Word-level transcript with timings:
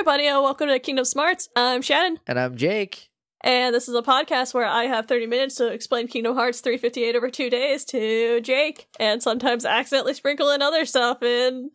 Hey, 0.00 0.04
everybody, 0.04 0.26
and 0.28 0.42
welcome 0.42 0.68
to 0.68 0.78
Kingdom 0.78 1.04
Smarts. 1.04 1.50
I'm 1.54 1.82
Shannon, 1.82 2.20
And 2.26 2.40
I'm 2.40 2.56
Jake. 2.56 3.10
and 3.44 3.74
this 3.74 3.86
is 3.86 3.94
a 3.94 4.00
podcast 4.00 4.54
where 4.54 4.64
I 4.64 4.84
have 4.84 5.04
30 5.04 5.26
minutes 5.26 5.56
to 5.56 5.66
explain 5.66 6.08
Kingdom 6.08 6.36
Hearts 6.36 6.62
358 6.62 7.16
over 7.16 7.28
two 7.28 7.50
days 7.50 7.84
to 7.84 8.40
Jake, 8.40 8.88
and 8.98 9.22
sometimes 9.22 9.66
accidentally 9.66 10.14
sprinkle 10.14 10.50
in 10.52 10.62
other 10.62 10.86
stuff 10.86 11.20
and 11.20 11.70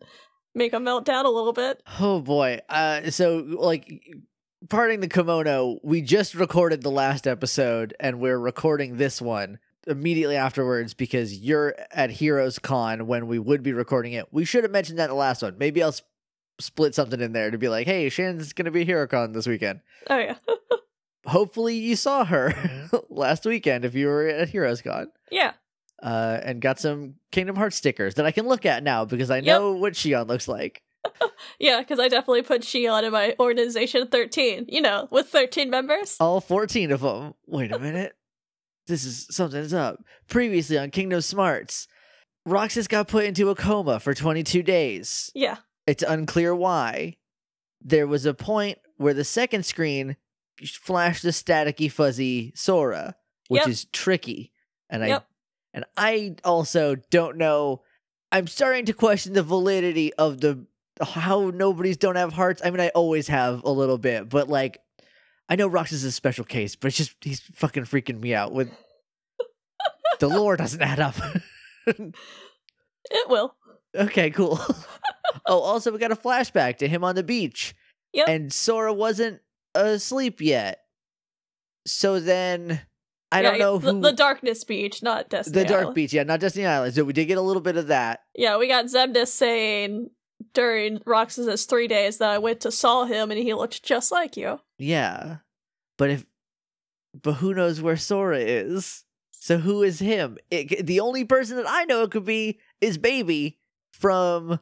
make 0.56 0.72
him 0.72 0.82
melt 0.82 1.04
down 1.04 1.24
a 1.24 1.30
little 1.30 1.52
bit. 1.52 1.80
Oh 2.00 2.20
boy. 2.20 2.58
Uh 2.68 3.12
so 3.12 3.46
like 3.46 3.88
parting 4.68 4.98
the 4.98 5.08
kimono, 5.08 5.78
we 5.84 6.02
just 6.02 6.34
recorded 6.34 6.82
the 6.82 6.90
last 6.90 7.28
episode 7.28 7.94
and 8.00 8.18
we're 8.18 8.40
recording 8.40 8.96
this 8.96 9.22
one 9.22 9.60
immediately 9.86 10.34
afterwards 10.34 10.94
because 10.94 11.38
you're 11.38 11.76
at 11.92 12.10
Heroes 12.10 12.58
Con 12.58 13.06
when 13.06 13.28
we 13.28 13.38
would 13.38 13.62
be 13.62 13.72
recording 13.72 14.14
it. 14.14 14.26
We 14.32 14.44
should 14.44 14.64
have 14.64 14.72
mentioned 14.72 14.98
that 14.98 15.04
in 15.04 15.10
the 15.10 15.14
last 15.14 15.42
one. 15.42 15.56
Maybe 15.58 15.80
I'll 15.80 15.94
split 16.58 16.94
something 16.94 17.20
in 17.20 17.32
there 17.32 17.50
to 17.50 17.58
be 17.58 17.68
like, 17.68 17.86
"Hey, 17.86 18.08
Shannon's 18.08 18.52
to 18.52 18.70
be 18.70 18.82
at 18.82 18.86
HeroCon 18.88 19.32
this 19.34 19.46
weekend." 19.46 19.80
Oh, 20.08 20.18
yeah. 20.18 20.36
Hopefully 21.26 21.74
you 21.76 21.96
saw 21.96 22.24
her 22.24 22.54
last 23.10 23.44
weekend 23.44 23.84
if 23.84 23.94
you 23.94 24.06
were 24.06 24.26
at 24.26 24.48
Heroes 24.50 24.82
Con. 24.82 25.10
yeah. 25.30 25.52
Uh, 26.02 26.38
and 26.44 26.60
got 26.60 26.78
some 26.78 27.14
Kingdom 27.32 27.56
Hearts 27.56 27.76
stickers 27.76 28.14
that 28.16 28.26
I 28.26 28.30
can 28.30 28.46
look 28.46 28.66
at 28.66 28.82
now 28.82 29.06
because 29.06 29.30
I 29.30 29.40
know 29.40 29.72
what 29.72 29.94
Xion 29.94 30.28
looks 30.28 30.46
like. 30.46 30.82
Yeah, 31.58 31.80
because 31.80 31.98
I 31.98 32.08
definitely 32.08 32.42
put 32.42 32.62
Xion 32.62 33.04
in 33.04 33.12
my 33.12 33.34
organization 33.40 34.08
13, 34.08 34.66
you 34.68 34.80
know, 34.82 35.08
with 35.10 35.28
13 35.28 35.70
members. 35.70 36.16
All 36.20 36.40
14 36.40 36.90
of 36.92 37.00
them. 37.00 37.32
Wait 37.46 37.72
a 37.72 37.78
minute. 37.78 38.14
this 38.88 39.04
is 39.04 39.26
something's 39.30 39.72
up. 39.72 40.02
Previously 40.28 40.76
on 40.76 40.90
Kingdom 40.90 41.20
Smarts, 41.22 41.88
Roxas 42.44 42.88
got 42.88 43.08
put 43.08 43.24
into 43.24 43.48
a 43.50 43.54
coma 43.54 44.00
for 44.00 44.12
22 44.14 44.62
days. 44.62 45.30
Yeah. 45.34 45.56
It's 45.86 46.02
unclear 46.02 46.54
why. 46.54 47.16
There 47.80 48.06
was 48.06 48.26
a 48.26 48.34
point 48.34 48.78
where 48.96 49.14
the 49.14 49.24
second 49.24 49.64
screen 49.64 50.16
flashed 50.64 51.24
a 51.24 51.28
staticky 51.28 51.90
fuzzy 51.90 52.52
Sora, 52.56 53.14
which 53.48 53.60
Yep. 53.62 53.68
is 53.68 53.84
tricky. 53.92 54.52
And 54.90 55.04
I 55.04 55.06
Yep. 55.08 55.28
and 55.74 55.84
I 55.96 56.36
also 56.44 56.94
don't 57.10 57.36
know 57.36 57.82
I'm 58.32 58.46
starting 58.48 58.84
to 58.86 58.92
question 58.92 59.34
the 59.34 59.42
validity 59.42 60.12
of 60.14 60.40
the 60.40 60.66
how 61.00 61.50
nobody's 61.50 61.96
don't 61.96 62.16
have 62.16 62.32
hearts. 62.32 62.60
I 62.64 62.70
mean 62.70 62.80
I 62.80 62.88
always 62.88 63.28
have 63.28 63.62
a 63.64 63.70
little 63.70 63.98
bit, 63.98 64.28
but 64.28 64.48
like 64.48 64.80
I 65.48 65.54
know 65.56 65.68
Roxas 65.68 65.98
is 66.02 66.04
a 66.04 66.12
special 66.12 66.44
case, 66.44 66.74
but 66.74 66.88
it's 66.88 66.96
just 66.96 67.14
he's 67.20 67.40
fucking 67.54 67.84
freaking 67.84 68.18
me 68.20 68.34
out 68.34 68.52
with 68.52 68.70
the 70.18 70.28
lore 70.28 70.56
doesn't 70.56 70.82
add 70.82 70.98
up. 71.00 71.14
It 73.08 73.28
will. 73.28 73.54
Okay, 73.96 74.30
cool. 74.30 74.58
oh, 75.46 75.60
also 75.60 75.90
we 75.92 75.98
got 75.98 76.12
a 76.12 76.16
flashback 76.16 76.78
to 76.78 76.88
him 76.88 77.04
on 77.04 77.14
the 77.14 77.22
beach. 77.22 77.74
Yep. 78.12 78.28
And 78.28 78.52
Sora 78.52 78.92
wasn't 78.92 79.40
asleep 79.74 80.40
yet. 80.40 80.80
So 81.86 82.18
then 82.20 82.80
I 83.30 83.42
Yeah, 83.42 83.50
don't 83.50 83.58
know 83.58 83.78
the, 83.78 83.92
who 83.92 84.00
the 84.00 84.12
Darkness 84.12 84.64
Beach, 84.64 85.02
not 85.02 85.28
Destiny. 85.28 85.62
the 85.62 85.68
Dark 85.68 85.94
Beach, 85.94 86.12
yeah, 86.12 86.22
not 86.22 86.40
Destiny 86.40 86.66
Island. 86.66 86.94
So 86.94 87.04
we 87.04 87.12
did 87.12 87.26
get 87.26 87.38
a 87.38 87.42
little 87.42 87.62
bit 87.62 87.76
of 87.76 87.88
that. 87.88 88.20
Yeah, 88.34 88.56
we 88.56 88.68
got 88.68 88.86
Xemnas 88.86 89.28
saying 89.28 90.10
during 90.54 91.00
Roxas's 91.06 91.64
three 91.64 91.88
days 91.88 92.18
that 92.18 92.30
I 92.30 92.38
went 92.38 92.60
to 92.60 92.70
saw 92.70 93.04
him 93.04 93.30
and 93.30 93.40
he 93.40 93.54
looked 93.54 93.82
just 93.82 94.10
like 94.12 94.36
you. 94.36 94.60
Yeah. 94.78 95.38
But 95.98 96.10
if 96.10 96.26
but 97.22 97.34
who 97.34 97.54
knows 97.54 97.80
where 97.80 97.96
Sora 97.96 98.38
is? 98.38 99.04
So 99.30 99.58
who 99.58 99.82
is 99.82 100.00
him? 100.00 100.38
It, 100.50 100.86
the 100.86 101.00
only 101.00 101.24
person 101.24 101.56
that 101.56 101.66
I 101.68 101.84
know 101.84 102.02
it 102.02 102.10
could 102.10 102.24
be 102.26 102.58
is 102.80 102.98
Baby 102.98 103.58
from 103.98 104.60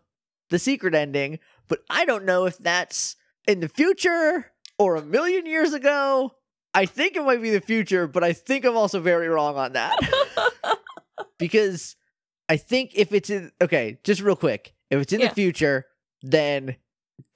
the 0.50 0.58
secret 0.58 0.94
ending, 0.94 1.38
but 1.68 1.80
I 1.90 2.04
don't 2.04 2.24
know 2.24 2.44
if 2.46 2.58
that's 2.58 3.16
in 3.46 3.60
the 3.60 3.68
future 3.68 4.52
or 4.78 4.96
a 4.96 5.02
million 5.02 5.46
years 5.46 5.72
ago. 5.72 6.34
I 6.74 6.86
think 6.86 7.16
it 7.16 7.24
might 7.24 7.40
be 7.42 7.50
the 7.50 7.60
future, 7.60 8.06
but 8.06 8.24
I 8.24 8.32
think 8.32 8.64
I'm 8.64 8.76
also 8.76 9.00
very 9.00 9.28
wrong 9.28 9.56
on 9.56 9.72
that. 9.74 9.96
because 11.38 11.96
I 12.48 12.56
think 12.56 12.92
if 12.94 13.12
it's 13.12 13.30
in 13.30 13.52
okay, 13.60 13.98
just 14.04 14.20
real 14.20 14.36
quick, 14.36 14.74
if 14.90 15.00
it's 15.00 15.12
in 15.12 15.20
Yeah. 15.20 15.28
the 15.28 15.34
future, 15.34 15.86
then 16.22 16.76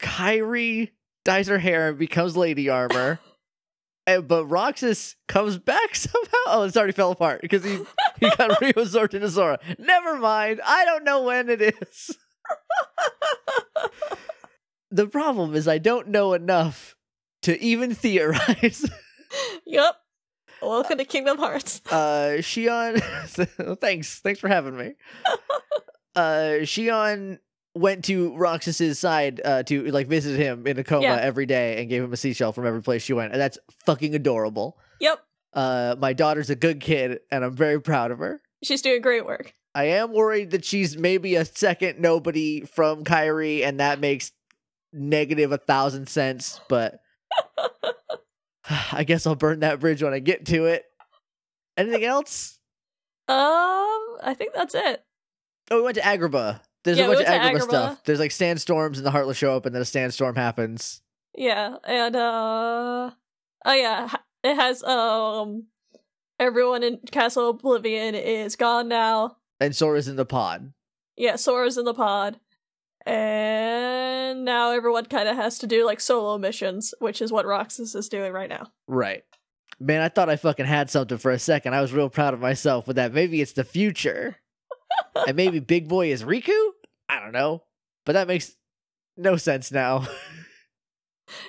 Kairi 0.00 0.90
dyes 1.24 1.48
her 1.48 1.58
hair 1.58 1.90
and 1.90 1.98
becomes 1.98 2.36
Lady 2.36 2.68
Armor. 2.68 3.20
and, 4.06 4.26
but 4.26 4.46
Roxas 4.46 5.16
comes 5.28 5.58
back 5.58 5.94
somehow. 5.94 6.28
Oh, 6.46 6.62
it's 6.64 6.76
already 6.76 6.92
fell 6.92 7.12
apart 7.12 7.40
because 7.42 7.64
he, 7.64 7.78
he 8.20 8.28
got 8.36 8.50
reabsorbed 8.60 9.14
into 9.14 9.30
Sora. 9.30 9.58
Never 9.78 10.16
mind. 10.16 10.60
I 10.64 10.84
don't 10.84 11.04
know 11.04 11.22
when 11.22 11.48
it 11.48 11.62
is. 11.62 12.16
the 14.90 15.06
problem 15.06 15.54
is 15.54 15.68
I 15.68 15.78
don't 15.78 16.08
know 16.08 16.32
enough 16.32 16.96
to 17.42 17.58
even 17.60 17.94
theorize. 17.94 18.88
yep. 19.66 19.94
Welcome 20.60 20.98
to 20.98 21.04
Kingdom 21.04 21.38
Hearts. 21.38 21.80
uh 21.90 22.38
Xion 22.40 23.78
thanks 23.80 24.18
thanks 24.20 24.40
for 24.40 24.48
having 24.48 24.76
me. 24.76 24.94
uh 26.16 26.64
Xion 26.64 27.38
went 27.74 28.04
to 28.06 28.34
Roxas's 28.36 28.98
side 28.98 29.40
uh 29.44 29.62
to 29.64 29.84
like 29.92 30.08
visit 30.08 30.36
him 30.36 30.66
in 30.66 30.78
a 30.78 30.84
coma 30.84 31.02
Yeah. 31.04 31.18
every 31.20 31.46
day 31.46 31.80
and 31.80 31.88
gave 31.88 32.02
him 32.02 32.12
a 32.12 32.16
seashell 32.16 32.52
from 32.52 32.66
every 32.66 32.82
place 32.82 33.02
she 33.02 33.12
went. 33.12 33.32
And 33.32 33.40
that's 33.40 33.58
fucking 33.86 34.14
adorable. 34.14 34.78
Yep. 35.00 35.20
Uh 35.52 35.96
my 35.98 36.12
daughter's 36.12 36.50
a 36.50 36.56
good 36.56 36.80
kid 36.80 37.20
and 37.30 37.44
I'm 37.44 37.54
very 37.54 37.80
proud 37.80 38.10
of 38.10 38.18
her. 38.18 38.40
She's 38.62 38.82
doing 38.82 39.00
great 39.02 39.24
work. 39.26 39.54
I 39.74 39.84
am 39.84 40.12
worried 40.12 40.50
that 40.50 40.64
she's 40.64 40.96
maybe 40.96 41.36
a 41.36 41.44
second 41.44 42.00
nobody 42.00 42.62
from 42.62 43.04
Kairi 43.04 43.64
and 43.64 43.78
that 43.80 44.00
makes 44.00 44.32
negative 44.92 45.52
a 45.52 45.58
thousand 45.58 46.08
cents, 46.08 46.60
but 46.68 47.00
I 48.92 49.04
guess 49.04 49.26
I'll 49.26 49.34
burn 49.34 49.60
that 49.60 49.80
bridge 49.80 50.02
when 50.02 50.12
I 50.14 50.18
get 50.18 50.46
to 50.46 50.66
it. 50.66 50.84
Anything 51.76 52.04
else? 52.04 52.58
Um, 53.28 53.36
I 54.22 54.34
think 54.36 54.52
that's 54.54 54.74
it. 54.74 55.04
Oh, 55.70 55.76
we 55.76 55.82
went 55.82 55.96
to 55.96 56.02
Agrabah. 56.02 56.60
There's 56.84 56.98
Yeah, 56.98 57.06
a 57.06 57.08
we 57.10 57.14
bunch 57.16 57.26
of 57.26 57.32
went 57.32 57.42
Agrabah, 57.42 57.60
Agrabah. 57.60 57.68
stuff. 57.68 58.04
There's 58.04 58.18
like 58.20 58.30
sandstorms 58.32 58.98
and 58.98 59.06
the 59.06 59.10
Heartless 59.10 59.36
show 59.36 59.54
up 59.54 59.66
and 59.66 59.74
then 59.74 59.82
a 59.82 59.86
sandstorm 59.86 60.34
happens. 60.36 61.02
Yeah, 61.36 61.76
and 61.84 62.16
uh, 62.16 63.10
oh 63.64 63.72
yeah, 63.72 64.08
it 64.42 64.54
has 64.54 64.82
um, 64.84 65.64
everyone 66.38 66.82
in 66.82 66.98
Castle 67.10 67.50
Oblivion 67.50 68.14
is 68.14 68.56
gone 68.56 68.88
now. 68.88 69.36
And 69.60 69.74
Sora's 69.74 70.08
in 70.08 70.16
the 70.16 70.24
pod. 70.26 70.72
Yeah, 71.16 71.36
Sora's 71.36 71.78
in 71.78 71.84
the 71.84 71.94
pod. 71.94 72.38
And 73.06 74.44
now 74.44 74.72
everyone 74.72 75.06
kind 75.06 75.28
of 75.28 75.36
has 75.36 75.58
to 75.60 75.66
do 75.66 75.84
like 75.86 76.00
solo 76.00 76.38
missions, 76.38 76.94
which 76.98 77.22
is 77.22 77.32
what 77.32 77.46
Roxas 77.46 77.94
is 77.94 78.08
doing 78.08 78.32
right 78.32 78.50
now. 78.50 78.70
Right. 78.86 79.24
Man, 79.80 80.00
I 80.00 80.08
thought 80.08 80.28
I 80.28 80.36
fucking 80.36 80.66
had 80.66 80.90
something 80.90 81.18
for 81.18 81.30
a 81.30 81.38
second. 81.38 81.74
I 81.74 81.80
was 81.80 81.92
real 81.92 82.10
proud 82.10 82.34
of 82.34 82.40
myself 82.40 82.86
with 82.86 82.96
that. 82.96 83.12
Maybe 83.14 83.40
it's 83.40 83.52
the 83.52 83.64
future. 83.64 84.36
and 85.26 85.36
maybe 85.36 85.60
Big 85.60 85.88
Boy 85.88 86.12
is 86.12 86.24
Riku? 86.24 86.70
I 87.08 87.20
don't 87.20 87.32
know. 87.32 87.62
But 88.04 88.12
that 88.12 88.28
makes 88.28 88.56
no 89.16 89.36
sense 89.36 89.72
now. 89.72 90.06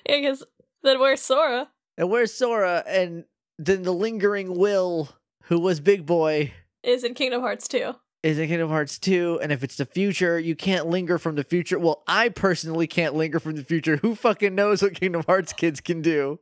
Yeah, 0.08 0.18
because 0.20 0.44
then 0.84 1.00
where's 1.00 1.22
Sora? 1.22 1.70
And 2.00 2.10
where's 2.10 2.34
Sora? 2.34 2.84
And 2.88 3.26
then 3.60 3.84
the 3.84 3.92
lingering 3.94 4.58
Will, 4.58 5.10
who 5.44 5.60
was 5.60 5.80
Big 5.80 6.06
Boy, 6.06 6.54
Is 6.82 7.04
in 7.04 7.14
Kingdom 7.14 7.42
Hearts 7.42 7.68
2. 7.68 7.94
is 8.24 8.40
in 8.40 8.48
Kingdom 8.48 8.70
Hearts 8.70 8.98
2. 8.98 9.40
And 9.44 9.52
if 9.52 9.64
it's 9.64 9.76
the 9.76 9.86
future, 9.86 10.40
you 10.40 10.56
can't 10.56 10.88
linger 10.88 11.20
from 11.20 11.36
the 11.36 11.44
future. 11.44 11.78
Well, 11.78 12.02
I 12.08 12.30
personally 12.30 12.88
can't 12.88 13.14
linger 13.16 13.40
from 13.40 13.56
the 13.56 13.64
future. 13.66 13.98
Who 13.98 14.16
fucking 14.16 14.56
knows 14.56 14.82
what 14.82 14.96
Kingdom 14.96 15.24
Hearts 15.28 15.54
kids 15.54 15.82
can 15.82 16.02
do? 16.02 16.40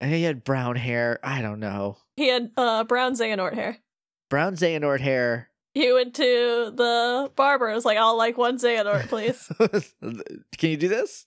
and 0.00 0.12
he 0.14 0.22
had 0.24 0.44
brown 0.44 0.76
hair. 0.76 1.18
I 1.24 1.40
don't 1.42 1.60
know. 1.60 1.96
He 2.16 2.28
had 2.28 2.50
uh, 2.56 2.84
brown 2.84 3.14
Xehanort 3.14 3.54
hair. 3.54 3.78
Brown 4.28 4.54
Xehanort 4.56 5.00
hair. 5.00 5.48
He 5.74 5.90
went 5.90 6.14
to 6.16 6.70
the 6.74 7.30
barber 7.34 7.66
and 7.66 7.74
was 7.74 7.86
like, 7.86 7.96
I'll 7.96 8.16
like 8.18 8.36
one 8.36 8.58
Xehanort, 8.58 9.08
please. 9.08 9.50
can 10.58 10.70
you 10.70 10.76
do 10.76 10.88
this? 10.88 11.26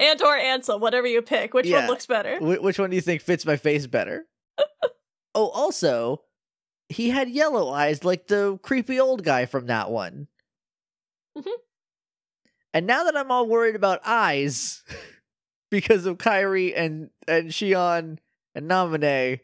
And 0.00 0.20
or 0.22 0.36
Ansem, 0.36 0.80
whatever 0.80 1.06
you 1.06 1.22
pick. 1.22 1.54
Which 1.54 1.66
Yeah. 1.66 1.80
one 1.80 1.88
looks 1.88 2.06
better? 2.06 2.38
Wh- 2.38 2.62
which 2.62 2.78
one 2.78 2.90
do 2.90 2.96
you 2.96 3.02
think 3.02 3.20
fits 3.22 3.44
my 3.46 3.56
face 3.56 3.86
better? 3.86 4.26
oh, 5.34 5.48
also, 5.48 6.22
he 6.88 7.10
had 7.10 7.28
yellow 7.28 7.68
eyes 7.70 8.02
like 8.02 8.26
the 8.26 8.58
creepy 8.62 8.98
old 8.98 9.22
guy 9.22 9.46
from 9.46 9.66
that 9.66 9.90
one. 9.90 10.26
Mhm. 11.38 11.52
And 12.72 12.86
now 12.86 13.04
that 13.04 13.16
I'm 13.16 13.30
all 13.30 13.46
worried 13.46 13.74
about 13.76 14.00
eyes 14.04 14.82
because 15.70 16.06
of 16.06 16.18
Kairi 16.18 16.72
and 16.76 17.10
and 17.28 17.50
Xion 17.50 18.18
and 18.54 18.70
Namine, 18.70 19.40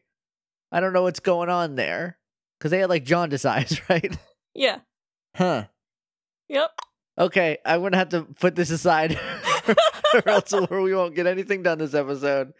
I 0.72 0.80
don't 0.80 0.92
know 0.92 1.02
what's 1.02 1.20
going 1.20 1.48
on 1.48 1.74
there 1.74 2.18
because 2.58 2.70
they 2.70 2.78
had 2.78 2.88
like 2.88 3.04
jaundice 3.04 3.44
eyes, 3.44 3.80
right? 3.90 4.16
Yeah. 4.54 4.78
Huh. 5.36 5.66
Yep. 6.48 6.70
Okay, 7.18 7.58
I'm 7.64 7.82
gonna 7.82 7.96
have 7.96 8.10
to 8.10 8.22
put 8.22 8.54
this 8.56 8.70
aside, 8.70 9.18
or 10.14 10.28
else 10.28 10.52
we 10.70 10.94
won't 10.94 11.14
get 11.14 11.26
anything 11.26 11.62
done 11.62 11.78
this 11.78 11.94
episode. 11.94 12.52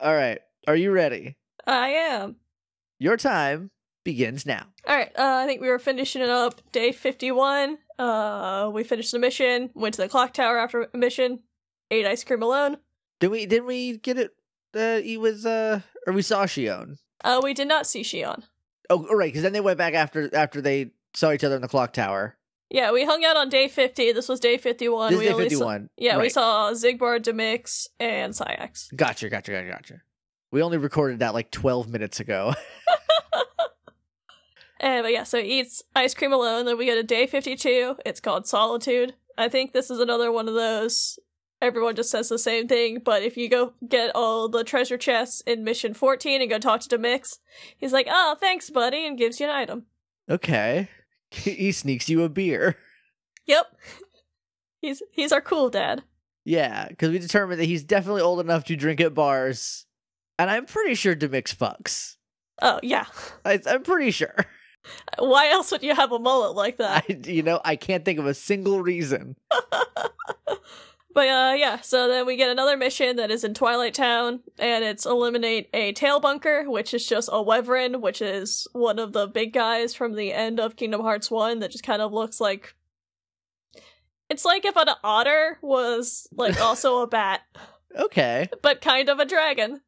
All 0.00 0.14
right, 0.14 0.40
are 0.66 0.76
you 0.76 0.90
ready? 0.92 1.36
I 1.66 1.88
am. 1.88 2.36
Your 2.98 3.16
time 3.16 3.70
begins 4.04 4.46
now. 4.46 4.66
All 4.86 4.96
right. 4.96 5.10
Uh, 5.18 5.42
I 5.42 5.46
think 5.46 5.60
we 5.60 5.68
were 5.68 5.78
finishing 5.78 6.22
it 6.22 6.30
up 6.30 6.60
day 6.72 6.92
51 6.92 7.78
Uh, 7.98 8.70
we 8.72 8.82
finished 8.84 9.12
the 9.12 9.18
mission, 9.18 9.70
went 9.74 9.94
to 9.94 10.00
the 10.00 10.08
clock 10.08 10.32
tower 10.32 10.58
after 10.58 10.88
mission, 10.94 11.40
ate 11.90 12.06
ice 12.06 12.24
cream 12.24 12.42
alone. 12.42 12.78
Did 13.20 13.28
we? 13.28 13.46
Didn't 13.46 13.66
we 13.66 13.98
get 13.98 14.16
it? 14.18 14.30
Uh, 14.74 14.98
he 14.98 15.16
was. 15.18 15.44
Uh, 15.44 15.80
or 16.06 16.12
we 16.12 16.22
saw 16.22 16.44
Xion. 16.44 16.98
Uh, 17.24 17.40
we 17.42 17.52
did 17.52 17.68
not 17.68 17.86
see 17.86 18.02
Xion. 18.02 18.44
Oh, 18.88 19.06
right. 19.14 19.28
Because 19.28 19.42
then 19.42 19.52
they 19.52 19.60
went 19.60 19.78
back 19.78 19.94
after 19.94 20.34
after 20.34 20.60
they 20.60 20.92
saw 21.14 21.32
each 21.32 21.44
other 21.44 21.56
in 21.56 21.62
the 21.62 21.68
clock 21.68 21.92
tower. 21.92 22.36
Yeah, 22.70 22.92
we 22.92 23.04
hung 23.04 23.24
out 23.24 23.36
on 23.36 23.48
day 23.48 23.68
50. 23.68 24.12
This 24.12 24.28
was 24.28 24.40
day 24.40 24.58
51. 24.58 25.10
This 25.12 25.18
we 25.18 25.26
day 25.26 25.32
only 25.32 25.48
saw- 25.50 25.64
one. 25.64 25.88
yeah, 25.96 26.18
we 26.18 26.28
saw 26.28 26.70
Xigbar, 26.72 27.18
Demyx, 27.20 27.88
and 27.98 28.34
Saïx. 28.34 28.94
Gotcha. 28.94 29.30
Gotcha. 29.30 29.52
Gotcha. 29.52 29.68
Gotcha. 29.70 30.02
We 30.50 30.62
only 30.62 30.76
recorded 30.78 31.18
that 31.20 31.34
like 31.34 31.50
twelve 31.50 31.88
minutes 31.88 32.20
ago. 32.20 32.54
And 34.80 35.02
but 35.02 35.12
yeah, 35.12 35.24
so 35.24 35.42
he 35.42 35.58
eats 35.60 35.82
ice 35.96 36.14
cream 36.14 36.32
alone. 36.32 36.64
Then 36.64 36.78
we 36.78 36.86
go 36.86 36.94
to 36.94 37.02
day 37.02 37.26
52. 37.26 37.96
It's 38.06 38.20
called 38.20 38.46
Solitude. 38.46 39.14
I 39.36 39.48
think 39.48 39.72
this 39.72 39.90
is 39.90 39.98
another 39.98 40.30
one 40.30 40.46
of 40.48 40.54
those. 40.54 41.18
Everyone 41.60 41.96
just 41.96 42.10
says 42.12 42.28
the 42.28 42.38
same 42.38 42.68
thing, 42.68 43.00
but 43.04 43.24
if 43.24 43.36
you 43.36 43.48
go 43.48 43.72
get 43.88 44.12
all 44.14 44.48
the 44.48 44.62
treasure 44.62 44.96
chests 44.96 45.40
in 45.48 45.64
mission 45.64 45.94
14 45.94 46.40
and 46.40 46.48
go 46.48 46.60
talk 46.60 46.80
to 46.82 46.96
Demyx, 46.96 47.40
he's 47.76 47.92
like, 47.92 48.06
oh, 48.08 48.36
thanks, 48.38 48.70
buddy, 48.70 49.04
and 49.04 49.18
gives 49.18 49.40
you 49.40 49.46
an 49.46 49.52
item. 49.52 49.86
okay. 50.30 50.88
He 51.34 51.72
sneaks 51.72 52.08
you 52.08 52.22
a 52.22 52.28
beer. 52.28 52.76
Yep. 53.46 53.66
He's 54.80 55.02
he's 55.10 55.32
our 55.32 55.40
cool 55.40 55.68
dad. 55.70 56.02
Yeah, 56.44 56.88
because 56.88 57.10
we 57.10 57.18
determined 57.18 57.60
that 57.60 57.66
he's 57.66 57.84
definitely 57.84 58.22
old 58.22 58.40
enough 58.40 58.64
to 58.64 58.76
drink 58.76 59.00
at 59.00 59.12
bars, 59.12 59.84
and 60.38 60.50
I'm 60.50 60.64
pretty 60.64 60.94
sure 60.94 61.14
Demyx 61.14 61.54
fucks. 61.54 62.16
Oh, 62.62 62.80
yeah. 62.82 63.04
I, 63.44 63.60
I'm 63.66 63.82
pretty 63.82 64.10
sure. 64.10 64.34
Why 65.18 65.50
else 65.50 65.70
would 65.72 65.82
you 65.82 65.94
have 65.94 66.12
a 66.12 66.18
mullet 66.18 66.56
like 66.56 66.78
that? 66.78 67.04
I, 67.08 67.28
you 67.28 67.42
know, 67.42 67.60
I 67.64 67.76
can't 67.76 68.04
think 68.04 68.18
of 68.18 68.26
a 68.26 68.34
single 68.34 68.80
reason. 68.80 69.36
But 71.18 71.28
uh 71.30 71.54
yeah, 71.56 71.80
so 71.80 72.06
then 72.06 72.26
we 72.26 72.36
get 72.36 72.48
another 72.48 72.76
mission 72.76 73.16
that 73.16 73.28
is 73.32 73.42
in 73.42 73.52
Twilight 73.52 73.92
Town, 73.92 74.38
and 74.56 74.84
it's 74.84 75.04
eliminate 75.04 75.68
a 75.74 75.90
tail 75.92 76.20
bunker, 76.20 76.70
which 76.70 76.94
is 76.94 77.04
just 77.04 77.28
a 77.32 77.42
Wyvern, 77.42 78.00
which 78.00 78.22
is 78.22 78.68
one 78.70 79.00
of 79.00 79.12
the 79.12 79.26
big 79.26 79.52
guys 79.52 79.96
from 79.96 80.14
the 80.14 80.32
end 80.32 80.60
of 80.60 80.76
Kingdom 80.76 81.00
Hearts 81.00 81.28
1 81.28 81.58
that 81.58 81.72
just 81.72 81.82
kind 81.82 82.00
of 82.00 82.12
looks 82.12 82.40
like 82.40 82.76
it's 84.30 84.44
like 84.44 84.64
if 84.64 84.76
an 84.76 84.90
otter 85.02 85.58
was 85.60 86.28
like 86.30 86.60
also 86.60 87.00
a 87.02 87.08
bat, 87.08 87.40
Okay. 87.98 88.48
but 88.62 88.80
kind 88.80 89.08
of 89.08 89.18
a 89.18 89.26
dragon. 89.26 89.80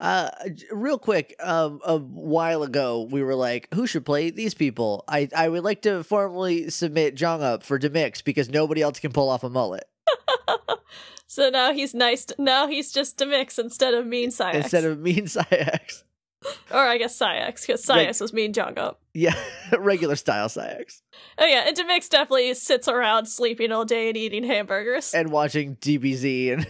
Uh, 0.00 0.30
real 0.72 0.98
quick, 0.98 1.36
um, 1.38 1.78
a 1.84 1.96
while 1.96 2.64
ago 2.64 3.06
we 3.08 3.22
were 3.22 3.36
like, 3.36 3.72
who 3.72 3.86
should 3.86 4.04
play 4.04 4.30
these 4.30 4.52
people? 4.54 5.04
I 5.06 5.28
I 5.32 5.48
would 5.48 5.62
like 5.62 5.82
to 5.82 6.02
formally 6.02 6.70
submit 6.70 7.14
Jong 7.14 7.40
up 7.40 7.62
for 7.62 7.78
Demyx 7.78 8.24
because 8.24 8.48
nobody 8.50 8.82
else 8.82 8.98
can 8.98 9.12
pull 9.12 9.28
off 9.28 9.44
a 9.44 9.48
mullet 9.48 9.84
So 11.26 11.48
now 11.48 11.72
he's 11.72 11.94
nice. 11.94 12.26
To- 12.26 12.34
now 12.38 12.66
he's 12.66 12.92
just 12.92 13.18
a 13.22 13.24
mix 13.24 13.58
instead 13.58 13.94
of 13.94 14.06
mean 14.06 14.28
Saïx. 14.28 14.54
instead 14.54 14.84
of 14.84 14.98
mean 15.00 15.24
Saïx. 15.24 16.02
or 16.70 16.76
I 16.78 16.98
guess 16.98 17.18
Saïx, 17.18 17.66
because 17.66 17.88
Right. 17.88 18.06
Saïx 18.08 18.20
was 18.20 18.34
mean 18.34 18.52
Jong 18.52 18.76
up. 18.78 19.00
Yeah, 19.14 19.34
regular 19.78 20.16
style 20.16 20.48
Saïx. 20.48 21.00
Oh 21.38 21.46
yeah, 21.46 21.64
and 21.66 21.74
Demyx 21.74 22.10
definitely 22.10 22.52
sits 22.52 22.86
around 22.86 23.26
sleeping 23.26 23.72
all 23.72 23.86
day 23.86 24.08
and 24.08 24.16
eating 24.18 24.44
hamburgers. 24.44 25.14
And 25.14 25.30
watching 25.32 25.76
DBZ 25.76 26.52
and 26.52 26.66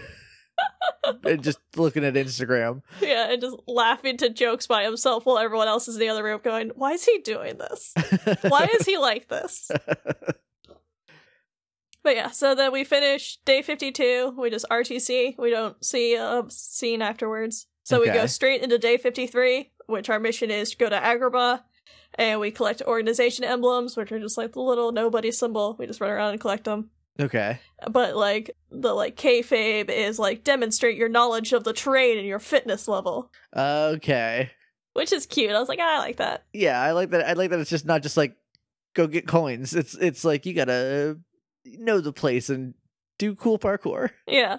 and 1.25 1.43
just 1.43 1.59
looking 1.75 2.05
at 2.05 2.15
Instagram. 2.15 2.83
Yeah, 3.01 3.33
and 3.33 3.41
just 3.41 3.57
laughing 3.67 4.17
to 4.19 4.29
jokes 4.29 4.69
by 4.69 4.85
himself 4.85 5.27
while 5.27 5.39
everyone 5.39 5.67
else 5.67 5.89
is 5.89 5.97
in 5.97 6.01
the 6.01 6.09
other 6.09 6.23
room 6.23 6.41
going, 6.45 6.71
Why 6.77 6.93
is 6.93 7.05
he 7.05 7.19
doing 7.19 7.59
this? 7.59 7.93
Why 8.43 8.69
is 8.79 8.87
he 8.87 8.97
like 8.97 9.27
this? 9.29 9.73
But 12.05 12.17
yeah, 12.17 12.31
so 12.31 12.55
then 12.55 12.73
we 12.73 12.85
finish 12.85 13.37
day 13.45 13.63
52. 13.63 14.35
We 14.37 14.51
just 14.51 14.67
RTC. 14.71 15.37
We 15.39 15.51
don't 15.51 15.83
see 15.85 16.15
a 16.15 16.43
scene 16.49 17.01
afterwards. 17.03 17.67
So 17.85 18.01
we 18.01 18.07
go 18.07 18.27
straight 18.27 18.63
into 18.63 18.79
day 18.79 18.97
53, 18.97 19.71
which 19.87 20.09
our 20.11 20.19
mission 20.21 20.51
is 20.51 20.71
to 20.71 20.77
go 20.77 20.89
to 20.89 20.97
Agrabah, 20.99 21.63
and 22.15 22.39
we 22.41 22.51
collect 22.53 22.81
organization 22.83 23.45
emblems, 23.45 23.97
which 23.97 24.13
are 24.13 24.21
just 24.21 24.39
like 24.39 24.53
the 24.53 24.61
little 24.61 24.93
nobody 24.93 25.31
symbol. 25.33 25.77
We 25.79 25.87
just 25.87 26.01
run 26.01 26.11
around 26.11 26.33
and 26.33 26.41
collect 26.41 26.65
them. 26.65 26.91
okay. 27.21 27.59
But 27.91 28.17
like 28.17 28.53
the 28.71 28.95
like 28.95 29.17
kayfabe 29.17 29.91
is 29.91 30.19
like 30.19 30.45
demonstrate 30.45 30.97
your 30.97 31.09
knowledge 31.09 31.53
of 31.53 31.65
the 31.65 31.73
terrain 31.73 32.19
and 32.19 32.27
your 32.27 32.39
fitness 32.39 32.87
level, 32.89 33.31
Okay. 33.57 34.51
which 34.93 35.13
is 35.13 35.27
cute. 35.27 35.51
I 35.51 35.59
was 35.61 35.69
like, 35.69 35.81
"Ah, 35.83 35.97
I 35.97 35.99
like 35.99 36.17
that. 36.17 36.45
Yeah, 36.53 36.81
I 36.81 36.93
like 36.93 37.11
that. 37.11 37.27
I 37.29 37.33
like 37.35 37.51
that. 37.51 37.59
It's 37.61 37.71
just 37.71 37.85
not 37.87 38.03
just 38.03 38.17
like 38.17 38.37
go 38.95 39.07
get 39.09 39.27
coins. 39.27 39.75
It's 39.75 39.95
it's 39.95 40.25
like 40.25 40.47
you 40.47 40.55
gotta 40.55 41.19
know 41.65 42.01
the 42.01 42.13
place 42.13 42.49
and 42.49 42.75
do 43.19 43.35
cool 43.35 43.59
parkour. 43.59 44.11
Yeah. 44.27 44.59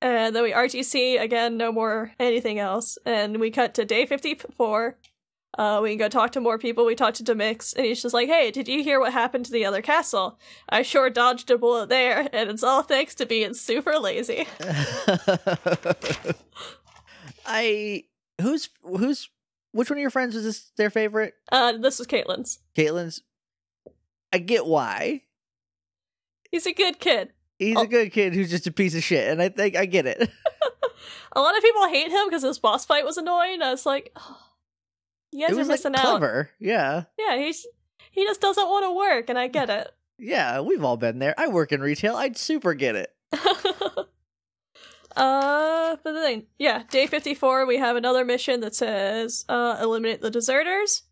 And 0.00 0.36
then 0.36 0.44
we 0.44 0.52
RTC 0.52 1.20
again, 1.20 1.56
no 1.56 1.72
more 1.72 2.12
anything 2.20 2.60
else. 2.60 2.98
And 3.04 3.38
we 3.40 3.50
cut 3.50 3.74
to 3.74 3.84
day 3.84 4.06
54. 4.06 4.96
Uh, 5.58 5.80
we 5.82 5.88
can 5.90 5.98
go 5.98 6.08
talk 6.08 6.30
to 6.32 6.40
more 6.40 6.56
people. 6.56 6.86
We 6.86 6.94
talk 6.94 7.14
to 7.14 7.24
Demyx, 7.24 7.74
and 7.74 7.84
he's 7.84 8.00
just 8.00 8.14
like, 8.14 8.28
hey, 8.28 8.52
did 8.52 8.68
you 8.68 8.84
hear 8.84 9.00
what 9.00 9.12
happened 9.12 9.46
to 9.46 9.50
the 9.50 9.64
other 9.64 9.82
castle? 9.82 10.38
I 10.68 10.82
sure 10.82 11.10
dodged 11.10 11.50
a 11.50 11.58
bullet 11.58 11.88
there, 11.88 12.28
and 12.32 12.48
it's 12.48 12.62
all 12.62 12.82
thanks 12.82 13.16
to 13.16 13.26
being 13.26 13.54
super 13.54 13.98
lazy. 13.98 14.46
I 17.46 18.04
who's 18.40 18.68
who's 18.82 19.30
which 19.72 19.90
one 19.90 19.98
of 19.98 20.02
your 20.02 20.10
friends 20.10 20.34
was 20.34 20.44
this 20.44 20.70
their 20.76 20.90
favorite? 20.90 21.34
Uh, 21.50 21.72
this 21.72 21.98
was 21.98 22.06
Caitlin's. 22.06 22.60
Caitlin's. 22.76 23.22
I 24.32 24.38
get 24.38 24.66
why. 24.66 25.22
He's 26.50 26.66
a 26.66 26.72
good 26.72 26.98
kid. 26.98 27.32
He's 27.58 27.76
Oh. 27.76 27.82
a 27.82 27.86
good 27.86 28.12
kid 28.12 28.34
who's 28.34 28.50
just 28.50 28.66
a 28.66 28.72
piece 28.72 28.94
of 28.94 29.02
shit, 29.02 29.28
and 29.28 29.42
I 29.42 29.48
think 29.48 29.76
I 29.76 29.84
get 29.86 30.06
it. 30.06 30.30
A 31.32 31.40
lot 31.40 31.56
of 31.56 31.62
people 31.62 31.86
hate 31.88 32.10
him 32.10 32.26
because 32.26 32.42
his 32.42 32.58
boss 32.58 32.84
fight 32.86 33.04
was 33.04 33.16
annoying. 33.18 33.62
I 33.62 33.70
was 33.70 33.84
like, 33.84 34.12
oh, 34.16 34.38
you 35.30 35.46
guys 35.46 35.50
it 35.56 35.60
are 35.60 35.66
was 35.66 35.84
like 35.84 35.94
out. 35.94 36.00
clever. 36.00 36.50
Yeah, 36.58 37.04
Yeah, 37.18 37.36
he's 37.36 37.66
he 38.10 38.24
just 38.24 38.40
doesn't 38.40 38.66
want 38.68 38.84
to 38.86 38.92
work, 38.96 39.28
and 39.28 39.38
I 39.38 39.46
get 39.48 39.68
it. 39.70 39.90
yeah. 40.18 40.60
We've 40.60 40.82
all 40.82 40.96
been 40.96 41.18
there. 41.18 41.34
I 41.38 41.48
work 41.48 41.70
in 41.72 41.80
retail. 41.80 42.16
I'd 42.16 42.36
super 42.36 42.74
get 42.74 42.96
it. 42.96 43.14
uh, 45.16 45.96
but 46.02 46.12
then 46.12 46.46
yeah, 46.58 46.82
day 46.90 47.06
54, 47.06 47.66
we 47.66 47.78
have 47.78 47.96
another 47.96 48.24
mission 48.24 48.60
that 48.60 48.74
says, 48.74 49.44
uh, 49.48 49.78
eliminate 49.80 50.20
the 50.20 50.30
deserters. 50.30 51.02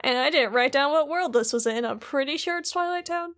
And 0.00 0.16
I 0.16 0.30
didn't 0.30 0.52
write 0.52 0.72
down 0.72 0.92
what 0.92 1.08
world 1.08 1.32
this 1.32 1.52
was 1.52 1.66
in. 1.66 1.84
I'm 1.84 1.98
pretty 1.98 2.36
sure 2.36 2.58
it's 2.58 2.70
Twilight 2.70 3.06
Town. 3.06 3.34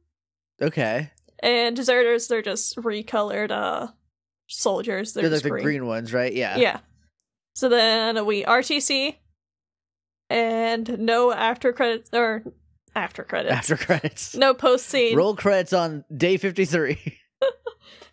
Okay, 0.60 1.10
And 1.42 1.74
deserters, 1.74 2.28
they're 2.28 2.42
just 2.42 2.76
recolored, 2.76 3.50
uh, 3.50 3.88
soldiers. 4.48 5.12
They're, 5.12 5.22
they're, 5.22 5.30
like 5.30 5.34
just 5.36 5.44
the 5.44 5.50
green. 5.50 5.64
green 5.64 5.86
ones, 5.86 6.12
right? 6.12 6.32
Yeah. 6.32 6.56
Yeah. 6.58 6.80
So 7.54 7.68
then 7.68 8.24
we 8.26 8.44
RTC, 8.44 9.16
and 10.28 10.98
no 10.98 11.32
after 11.32 11.72
credits, 11.72 12.10
or 12.12 12.42
after 12.94 13.24
credits. 13.24 13.54
After 13.54 13.76
credits. 13.76 14.36
No 14.36 14.54
post 14.54 14.86
scene. 14.86 15.16
Roll 15.16 15.34
credits 15.34 15.72
on 15.72 16.04
day 16.14 16.36
fifty 16.36 16.64
three. 16.64 16.98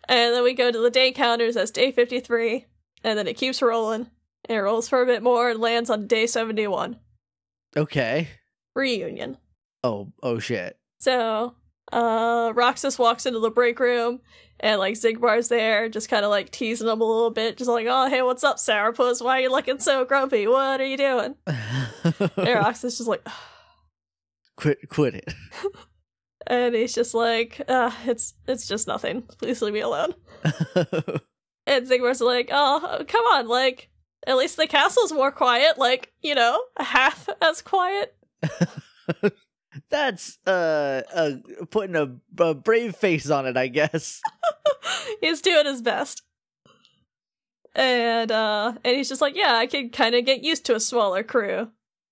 And 0.08 0.34
then 0.34 0.42
we 0.42 0.54
go 0.54 0.72
to 0.72 0.78
the 0.78 0.90
day 0.90 1.12
counters 1.12 1.54
as 1.54 1.70
day 1.70 1.92
53, 1.92 2.64
and 3.04 3.18
then 3.18 3.26
it 3.28 3.36
keeps 3.36 3.60
rolling. 3.60 4.08
And 4.48 4.56
it 4.56 4.60
rolls 4.60 4.88
for 4.88 5.02
a 5.02 5.06
bit 5.06 5.22
more 5.22 5.50
and 5.50 5.60
lands 5.60 5.90
on 5.90 6.06
day 6.06 6.26
71. 6.26 6.96
okay. 7.76 8.28
Reunion. 8.74 9.36
Oh 9.84 10.12
oh 10.22 10.38
shit. 10.38 10.78
So, 10.98 11.54
uh, 11.92 12.52
Roxas 12.54 12.98
walks 12.98 13.26
into 13.26 13.40
the 13.40 13.50
break 13.50 13.78
room, 13.80 14.20
and 14.60 14.78
like 14.78 14.94
Xigbar's 14.94 15.48
there, 15.48 15.88
just 15.88 16.08
kind 16.08 16.24
of 16.24 16.30
like 16.30 16.50
teasing 16.50 16.88
him 16.88 17.00
a 17.00 17.04
little 17.04 17.30
bit, 17.30 17.56
just 17.56 17.70
like, 17.70 17.86
oh, 17.88 18.08
hey, 18.08 18.22
what's 18.22 18.44
up, 18.44 18.56
Sourpuss? 18.56 19.22
Why 19.22 19.38
are 19.38 19.40
you 19.42 19.50
looking 19.50 19.78
so 19.78 20.04
grumpy? 20.04 20.46
What 20.46 20.80
are 20.80 20.86
you 20.86 20.96
doing? 20.96 21.34
And 22.36 22.48
Roxas 22.54 22.98
just 22.98 23.08
like, 23.08 23.26
quit 24.56 24.78
quit 24.88 25.14
it. 25.14 25.34
and 26.46 26.74
he's 26.74 26.94
just 26.94 27.14
like, 27.14 27.60
uh, 27.68 27.90
it's 28.06 28.34
it's 28.46 28.66
just 28.66 28.86
nothing. 28.86 29.22
Please 29.22 29.62
leave 29.62 29.74
me 29.74 29.80
alone. 29.80 30.14
And 31.68 31.86
Xigbar's 31.86 32.22
like, 32.22 32.48
oh, 32.50 33.04
come 33.06 33.24
on, 33.26 33.46
like, 33.46 33.90
at 34.26 34.38
least 34.38 34.56
the 34.56 34.66
castle's 34.66 35.12
more 35.12 35.30
quiet, 35.30 35.76
like, 35.76 36.10
you 36.22 36.34
know, 36.34 36.62
half 36.78 37.28
as 37.42 37.60
quiet. 37.60 38.16
That's 39.90 40.38
uh, 40.46 41.02
uh 41.14 41.30
putting 41.70 41.96
a, 41.96 42.16
a 42.42 42.54
brave 42.54 42.94
face 42.96 43.30
on 43.30 43.46
it, 43.46 43.56
I 43.56 43.68
guess. 43.68 44.20
he's 45.20 45.40
doing 45.40 45.66
his 45.66 45.82
best. 45.82 46.22
And 47.74 48.30
uh 48.30 48.74
and 48.84 48.96
he's 48.96 49.08
just 49.08 49.20
like, 49.20 49.36
yeah, 49.36 49.54
I 49.54 49.66
can 49.66 49.90
kind 49.90 50.14
of 50.14 50.24
get 50.24 50.42
used 50.42 50.66
to 50.66 50.74
a 50.74 50.80
smaller 50.80 51.22
crew. 51.22 51.68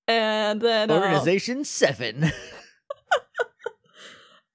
And 0.09 0.61
then 0.61 0.91
uh, 0.91 0.95
Organization 0.95 1.65
seven. 1.65 2.25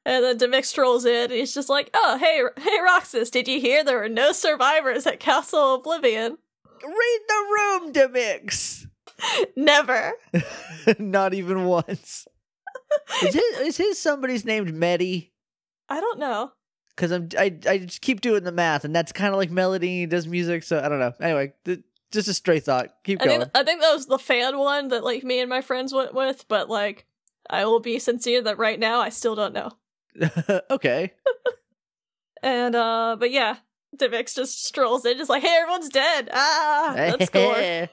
and 0.05 0.23
then 0.23 0.37
Demyx 0.37 0.73
trolls 0.73 1.05
in 1.05 1.23
and 1.25 1.31
he's 1.33 1.53
just 1.53 1.69
like, 1.69 1.89
"Oh, 1.93 2.17
hey, 2.17 2.41
hey 2.57 2.79
Roxas, 2.83 3.29
did 3.29 3.47
you 3.47 3.59
hear 3.59 3.83
there 3.83 3.99
were 3.99 4.09
no 4.09 4.31
survivors 4.31 5.05
at 5.05 5.19
Castle 5.19 5.75
Oblivion?" 5.75 6.37
Read 6.83 7.19
the 7.27 7.45
room, 7.51 7.93
Demyx. 7.93 8.87
Never. 9.55 10.13
Not 10.97 11.33
even 11.33 11.65
once. 11.65 12.27
Is 13.23 13.33
his, 13.33 13.59
is 13.59 13.77
his 13.77 13.99
somebody's 13.99 14.45
named 14.45 14.73
Medi? 14.73 15.31
I 15.89 15.99
don't 15.99 16.19
know. 16.19 16.51
Because 16.95 17.11
I'm 17.11 17.29
I 17.37 17.57
I 17.67 17.77
just 17.79 18.01
keep 18.01 18.21
doing 18.21 18.43
the 18.43 18.51
math, 18.51 18.83
and 18.83 18.95
that's 18.95 19.11
kind 19.11 19.33
of 19.33 19.37
like 19.37 19.49
Melody 19.51 20.05
does 20.05 20.27
music. 20.27 20.63
So 20.63 20.79
I 20.79 20.89
don't 20.89 20.99
know. 20.99 21.13
Anyway, 21.21 21.53
th- 21.65 21.83
just 22.11 22.27
a 22.27 22.33
stray 22.33 22.59
thought. 22.59 22.89
Keep 23.03 23.21
I 23.21 23.25
going. 23.25 23.39
think 23.41 23.51
I 23.55 23.63
think 23.63 23.81
that 23.81 23.93
was 23.93 24.05
the 24.05 24.19
fan 24.19 24.57
one 24.57 24.89
that 24.89 25.03
like 25.03 25.23
me 25.23 25.39
and 25.39 25.49
my 25.49 25.61
friends 25.61 25.93
went 25.93 26.13
with, 26.13 26.45
but 26.47 26.69
like 26.69 27.05
I 27.49 27.65
will 27.65 27.79
be 27.79 27.99
sincere 27.99 28.41
that 28.43 28.57
right 28.57 28.79
now 28.79 28.99
I 28.99 29.09
still 29.09 29.35
don't 29.35 29.53
know. 29.53 29.71
okay. 30.69 31.13
And 32.43 32.75
uh 32.75 33.15
but 33.19 33.31
yeah, 33.31 33.57
Divix 33.97 34.35
just 34.35 34.65
strolls 34.65 35.05
in 35.05 35.17
just 35.17 35.29
like, 35.29 35.43
hey, 35.43 35.57
everyone's 35.61 35.89
dead. 35.89 36.29
Ah 36.33 36.93
let's 36.95 37.25
score. 37.27 37.89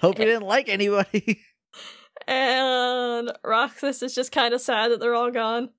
Hope 0.00 0.18
you 0.18 0.24
didn't 0.24 0.46
like 0.46 0.68
anybody. 0.68 1.40
And 2.26 3.32
Roxas 3.44 4.02
is 4.02 4.14
just 4.14 4.32
kind 4.32 4.54
of 4.54 4.60
sad 4.60 4.90
that 4.90 5.00
they're 5.00 5.14
all 5.14 5.30
gone. 5.30 5.70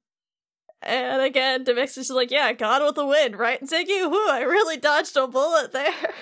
And 0.82 1.22
again, 1.22 1.66
Demyx 1.66 1.90
is 1.90 1.96
just 1.96 2.12
like, 2.12 2.30
yeah, 2.32 2.54
gone 2.54 2.84
with 2.84 2.96
the 2.96 3.06
wind, 3.06 3.38
right, 3.40 3.62
Ziggy? 3.62 4.10
Whoo, 4.10 4.30
I 4.30 4.42
really 4.42 4.78
dodged 4.78 5.18
a 5.18 5.28
bullet 5.28 5.72
there. 5.72 5.94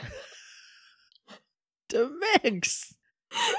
Demyx. 1.90 2.94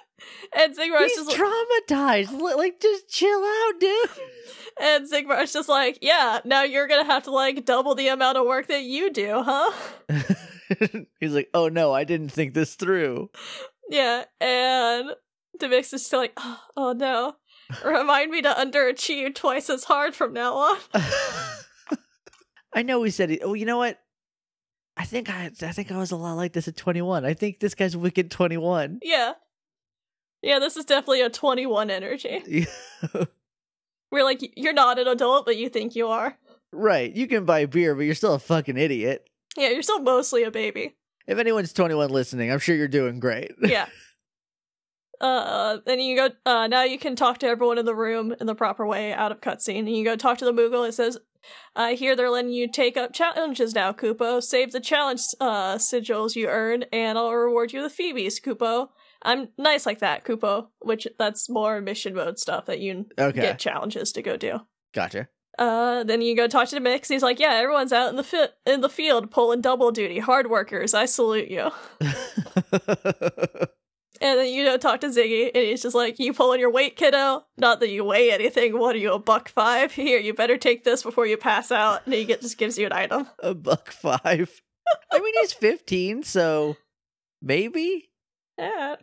And 0.56 0.74
Zigmar's 0.74 1.12
He's 1.14 1.26
just 1.26 1.36
traumatized. 1.36 2.30
Li- 2.40 2.54
Like, 2.54 2.80
just 2.80 3.08
chill 3.10 3.44
out, 3.44 3.72
dude. 3.78 4.08
and 4.80 5.10
Zigmar's 5.10 5.52
just 5.52 5.68
like, 5.68 5.98
yeah, 6.00 6.40
now 6.46 6.62
you're 6.62 6.86
gonna 6.86 7.04
have 7.04 7.24
to 7.24 7.30
like 7.30 7.66
double 7.66 7.94
the 7.94 8.08
amount 8.08 8.38
of 8.38 8.46
work 8.46 8.68
that 8.68 8.84
you 8.84 9.10
do, 9.12 9.42
huh? 9.44 9.70
He's 11.20 11.34
like, 11.34 11.50
oh 11.52 11.68
no, 11.68 11.92
I 11.92 12.04
didn't 12.04 12.30
think 12.30 12.54
this 12.54 12.74
through. 12.74 13.28
Yeah, 13.90 14.24
and 14.40 15.10
Divix 15.60 15.92
is 15.92 16.04
still 16.04 16.20
like, 16.20 16.32
oh, 16.36 16.60
oh 16.76 16.92
no. 16.92 17.36
Remind 17.84 18.30
me 18.30 18.42
to 18.42 18.50
underachieve 18.50 19.34
twice 19.34 19.70
as 19.70 19.84
hard 19.84 20.14
from 20.14 20.32
now 20.34 20.54
on. 20.54 20.78
I 22.74 22.82
know 22.82 23.00
we 23.00 23.10
said 23.10 23.30
it. 23.30 23.40
Oh, 23.42 23.54
you 23.54 23.64
know 23.64 23.78
what? 23.78 24.00
I 24.96 25.04
think 25.04 25.30
I, 25.30 25.50
I 25.62 25.72
think 25.72 25.90
I 25.90 25.96
was 25.98 26.10
a 26.10 26.16
lot 26.16 26.34
like 26.34 26.52
this 26.52 26.68
at 26.68 26.76
21. 26.76 27.24
I 27.24 27.34
think 27.34 27.60
this 27.60 27.74
guy's 27.74 27.96
wicked 27.96 28.30
21. 28.30 29.00
Yeah. 29.02 29.32
Yeah, 30.42 30.58
this 30.58 30.76
is 30.76 30.84
definitely 30.84 31.22
a 31.22 31.30
21 31.30 31.90
energy. 31.90 32.66
We're 34.10 34.24
like, 34.24 34.40
you're 34.56 34.74
not 34.74 34.98
an 34.98 35.08
adult, 35.08 35.46
but 35.46 35.56
you 35.56 35.68
think 35.68 35.96
you 35.96 36.08
are. 36.08 36.36
right. 36.70 37.12
You 37.12 37.26
can 37.26 37.44
buy 37.44 37.64
beer, 37.66 37.94
but 37.94 38.02
you're 38.02 38.14
still 38.14 38.34
a 38.34 38.38
fucking 38.38 38.76
idiot. 38.76 39.26
Yeah, 39.56 39.70
you're 39.70 39.82
still 39.82 40.00
mostly 40.00 40.44
a 40.44 40.50
baby. 40.50 40.96
If 41.26 41.38
anyone's 41.38 41.72
21 41.72 42.10
listening, 42.10 42.52
I'm 42.52 42.58
sure 42.58 42.76
you're 42.76 42.88
doing 42.88 43.20
great. 43.20 43.52
Yeah. 43.60 43.86
uh, 45.20 45.78
then 45.86 46.00
you 46.00 46.16
go, 46.16 46.28
uh, 46.46 46.66
now 46.66 46.82
you 46.84 46.98
can 46.98 47.16
talk 47.16 47.38
to 47.38 47.46
everyone 47.46 47.78
in 47.78 47.84
the 47.86 47.94
room 47.94 48.34
in 48.40 48.46
the 48.46 48.54
proper 48.54 48.86
way 48.86 49.12
out 49.12 49.32
of 49.32 49.40
cutscene. 49.40 49.80
And 49.80 49.96
you 49.96 50.04
go 50.04 50.16
talk 50.16 50.38
to 50.38 50.44
the 50.44 50.52
Moogle. 50.52 50.88
It 50.88 50.92
says, 50.92 51.18
I 51.76 51.94
hear 51.94 52.16
they're 52.16 52.30
letting 52.30 52.52
you 52.52 52.70
take 52.70 52.96
up 52.96 53.12
challenges 53.12 53.74
now, 53.74 53.92
Kupo. 53.92 54.42
Save 54.42 54.72
the 54.72 54.80
challenge 54.80 55.20
uh, 55.40 55.74
sigils 55.76 56.34
you 56.36 56.48
earn, 56.48 56.84
and 56.92 57.18
I'll 57.18 57.32
reward 57.34 57.72
you 57.72 57.82
with 57.82 57.92
Phoebes, 57.92 58.40
Kupo. 58.40 58.88
I'm 59.22 59.48
nice 59.58 59.84
like 59.86 59.98
that, 60.00 60.24
Kupo, 60.24 60.68
which 60.80 61.06
that's 61.18 61.48
more 61.50 61.80
mission 61.80 62.14
mode 62.14 62.38
stuff 62.38 62.66
that 62.66 62.80
you 62.80 63.06
Okay. 63.18 63.40
get 63.40 63.58
challenges 63.58 64.12
to 64.12 64.22
go 64.22 64.36
do. 64.36 64.60
Gotcha. 64.94 65.28
Uh, 65.58 66.02
then 66.02 66.20
you 66.20 66.34
go 66.36 66.48
talk 66.48 66.68
to 66.68 66.74
the 66.74 66.80
mix. 66.80 67.08
He's 67.08 67.22
like, 67.22 67.38
"Yeah, 67.38 67.52
everyone's 67.54 67.92
out 67.92 68.08
in 68.10 68.16
the 68.16 68.24
fi- 68.24 68.48
in 68.66 68.80
the 68.80 68.88
field 68.88 69.30
pulling 69.30 69.60
double 69.60 69.92
duty, 69.92 70.18
hard 70.18 70.50
workers. 70.50 70.94
I 70.94 71.04
salute 71.04 71.48
you." 71.48 71.70
And 74.24 74.38
then 74.38 74.54
you 74.54 74.64
know, 74.64 74.78
talk 74.78 75.02
to 75.02 75.08
Ziggy, 75.08 75.50
and 75.54 75.64
he's 75.64 75.82
just 75.82 75.94
like, 75.94 76.18
"You 76.18 76.32
pulling 76.32 76.58
your 76.58 76.70
weight, 76.70 76.96
kiddo? 76.96 77.44
Not 77.58 77.80
that 77.80 77.90
you 77.90 78.04
weigh 78.04 78.32
anything. 78.32 78.78
What 78.78 78.96
are 78.96 78.98
you, 78.98 79.12
a 79.12 79.18
buck 79.18 79.50
five? 79.50 79.92
Here, 79.92 80.18
you 80.18 80.32
better 80.32 80.56
take 80.56 80.82
this 80.82 81.02
before 81.02 81.26
you 81.26 81.36
pass 81.36 81.70
out." 81.70 82.06
And 82.06 82.14
he 82.14 82.24
get, 82.24 82.40
just 82.40 82.56
gives 82.56 82.78
you 82.78 82.86
an 82.86 82.92
item. 82.94 83.28
a 83.40 83.54
buck 83.54 83.90
five. 83.90 84.62
I 85.12 85.18
mean, 85.18 85.34
he's 85.42 85.52
15, 85.52 86.22
so 86.22 86.76
maybe. 87.42 88.08
Yeah. 88.58 88.96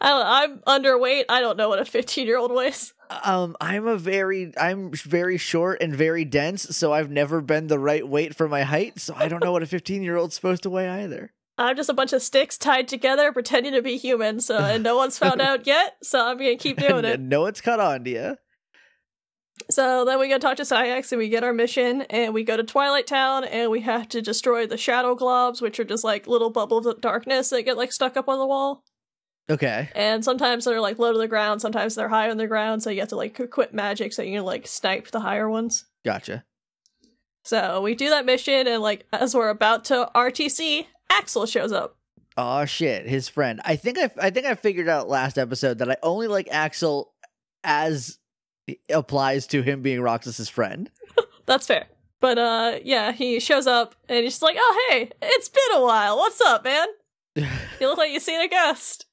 I 0.00 0.08
don't, 0.08 0.64
I'm 0.66 0.82
underweight. 0.82 1.24
I 1.28 1.40
don't 1.40 1.58
know 1.58 1.68
what 1.68 1.78
a 1.78 1.84
15 1.84 2.26
year 2.26 2.38
old 2.38 2.52
weighs. 2.52 2.94
Um, 3.24 3.56
I'm 3.60 3.86
a 3.86 3.96
very, 3.98 4.54
I'm 4.56 4.92
very 4.92 5.36
short 5.36 5.82
and 5.82 5.94
very 5.94 6.24
dense, 6.24 6.62
so 6.76 6.94
I've 6.94 7.10
never 7.10 7.42
been 7.42 7.66
the 7.66 7.78
right 7.78 8.06
weight 8.06 8.34
for 8.34 8.48
my 8.48 8.62
height. 8.62 9.00
So 9.00 9.14
I 9.14 9.28
don't 9.28 9.44
know 9.44 9.52
what 9.52 9.62
a 9.62 9.66
15 9.66 10.02
year 10.02 10.16
old's 10.16 10.34
supposed 10.34 10.62
to 10.62 10.70
weigh 10.70 10.88
either. 10.88 11.32
I'm 11.60 11.76
just 11.76 11.90
a 11.90 11.94
bunch 11.94 12.12
of 12.14 12.22
sticks 12.22 12.56
tied 12.56 12.88
together, 12.88 13.32
pretending 13.32 13.74
to 13.74 13.82
be 13.82 13.98
human. 13.98 14.40
So, 14.40 14.56
and 14.56 14.82
no 14.82 14.96
one's 14.96 15.18
found 15.18 15.40
out 15.42 15.66
yet. 15.66 15.96
So 16.02 16.26
I'm 16.26 16.38
gonna 16.38 16.56
keep 16.56 16.78
doing 16.78 17.04
it. 17.04 17.20
No 17.20 17.42
one's 17.42 17.60
caught 17.60 17.80
on 17.80 18.04
to 18.04 18.10
you. 18.10 18.36
So 19.70 20.06
then 20.06 20.18
we 20.18 20.28
go 20.28 20.38
talk 20.38 20.56
to 20.56 20.62
Saïx 20.62 21.12
and 21.12 21.18
we 21.18 21.28
get 21.28 21.44
our 21.44 21.52
mission 21.52 22.02
and 22.02 22.32
we 22.32 22.44
go 22.44 22.56
to 22.56 22.62
Twilight 22.62 23.06
Town 23.06 23.44
and 23.44 23.70
we 23.70 23.80
have 23.82 24.08
to 24.08 24.22
destroy 24.22 24.66
the 24.66 24.78
shadow 24.78 25.14
globs, 25.14 25.60
which 25.60 25.78
are 25.78 25.84
just 25.84 26.02
like 26.02 26.26
little 26.26 26.48
bubbles 26.48 26.86
of 26.86 27.02
darkness 27.02 27.50
that 27.50 27.62
get 27.62 27.76
like 27.76 27.92
stuck 27.92 28.16
up 28.16 28.28
on 28.28 28.38
the 28.38 28.46
wall. 28.46 28.82
Okay. 29.50 29.90
And 29.94 30.24
sometimes 30.24 30.64
they're 30.64 30.80
like 30.80 30.98
low 30.98 31.12
to 31.12 31.18
the 31.18 31.28
ground, 31.28 31.60
sometimes 31.60 31.94
they're 31.94 32.08
high 32.08 32.30
on 32.30 32.38
the 32.38 32.46
ground, 32.46 32.82
so 32.82 32.88
you 32.88 33.00
have 33.00 33.10
to 33.10 33.16
like 33.16 33.38
equip 33.38 33.74
magic 33.74 34.12
so 34.14 34.22
you 34.22 34.38
can 34.38 34.46
like 34.46 34.66
snipe 34.66 35.10
the 35.10 35.20
higher 35.20 35.48
ones. 35.48 35.84
Gotcha. 36.04 36.44
So 37.44 37.82
we 37.82 37.94
do 37.94 38.08
that 38.10 38.24
mission 38.24 38.66
and 38.66 38.82
like 38.82 39.06
as 39.12 39.34
we're 39.34 39.50
about 39.50 39.84
to 39.86 40.08
RTC, 40.14 40.86
Axel 41.10 41.46
shows 41.46 41.72
up. 41.72 41.96
Oh 42.36 42.64
shit, 42.64 43.06
his 43.06 43.28
friend. 43.28 43.60
I 43.64 43.76
think 43.76 43.98
I, 43.98 44.10
I 44.18 44.30
think 44.30 44.46
I 44.46 44.54
figured 44.54 44.88
out 44.88 45.08
last 45.08 45.36
episode 45.36 45.78
that 45.78 45.90
I 45.90 45.96
only 46.02 46.28
like 46.28 46.48
Axel 46.50 47.12
as 47.64 48.18
applies 48.88 49.46
to 49.48 49.62
him 49.62 49.82
being 49.82 50.00
Roxas's 50.00 50.48
friend. 50.48 50.90
That's 51.46 51.66
fair. 51.66 51.86
But 52.20 52.38
uh 52.38 52.78
yeah, 52.84 53.12
he 53.12 53.40
shows 53.40 53.66
up 53.66 53.94
and 54.08 54.22
he's 54.22 54.34
just 54.34 54.42
like, 54.42 54.56
"Oh, 54.58 54.88
hey, 54.90 55.10
it's 55.20 55.48
been 55.48 55.78
a 55.78 55.82
while. 55.82 56.16
What's 56.16 56.40
up, 56.40 56.64
man? 56.64 56.88
You 57.80 57.88
look 57.88 57.98
like 57.98 58.10
you've 58.12 58.22
seen 58.22 58.40
a 58.40 58.48
ghost." 58.48 59.06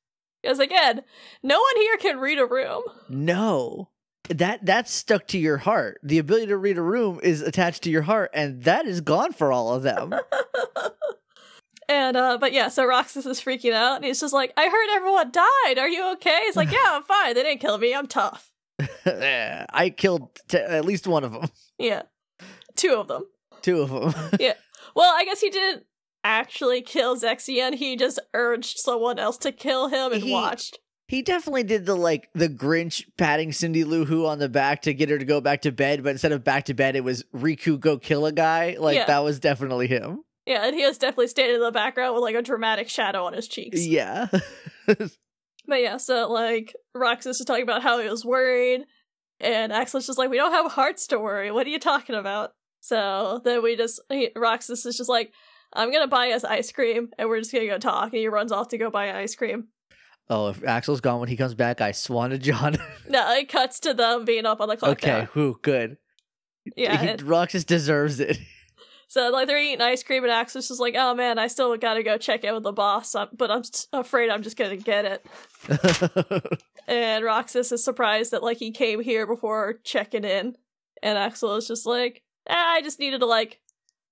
Because 0.43 0.59
again, 0.59 1.01
no 1.41 1.59
one 1.59 1.81
here 1.81 1.97
can 1.97 2.19
read 2.19 2.39
a 2.39 2.45
room. 2.45 2.83
No. 3.09 3.89
That 4.29 4.65
that's 4.65 4.91
stuck 4.91 5.27
to 5.27 5.37
your 5.37 5.57
heart. 5.57 5.99
The 6.03 6.17
ability 6.17 6.47
to 6.47 6.57
read 6.57 6.77
a 6.77 6.81
room 6.81 7.19
is 7.23 7.41
attached 7.41 7.83
to 7.83 7.89
your 7.89 8.01
heart, 8.03 8.29
and 8.33 8.63
that 8.63 8.85
is 8.85 8.99
gone 9.01 9.31
for 9.31 9.51
all 9.53 9.73
of 9.73 9.83
them. 9.83 10.13
And 11.89 12.17
uh 12.17 12.37
but 12.37 12.51
yeah, 12.53 12.67
so 12.67 12.85
Roxas 12.85 13.25
is 13.25 13.39
freaking 13.41 13.73
out 13.73 13.95
and 13.97 14.05
he's 14.05 14.19
just 14.19 14.33
like, 14.33 14.51
I 14.57 14.67
heard 14.67 14.95
everyone 14.95 15.31
died. 15.31 15.77
Are 15.79 15.87
you 15.89 16.11
okay? 16.13 16.41
He's 16.45 16.55
like, 16.57 16.71
Yeah, 16.73 16.79
I'm 16.85 17.03
fine. 17.03 17.33
They 17.33 17.43
didn't 17.43 17.61
kill 17.61 17.77
me. 17.77 17.93
I'm 17.95 18.07
tough. 18.07 18.51
I 19.05 19.93
killed 19.95 20.29
t- 20.47 20.57
at 20.57 20.85
least 20.85 21.07
one 21.07 21.23
of 21.23 21.31
them. 21.31 21.49
Yeah. 21.79 22.03
Two 22.75 22.93
of 22.95 23.07
them. 23.07 23.25
Two 23.61 23.81
of 23.81 23.89
them. 23.89 24.13
Yeah. 24.39 24.53
Well, 24.95 25.13
I 25.15 25.25
guess 25.25 25.41
he 25.41 25.49
didn't 25.49 25.83
actually 26.23 26.81
kill 26.81 27.15
Zexion. 27.19 27.75
He 27.75 27.95
just 27.95 28.19
urged 28.33 28.77
someone 28.79 29.17
else 29.19 29.37
to 29.39 29.51
kill 29.51 29.87
him 29.87 30.11
and 30.11 30.21
He- 30.23 30.31
watched. 30.31 30.79
he 31.07 31.21
definitely 31.21 31.63
did 31.63 31.85
the 31.85 31.95
like 31.95 32.29
the 32.33 32.49
Grinch 32.49 33.03
patting 33.17 33.51
Cindy 33.53 33.83
Lou 33.83 34.05
Who 34.05 34.25
on 34.25 34.39
the 34.39 34.49
back 34.49 34.81
to 34.83 34.93
get 34.93 35.09
her 35.09 35.17
to 35.17 35.25
go 35.25 35.39
back 35.39 35.61
to 35.63 35.71
bed, 35.71 36.03
but 36.03 36.09
instead 36.09 36.31
of 36.33 36.43
back 36.43 36.65
to 36.65 36.73
bed, 36.73 36.95
it 36.95 37.03
was 37.03 37.23
Riku 37.33 37.79
go 37.79 37.97
kill 37.97 38.25
a 38.25 38.31
guy. 38.31 38.75
Like 38.79 38.95
Yeah. 38.97 39.05
that 39.05 39.19
was 39.23 39.39
definitely 39.39 39.87
him. 39.87 40.23
Yeah, 40.47 40.65
and 40.65 40.73
he 40.75 40.85
was 40.85 40.97
definitely 40.97 41.27
standing 41.27 41.55
in 41.57 41.61
the 41.61 41.71
background 41.71 42.15
with 42.15 42.23
like 42.23 42.33
a 42.35 42.41
dramatic 42.41 42.89
shadow 42.89 43.25
on 43.25 43.33
his 43.33 43.47
cheeks. 43.47 43.85
Yeah. 43.85 44.27
But 45.69 45.81
yeah, 45.81 45.97
so 45.97 46.31
like 46.31 46.73
Roxas 46.95 47.41
is 47.41 47.45
talking 47.45 47.63
about 47.63 47.83
how 47.83 47.99
he 47.99 48.07
was 48.07 48.23
worried, 48.23 48.85
and 49.41 49.73
Axel's 49.73 50.07
just 50.07 50.17
like, 50.17 50.29
"We 50.29 50.37
don't 50.37 50.53
have 50.53 50.71
hearts 50.71 51.07
to 51.07 51.19
worry. 51.19 51.51
What 51.51 51.67
are 51.67 51.69
you 51.69 51.77
talking 51.79 52.15
about?" 52.15 52.51
So 52.79 53.41
then 53.43 53.61
we 53.61 53.75
just 53.75 53.99
he, 54.09 54.29
Roxas 54.33 54.85
is 54.85 54.95
just 54.95 55.09
like, 55.09 55.33
"I'm 55.73 55.91
gonna 55.91 56.07
buy 56.07 56.31
us 56.31 56.45
ice 56.45 56.71
cream, 56.71 57.09
and 57.17 57.27
we're 57.27 57.39
just 57.39 57.51
gonna 57.51 57.67
go 57.67 57.77
talk." 57.79 58.13
And 58.13 58.19
he 58.21 58.29
runs 58.29 58.53
off 58.53 58.69
to 58.69 58.77
go 58.77 58.89
buy 58.89 59.11
ice 59.11 59.35
cream. 59.35 59.67
oh, 60.29 60.47
if 60.47 60.63
Axel's 60.63 61.01
gone 61.01 61.19
when 61.19 61.27
he 61.27 61.35
comes 61.35 61.53
back, 61.53 61.81
I 61.81 61.91
swan 61.91 62.29
to 62.29 62.37
John. 62.37 62.77
No, 63.09 63.29
it 63.33 63.49
cuts 63.49 63.81
to 63.81 63.93
them 63.93 64.23
being 64.23 64.45
up 64.45 64.61
on 64.61 64.69
the 64.69 64.77
clock. 64.77 64.91
okay, 65.03 65.27
whew, 65.33 65.59
good. 65.61 65.97
yeah. 66.77 66.95
He- 66.97 67.07
and- 67.09 67.21
Roxas 67.23 67.65
deserves 67.65 68.21
it. 68.21 68.37
so 69.07 69.29
like 69.29 69.47
they're 69.47 69.57
eating 69.61 69.81
ice 69.81 70.03
cream, 70.03 70.23
and 70.23 70.31
Axel's 70.31 70.67
just 70.67 70.79
like, 70.79 70.95
"Oh 70.97 71.15
man, 71.15 71.39
I 71.39 71.47
still 71.47 71.75
gotta 71.77 72.03
go 72.03 72.17
check 72.17 72.43
in 72.43 72.53
with 72.53 72.63
the 72.63 72.71
boss, 72.73 73.15
uh, 73.15 73.27
but 73.33 73.49
I'm 73.51 73.63
afraid 73.93 74.29
I'm 74.29 74.43
just 74.43 74.57
gonna 74.57 74.77
get 74.77 75.05
it." 75.05 75.25
And 76.89 77.25
Roxas 77.25 77.73
is 77.73 77.83
surprised 77.83 78.31
that 78.31 78.41
like 78.43 78.57
he 78.59 78.71
came 78.71 79.01
here 79.01 79.27
before 79.27 79.73
checking 79.83 80.23
in. 80.23 80.55
And 81.03 81.17
Axel 81.17 81.55
is 81.57 81.67
just 81.67 81.85
like, 81.85 82.23
ah, 82.49 82.75
I 82.75 82.81
just 82.81 82.97
needed 82.97 83.19
to 83.19 83.25
like 83.25 83.59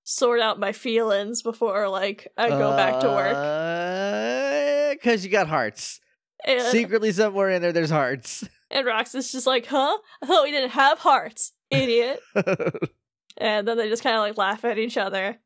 sort 0.03 0.41
out 0.41 0.59
my 0.59 0.73
feelings 0.73 1.41
before 1.41 1.87
like 1.87 2.27
I 2.37 2.49
go 2.49 2.75
back 2.75 2.99
to 2.99 3.07
work. 3.07 4.99
Because 4.99 5.21
Uh, 5.21 5.23
you 5.23 5.29
got 5.29 5.47
hearts. 5.47 6.01
And, 6.45 6.61
Secretly 6.63 7.13
somewhere 7.13 7.49
in 7.49 7.61
there, 7.61 7.71
there's 7.71 7.89
hearts. 7.89 8.43
and 8.69 8.85
Roxas 8.85 9.27
is 9.27 9.31
just 9.31 9.47
like, 9.47 9.67
huh? 9.67 9.97
I 10.21 10.25
thought 10.25 10.43
we 10.43 10.51
didn't 10.51 10.71
have 10.71 10.99
hearts, 10.99 11.53
idiot. 11.71 12.19
and 13.37 13.67
then 13.67 13.77
they 13.77 13.89
just 13.89 14.03
kind 14.03 14.15
of 14.15 14.21
like 14.21 14.37
laugh 14.37 14.63
at 14.65 14.77
each 14.77 14.97
other. 14.97 15.39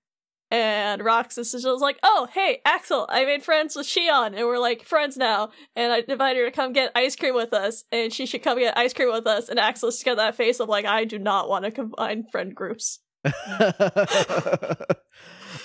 And 0.51 1.03
Roxas 1.03 1.53
is 1.53 1.61
just 1.61 1.81
like, 1.81 1.99
oh, 2.01 2.27
hey, 2.33 2.59
Axel, 2.65 3.05
I 3.07 3.23
made 3.23 3.43
friends 3.43 3.75
with 3.75 3.85
Xion, 3.85 4.35
and 4.35 4.47
we're 4.47 4.57
like 4.57 4.83
friends 4.83 5.15
now. 5.15 5.51
And 5.75 5.93
I 5.93 6.03
invited 6.07 6.39
her 6.39 6.45
to 6.45 6.51
come 6.51 6.73
get 6.73 6.91
ice 6.95 7.15
cream 7.15 7.35
with 7.35 7.53
us, 7.53 7.83
and 7.91 8.11
she 8.11 8.25
should 8.25 8.41
come 8.41 8.57
get 8.57 8.75
ice 8.75 8.93
cream 8.93 9.11
with 9.11 9.27
us. 9.27 9.47
And 9.49 9.59
Axel's 9.59 9.95
just 9.95 10.05
got 10.05 10.17
that 10.17 10.33
face 10.35 10.59
of 10.59 10.67
like, 10.67 10.85
I 10.85 11.05
do 11.05 11.19
not 11.19 11.49
want 11.49 11.65
to 11.65 11.71
combine 11.71 12.25
friend 12.31 12.55
groups. 12.55 12.99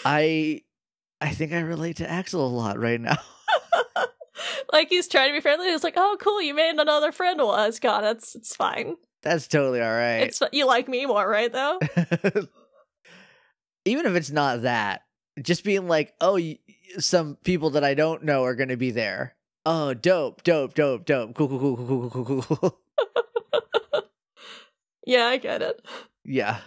I 0.04 0.60
I 1.20 1.30
think 1.30 1.52
I 1.52 1.60
relate 1.60 1.96
to 1.96 2.10
Axel 2.10 2.46
a 2.46 2.48
lot 2.48 2.78
right 2.78 3.00
now. 3.00 3.16
like 4.72 4.88
he's 4.88 5.08
trying 5.08 5.30
to 5.30 5.34
be 5.34 5.40
friendly. 5.40 5.68
He's 5.68 5.84
like, 5.84 5.94
oh, 5.96 6.16
cool, 6.20 6.42
you 6.42 6.54
made 6.54 6.76
another 6.76 7.12
friend. 7.12 7.38
Well, 7.38 7.64
it's 7.64 7.78
God, 7.78 8.04
it's 8.04 8.34
it's 8.34 8.54
fine. 8.54 8.96
That's 9.24 9.48
totally 9.48 9.80
all 9.80 9.90
right. 9.92 10.18
It's 10.20 10.40
you 10.52 10.66
like 10.66 10.86
me 10.88 11.06
more, 11.06 11.28
right? 11.28 11.52
Though. 11.52 11.78
Even 13.86 14.06
if 14.06 14.14
it's 14.14 14.30
not 14.30 14.62
that, 14.62 15.02
just 15.42 15.64
being 15.64 15.88
like, 15.88 16.14
oh, 16.20 16.34
y- 16.34 16.58
some 16.98 17.36
people 17.44 17.70
that 17.70 17.84
I 17.84 17.94
don't 17.94 18.22
know 18.24 18.44
are 18.44 18.54
going 18.54 18.68
to 18.68 18.76
be 18.76 18.90
there. 18.90 19.34
Oh, 19.66 19.94
dope, 19.94 20.42
dope, 20.42 20.74
dope, 20.74 21.04
dope. 21.04 21.34
Cool, 21.34 21.48
cool, 21.48 21.58
cool, 21.58 21.76
cool, 21.76 22.10
cool, 22.10 22.24
cool, 22.24 22.42
cool, 22.42 22.56
cool. 22.56 22.80
yeah, 25.06 25.26
I 25.26 25.36
get 25.38 25.62
it. 25.62 25.84
yeah. 26.24 26.58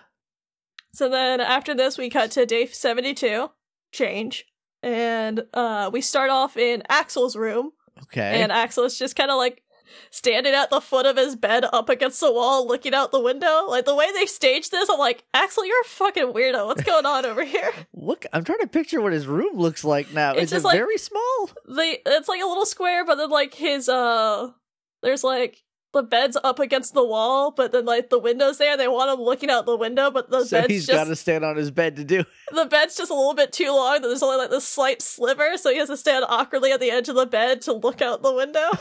So 0.94 1.10
then 1.10 1.40
after 1.42 1.76
this, 1.76 1.98
we 1.98 2.10
cut 2.10 2.32
to 2.32 2.46
day 2.46 2.66
72, 2.66 3.50
change. 3.92 4.46
And 4.82 5.44
uh, 5.54 5.90
we 5.94 6.02
start 6.02 6.30
off 6.32 6.58
in 6.58 6.84
Axel's 6.90 7.36
room. 7.36 7.72
Okay. 8.04 8.42
And 8.42 8.52
Axel 8.52 8.84
is 8.84 8.98
just 8.98 9.16
kind 9.16 9.30
of 9.32 9.38
like 9.38 9.62
standing 10.10 10.54
at 10.54 10.70
the 10.70 10.82
foot 10.82 11.06
of 11.06 11.18
his 11.18 11.36
bed 11.36 11.66
up 11.72 11.90
against 11.90 12.20
the 12.20 12.32
wall, 12.32 12.68
looking 12.68 12.94
out 12.94 13.12
the 13.12 13.20
window. 13.20 13.66
Like 13.68 13.86
the 13.86 13.96
way 13.96 14.08
they 14.14 14.26
staged 14.26 14.72
this, 14.72 14.90
I'm 14.90 15.00
like, 15.00 15.24
Axel, 15.34 15.66
you're 15.66 15.82
a 15.82 15.86
fucking 15.86 16.34
weirdo. 16.34 16.66
What's 16.68 16.84
going 16.84 17.06
on 17.06 17.26
over 17.26 17.44
here? 17.44 17.72
Look, 17.94 18.26
I'm 18.34 18.44
trying 18.44 18.60
to 18.60 18.68
picture 18.68 19.02
what 19.02 19.14
his 19.14 19.28
room 19.28 19.58
looks 19.58 19.84
like 19.84 20.14
now. 20.14 20.34
It's 20.34 20.52
just 20.52 20.64
it 20.64 20.68
like- 20.68 20.78
very 20.78 20.98
small? 20.98 21.50
They, 21.68 22.00
it's 22.06 22.28
like 22.28 22.42
a 22.42 22.46
little 22.48 22.66
square, 22.66 23.06
but 23.06 23.16
then 23.16 23.30
like 23.30 23.54
his, 23.54 23.90
uh, 23.90 24.52
there's 25.02 25.24
like 25.24 25.64
the 25.94 26.04
bed's 26.04 26.38
up 26.44 26.60
against 26.60 26.94
the 26.94 27.04
wall, 27.04 27.52
but 27.52 27.72
then 27.72 27.86
like 27.86 28.10
the 28.10 28.20
window's 28.20 28.58
there. 28.58 28.78
They 28.78 28.88
want 28.88 29.10
him 29.12 29.24
looking 29.24 29.50
out 29.50 29.66
the 29.66 29.76
window, 29.76 30.12
but 30.12 30.30
the 30.30 30.46
so 30.46 30.62
bed's 30.62 30.72
he's 30.72 30.86
got 30.88 31.06
to 31.06 31.16
stand 31.16 31.44
on 31.44 31.56
his 31.56 31.72
bed 31.72 31.96
to 31.96 32.04
do. 32.04 32.24
the 32.52 32.66
bed's 32.66 32.96
just 32.96 33.10
a 33.10 33.16
little 33.16 33.34
bit 33.34 33.52
too 33.54 33.72
long. 33.72 34.02
There's 34.02 34.22
only 34.22 34.38
like 34.38 34.50
this 34.50 34.68
slight 34.68 35.02
sliver, 35.02 35.58
so 35.58 35.72
he 35.72 35.78
has 35.78 35.90
to 35.90 35.98
stand 35.98 36.26
awkwardly 36.28 36.72
at 36.72 36.80
the 36.80 36.92
edge 36.92 37.10
of 37.10 37.16
the 37.16 37.26
bed 37.26 37.62
to 37.64 37.74
look 37.74 38.02
out 38.02 38.22
the 38.22 38.34
window. 38.34 38.70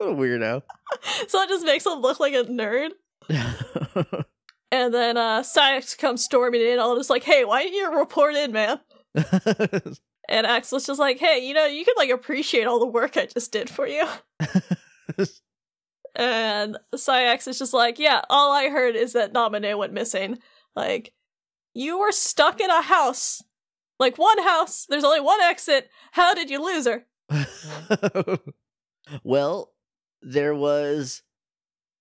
What 0.00 0.12
a 0.12 0.14
weirdo. 0.14 0.62
so 1.28 1.42
it 1.42 1.48
just 1.50 1.66
makes 1.66 1.84
him 1.84 2.00
look 2.00 2.20
like 2.20 2.32
a 2.32 2.44
nerd. 2.44 2.92
And 4.72 4.94
then 4.94 5.16
uh 5.16 5.40
Saïx 5.42 5.98
comes 5.98 6.22
storming 6.24 6.60
in, 6.60 6.78
all 6.78 6.96
just 6.96 7.10
like, 7.10 7.24
"Hey, 7.24 7.44
why 7.44 7.62
didn't 7.64 7.74
you 7.74 7.98
report 7.98 8.34
in, 8.34 8.52
man?" 8.52 8.80
And 10.28 10.46
Axel's 10.46 10.86
just 10.86 11.00
like, 11.00 11.18
"Hey, 11.18 11.44
you 11.44 11.54
know, 11.54 11.66
you 11.66 11.84
could 11.84 11.96
like 11.96 12.10
appreciate 12.10 12.64
all 12.68 12.78
the 12.78 12.86
work 12.86 13.16
I 13.16 13.26
just 13.26 13.50
did 13.50 13.68
for 13.68 13.84
you." 13.84 14.06
And 16.14 16.78
Saïx 16.94 17.48
is 17.48 17.58
just 17.58 17.72
like, 17.74 17.98
"Yeah, 17.98 18.20
all 18.30 18.52
I 18.52 18.68
heard 18.68 18.94
is 18.94 19.12
that 19.14 19.32
Namine 19.32 19.76
went 19.76 19.92
missing. 19.92 20.38
Like, 20.76 21.12
you 21.74 21.98
were 21.98 22.12
stuck 22.12 22.60
in 22.60 22.70
a 22.70 22.82
house, 22.82 23.42
like 23.98 24.18
one 24.18 24.40
house. 24.40 24.86
There's 24.88 25.04
only 25.04 25.20
one 25.20 25.40
exit. 25.40 25.90
How 26.12 26.32
did 26.32 26.48
you 26.48 26.64
lose 26.64 26.86
her?" 26.86 27.06
well, 29.24 29.72
there 30.22 30.54
was 30.54 31.22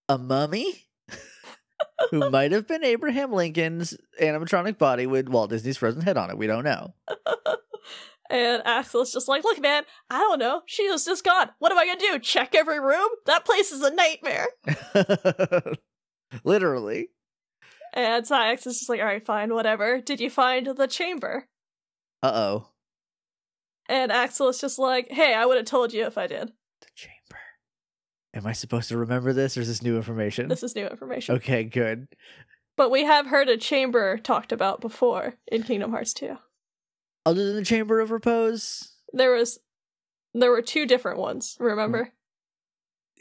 a 0.07 0.17
mummy 0.17 0.87
who 2.11 2.29
might 2.29 2.51
have 2.51 2.67
been 2.67 2.83
Abraham 2.83 3.31
Lincoln's 3.31 3.95
animatronic 4.21 4.77
body 4.77 5.05
with 5.05 5.29
Walt 5.29 5.49
Disney's 5.49 5.77
frozen 5.77 6.01
head 6.01 6.17
on 6.17 6.29
it. 6.29 6.37
We 6.37 6.47
don't 6.47 6.63
know. 6.63 6.93
And 8.29 8.61
Axel's 8.63 9.11
just 9.11 9.27
like, 9.27 9.43
look, 9.43 9.59
man, 9.59 9.83
I 10.09 10.19
don't 10.19 10.37
know. 10.37 10.61
She 10.67 10.87
was 10.89 11.03
just 11.03 11.23
gone. 11.23 11.49
What 11.57 11.71
am 11.71 11.79
I 11.79 11.85
gonna 11.87 11.99
do? 11.99 12.19
Check 12.19 12.53
every 12.53 12.79
room? 12.79 13.09
That 13.25 13.43
place 13.43 13.71
is 13.71 13.81
a 13.81 13.91
nightmare. 13.91 14.47
Literally. 16.43 17.09
And 17.91 18.23
Saïx 18.23 18.67
is 18.67 18.77
just 18.79 18.89
like, 18.89 18.99
alright, 18.99 19.25
fine, 19.25 19.51
whatever. 19.51 19.99
Did 19.99 20.19
you 20.19 20.29
find 20.29 20.67
the 20.77 20.87
chamber? 20.87 21.47
Uh 22.21 22.31
oh. 22.33 22.67
And 23.87 24.11
Axel 24.11 24.49
is 24.49 24.61
just 24.61 24.77
like, 24.77 25.07
hey, 25.09 25.33
I 25.33 25.47
would 25.47 25.57
have 25.57 25.65
told 25.65 25.91
you 25.91 26.05
if 26.05 26.15
I 26.15 26.27
did. 26.27 26.51
The 26.81 26.87
chamber. 26.93 27.15
Am 28.39 28.47
I 28.47 28.53
supposed 28.53 28.87
to 28.87 28.97
remember 28.97 29.33
this 29.33 29.57
or 29.57 29.61
is 29.61 29.67
this 29.67 29.83
new 29.83 29.97
information? 29.97 30.47
This 30.47 30.63
is 30.63 30.73
new 30.73 30.87
information. 30.87 31.35
Okay, 31.35 31.65
good. 31.65 32.07
But 32.77 32.89
we 32.89 33.03
have 33.03 33.27
heard 33.27 33.49
a 33.49 33.57
chamber 33.57 34.17
talked 34.17 34.53
about 34.53 34.79
before 34.79 35.33
in 35.51 35.63
Kingdom 35.63 35.91
Hearts 35.91 36.13
2. 36.13 36.37
Other 37.25 37.45
than 37.45 37.57
the 37.57 37.65
Chamber 37.65 37.99
of 37.99 38.11
Repose? 38.11 38.93
There 39.11 39.33
was 39.33 39.59
there 40.33 40.51
were 40.51 40.61
two 40.61 40.85
different 40.85 41.19
ones, 41.19 41.57
remember? 41.59 42.05
Mm. 42.05 42.11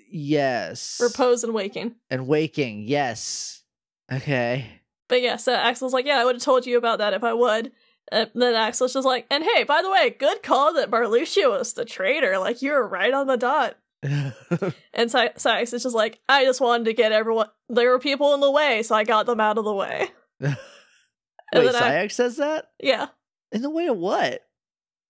Yes. 0.09 1.01
Repose 1.03 1.43
and 1.43 1.53
waking. 1.53 1.97
and 2.09 2.29
waking. 2.29 2.85
Yes. 2.87 3.65
Okay. 4.13 4.83
But 5.09 5.21
yeah, 5.21 5.35
so 5.35 5.53
Axel's 5.53 5.93
like, 5.93 6.07
yeah, 6.07 6.21
I 6.21 6.25
would 6.25 6.37
have 6.37 6.43
told 6.43 6.65
you 6.65 6.79
about 6.79 6.99
that 6.99 7.13
if 7.13 7.25
I 7.25 7.35
would. 7.35 7.73
And 8.13 8.31
then 8.37 8.55
Axel's 8.55 8.93
just 8.93 9.05
like, 9.05 9.27
and 9.33 9.43
hey, 9.43 9.65
by 9.65 9.83
the 9.83 9.91
way, 9.91 10.11
good 10.11 10.45
call 10.45 10.73
that 10.75 10.93
Marluxia 10.93 11.51
was 11.51 11.73
the 11.73 11.85
traitor. 11.85 12.39
Like, 12.39 12.63
you 12.63 12.71
were 12.71 12.87
right 12.87 13.13
on 13.13 13.27
the 13.27 13.37
dot. 13.37 13.79
And 14.03 15.11
Saïx 15.11 15.75
is 15.75 15.83
just 15.83 15.95
like, 15.95 16.21
I 16.29 16.45
just 16.45 16.61
wanted 16.61 16.85
to 16.85 16.93
get 16.93 17.13
everyone. 17.13 17.49
There 17.69 17.91
were 17.91 17.99
people 17.99 18.35
in 18.35 18.41
the 18.41 18.51
way, 18.51 18.83
so 18.83 18.95
I 18.95 19.05
got 19.05 19.27
them 19.27 19.41
out 19.41 19.59
of 19.59 19.65
the 19.65 19.75
way. 19.75 20.09
And 21.51 21.65
Wait, 21.65 21.73
then 21.73 21.83
I- 21.83 21.91
Saïx 22.07 22.13
says 22.13 22.37
that? 22.37 22.67
Yeah, 22.79 23.07
In 23.53 23.63
the 23.63 23.71
way 23.71 23.87
of 23.87 23.97
what? 23.97 24.43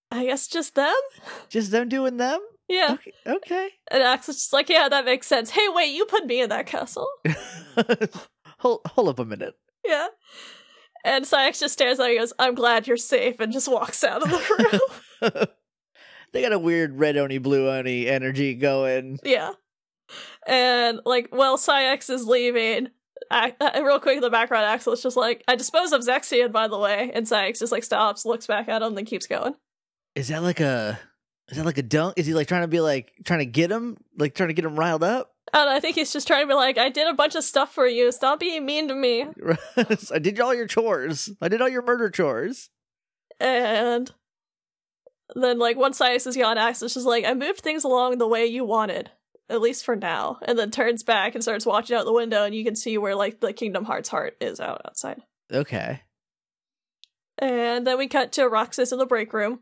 I 0.09 0.25
guess 0.25 0.47
just 0.47 0.73
them? 0.75 0.95
Just 1.49 1.71
them 1.71 1.89
doing 1.89 2.15
them? 2.17 2.39
Yeah. 2.69 2.93
Okay. 2.93 3.11
okay. 3.27 3.69
And 3.91 4.01
Axel's 4.01 4.37
just 4.37 4.53
like, 4.53 4.69
yeah, 4.69 4.87
that 4.87 5.03
makes 5.05 5.27
sense. 5.27 5.49
Hey, 5.49 5.67
wait, 5.69 5.93
you 5.93 6.05
put 6.05 6.25
me 6.25 6.39
in 6.41 6.49
that 6.49 6.65
castle. 6.65 7.07
hold, 8.59 8.81
hold 8.85 9.09
up 9.09 9.19
a 9.19 9.25
minute. 9.25 9.55
Yeah. 9.85 10.07
And 11.03 11.25
Saïx 11.25 11.59
just 11.59 11.73
stares 11.73 11.99
at 11.99 12.05
him 12.05 12.11
and 12.11 12.19
goes, 12.19 12.33
I'm 12.39 12.55
glad 12.55 12.87
you're 12.87 12.95
safe, 12.97 13.39
and 13.39 13.51
just 13.51 13.67
walks 13.67 14.03
out 14.03 14.21
of 14.23 14.29
the 14.29 14.79
room. 15.21 15.45
They 16.33 16.41
got 16.41 16.53
a 16.53 16.59
weird 16.59 16.99
red 16.99 17.17
oni, 17.17 17.37
blue 17.37 17.69
oni 17.69 18.07
energy 18.07 18.55
going. 18.55 19.19
yeah. 19.23 19.51
And, 20.47 21.01
like, 21.05 21.29
well, 21.31 21.57
Saïx 21.57 22.09
is 22.09 22.25
leaving, 22.25 22.87
uh, 23.29 23.51
real 23.75 23.99
quick 23.99 24.15
in 24.15 24.21
the 24.21 24.29
background, 24.29 24.65
Axel 24.65 24.93
is 24.93 25.03
just 25.03 25.17
like, 25.17 25.43
I 25.47 25.55
dispose 25.55 25.91
of 25.91 26.01
Zexion, 26.01 26.51
by 26.51 26.67
the 26.67 26.79
way. 26.79 27.11
And 27.13 27.27
Saïx 27.27 27.59
just, 27.59 27.71
like, 27.71 27.83
stops, 27.83 28.25
looks 28.25 28.47
back 28.47 28.67
at 28.67 28.81
him, 28.81 28.95
then 28.95 29.05
keeps 29.05 29.27
going. 29.27 29.53
Is 30.15 30.29
that 30.29 30.41
like 30.43 30.59
a. 30.59 30.99
Is 31.49 31.57
that 31.57 31.65
like 31.65 31.77
a 31.77 31.83
dunk? 31.83 32.13
Is 32.17 32.27
he 32.27 32.33
like 32.33 32.47
trying 32.47 32.61
to 32.61 32.67
be 32.67 32.79
like 32.79 33.11
trying 33.25 33.39
to 33.39 33.45
get 33.45 33.71
him, 33.71 33.97
like 34.17 34.35
trying 34.35 34.49
to 34.49 34.53
get 34.53 34.65
him 34.65 34.75
riled 34.75 35.03
up? 35.03 35.31
And 35.51 35.67
I 35.67 35.79
think 35.79 35.95
he's 35.95 36.13
just 36.13 36.27
trying 36.27 36.43
to 36.43 36.47
be 36.47 36.53
like, 36.53 36.77
I 36.77 36.89
did 36.89 37.07
a 37.07 37.13
bunch 37.13 37.33
of 37.33 37.43
stuff 37.43 37.73
for 37.73 37.87
you. 37.87 38.11
Stop 38.11 38.39
being 38.39 38.65
mean 38.65 38.87
to 38.87 38.93
me. 38.93 39.25
I 40.13 40.19
did 40.19 40.39
all 40.39 40.53
your 40.53 40.67
chores. 40.67 41.31
I 41.41 41.47
did 41.47 41.59
all 41.61 41.69
your 41.69 41.81
murder 41.81 42.09
chores. 42.11 42.69
And 43.39 44.11
then, 45.35 45.59
like, 45.59 45.77
once 45.77 45.99
Saïx 45.99 46.25
is 46.27 46.37
gone, 46.37 46.57
Axel's 46.57 46.93
just 46.93 47.05
like, 47.05 47.25
I 47.25 47.33
moved 47.33 47.59
things 47.59 47.83
along 47.83 48.17
the 48.17 48.27
way 48.27 48.45
you 48.45 48.65
wanted, 48.65 49.11
at 49.49 49.61
least 49.61 49.85
for 49.85 49.95
now. 49.95 50.39
And 50.41 50.57
then 50.57 50.71
turns 50.71 51.03
back 51.03 51.35
and 51.35 51.43
starts 51.43 51.65
watching 51.65 51.95
out 51.95 52.05
the 52.05 52.13
window, 52.13 52.45
and 52.45 52.55
you 52.55 52.63
can 52.63 52.75
see 52.75 52.97
where, 52.97 53.15
like, 53.15 53.39
the 53.39 53.53
Kingdom 53.53 53.85
Hearts 53.85 54.09
heart 54.09 54.37
is 54.41 54.59
out 54.59 54.81
outside. 54.85 55.21
Okay. 55.51 56.01
And 57.37 57.85
then 57.85 57.97
we 57.97 58.07
cut 58.07 58.31
to 58.33 58.49
Roxas 58.49 58.91
in 58.91 58.99
the 58.99 59.05
break 59.05 59.31
room, 59.33 59.59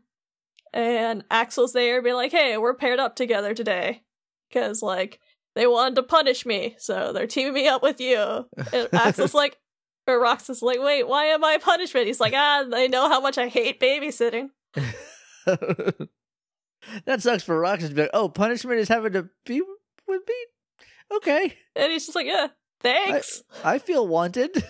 and 0.72 1.24
Axel's 1.30 1.72
there, 1.72 2.02
being 2.02 2.16
like, 2.16 2.32
hey, 2.32 2.56
we're 2.56 2.74
paired 2.74 2.98
up 2.98 3.14
together 3.14 3.54
today. 3.54 4.02
Because, 4.48 4.82
like, 4.82 5.20
they 5.54 5.66
wanted 5.66 5.96
to 5.96 6.02
punish 6.02 6.46
me, 6.46 6.76
so 6.78 7.12
they're 7.12 7.26
teaming 7.26 7.54
me 7.54 7.68
up 7.68 7.82
with 7.82 8.00
you. 8.00 8.46
And 8.72 8.88
Axel's 8.92 9.34
like, 9.34 9.58
or 10.06 10.18
Roxas 10.18 10.62
like, 10.62 10.80
wait, 10.80 11.06
why 11.06 11.26
am 11.26 11.44
I 11.44 11.58
punishment? 11.58 12.06
He's 12.06 12.20
like, 12.20 12.32
ah, 12.34 12.64
they 12.68 12.88
know 12.88 13.08
how 13.08 13.20
much 13.20 13.36
I 13.36 13.48
hate 13.48 13.78
babysitting. 13.78 14.48
that 17.06 17.22
sucks 17.22 17.42
for 17.42 17.58
Roxas 17.58 17.94
But 17.94 18.10
oh, 18.12 18.28
punishment 18.28 18.78
is 18.78 18.88
having 18.88 19.12
to 19.12 19.28
be 19.44 19.60
with 20.06 20.22
me? 20.28 21.14
Okay. 21.16 21.54
And 21.74 21.92
he's 21.92 22.06
just 22.06 22.16
like, 22.16 22.26
yeah, 22.26 22.48
thanks. 22.80 23.42
I 23.64 23.78
feel 23.78 24.06
wanted. 24.06 24.64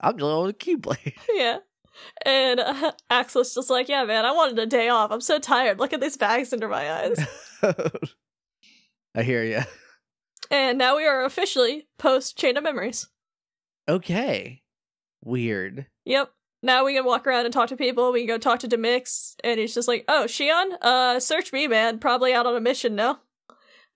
I'm 0.00 0.16
dealing 0.16 0.46
with 0.46 0.56
a 0.56 0.58
Keyblade. 0.58 1.14
yeah. 1.32 1.58
And 2.26 2.60
uh, 2.60 2.92
Axel's 3.08 3.54
just 3.54 3.70
like, 3.70 3.88
yeah, 3.88 4.04
man, 4.04 4.24
I 4.24 4.32
wanted 4.32 4.58
a 4.58 4.66
day 4.66 4.88
off. 4.88 5.10
I'm 5.10 5.20
so 5.20 5.38
tired. 5.38 5.78
Look 5.78 5.92
at 5.92 6.00
these 6.00 6.16
bags 6.16 6.52
under 6.52 6.68
my 6.68 6.92
eyes. 6.92 7.24
I 9.14 9.22
hear 9.22 9.44
you. 9.44 9.60
and 10.50 10.76
now 10.76 10.96
we 10.96 11.06
are 11.06 11.24
officially 11.24 11.88
post 11.98 12.36
Chain 12.36 12.56
of 12.56 12.64
Memories. 12.64 13.08
Okay. 13.88 14.62
Weird. 15.22 15.86
Yep. 16.04 16.30
Now 16.64 16.86
we 16.86 16.94
can 16.94 17.04
walk 17.04 17.26
around 17.26 17.44
and 17.44 17.52
talk 17.52 17.68
to 17.68 17.76
people. 17.76 18.10
We 18.10 18.20
can 18.20 18.26
go 18.26 18.38
talk 18.38 18.58
to 18.60 18.68
Demyx, 18.68 19.34
and 19.44 19.60
he's 19.60 19.74
just 19.74 19.86
like, 19.86 20.06
"Oh, 20.08 20.24
Xion, 20.26 20.72
uh, 20.80 21.20
search 21.20 21.52
me, 21.52 21.68
man. 21.68 21.98
Probably 21.98 22.32
out 22.32 22.46
on 22.46 22.56
a 22.56 22.60
mission, 22.60 22.94
no?" 22.94 23.18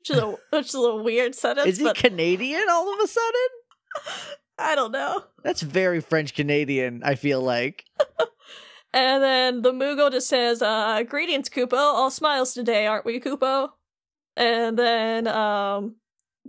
Which 0.01 0.11
is 0.11 0.19
a 0.19 0.27
which 0.51 0.69
is 0.69 0.75
a 0.75 0.97
weird 0.97 1.35
sentence, 1.35 1.67
Is 1.67 1.79
he 1.79 1.85
but 1.85 1.97
Canadian 1.97 2.67
all 2.71 2.93
of 2.93 3.01
a 3.01 3.07
sudden? 3.07 3.49
I 4.59 4.75
don't 4.75 4.93
know. 4.93 5.25
That's 5.43 5.63
very 5.63 6.01
French 6.01 6.35
Canadian, 6.35 7.03
I 7.03 7.15
feel 7.15 7.41
like. 7.41 7.85
And 8.91 9.23
then 9.23 9.61
the 9.61 9.71
Moogle 9.71 10.11
just 10.11 10.29
says, 10.29 10.63
uh, 10.63 11.03
greetings, 11.03 11.51
Kupo. 11.51 11.77
All 11.77 12.11
smiles 12.11 12.55
today, 12.55 12.87
aren't 12.87 13.05
we, 13.05 13.21
Kupo? 13.21 13.69
And 14.35 14.79
then, 14.79 15.29
um, 15.29 15.97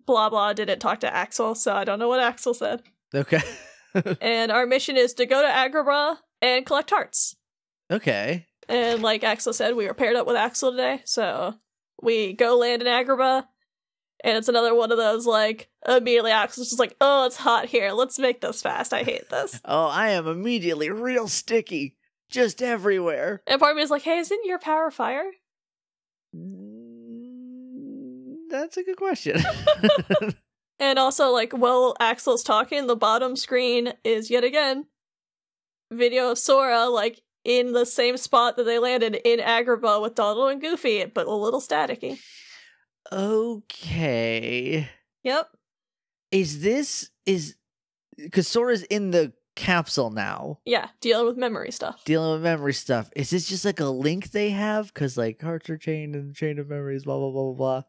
blah 0.06 0.30
blah 0.30 0.54
didn't 0.54 0.80
talk 0.80 1.02
to 1.02 1.14
Axel, 1.14 1.54
so 1.54 1.76
I 1.76 1.84
don't 1.84 2.00
know 2.00 2.08
what 2.08 2.22
Axel 2.22 2.54
said. 2.54 2.84
Okay. 3.14 3.42
and 4.22 4.52
our 4.52 4.66
mission 4.66 4.98
is 4.98 5.14
to 5.16 5.26
go 5.26 5.42
to 5.42 5.48
Agrabah 5.48 6.18
and 6.42 6.66
collect 6.66 6.90
hearts. 6.90 7.36
okay. 7.92 8.46
And 8.68 9.02
like 9.02 9.24
Axel 9.24 9.54
said, 9.54 9.76
we 9.76 9.88
were 9.88 9.96
paired 9.96 10.16
up 10.16 10.28
with 10.28 10.36
Axel 10.36 10.72
today, 10.72 11.02
so 11.04 11.56
we 12.04 12.34
go 12.34 12.56
land 12.58 12.84
in 12.84 12.88
Agrabah. 12.88 13.46
And 14.24 14.38
it's 14.38 14.50
another 14.50 14.76
one 14.76 14.92
of 14.92 14.98
those 14.98 15.26
like 15.26 15.70
immediately 15.88 16.30
Axel's 16.32 16.70
just 16.70 16.80
like, 16.80 16.96
oh, 17.02 17.26
it's 17.26 17.38
hot 17.38 17.66
here. 17.68 17.92
Let's 17.94 18.20
make 18.20 18.42
this 18.42 18.62
fast. 18.62 18.94
I 18.94 19.04
hate 19.04 19.30
this. 19.30 19.60
Oh, 19.66 19.88
I 19.88 20.10
am 20.10 20.28
immediately 20.28 20.90
real 20.92 21.28
sticky. 21.28 21.96
Just 22.30 22.62
everywhere. 22.62 23.42
And 23.48 23.60
part 23.60 23.72
of 23.72 23.78
me 23.78 23.82
is 23.84 23.90
like, 23.90 24.04
hey, 24.04 24.20
isn't 24.20 24.46
your 24.46 24.60
power 24.60 24.92
fire? 24.92 25.32
Mm, 26.36 28.36
That's 28.52 28.78
a 28.78 28.84
good 28.84 28.98
question. 28.98 29.42
And 30.80 30.98
also, 30.98 31.30
like, 31.32 31.52
while 31.54 31.96
Axel's 32.00 32.44
talking, 32.44 32.88
the 32.88 32.96
bottom 32.96 33.36
screen 33.36 33.94
is 34.04 34.30
yet 34.30 34.44
again 34.44 34.86
video 35.92 36.32
of 36.32 36.38
Sora, 36.38 36.86
like, 36.88 37.22
in 37.44 37.74
the 37.74 37.86
same 37.86 38.16
spot 38.18 38.56
that 38.58 38.64
they 38.64 38.80
landed 38.80 39.16
in 39.26 39.40
Agrabah 39.40 40.02
with 40.02 40.16
Donald 40.16 40.52
and 40.52 40.62
Goofy, 40.62 41.06
but 41.06 41.26
a 41.28 41.32
little 41.34 41.62
staticky. 41.62 42.20
okay. 43.12 44.90
Yep. 45.24 45.48
Is 46.32 46.62
this 46.62 47.10
is 47.26 47.56
because 48.18 48.48
Sora's 48.48 48.84
in 48.84 49.12
the 49.12 49.34
capsule 49.56 50.12
now, 50.12 50.60
Yeah, 50.66 50.90
dealing 51.02 51.26
with 51.26 51.38
memory 51.38 51.72
stuff. 51.72 52.04
dealing 52.06 52.34
with 52.34 52.44
memory 52.44 52.74
stuff. 52.74 53.10
Is 53.16 53.30
this 53.32 53.48
just 53.50 53.66
like 53.66 53.80
a 53.80 53.86
link 53.86 54.32
they 54.32 54.52
have? 54.52 54.94
Because 54.94 55.18
like 55.18 55.42
hearts 55.42 55.70
are 55.70 55.78
chained 55.78 56.16
and 56.16 56.36
chain 56.36 56.60
of 56.60 56.70
memories, 56.70 57.04
blah 57.04 57.18
blah 57.18 57.32
blah 57.32 57.44
blah 57.46 57.54
blah. 57.54 57.82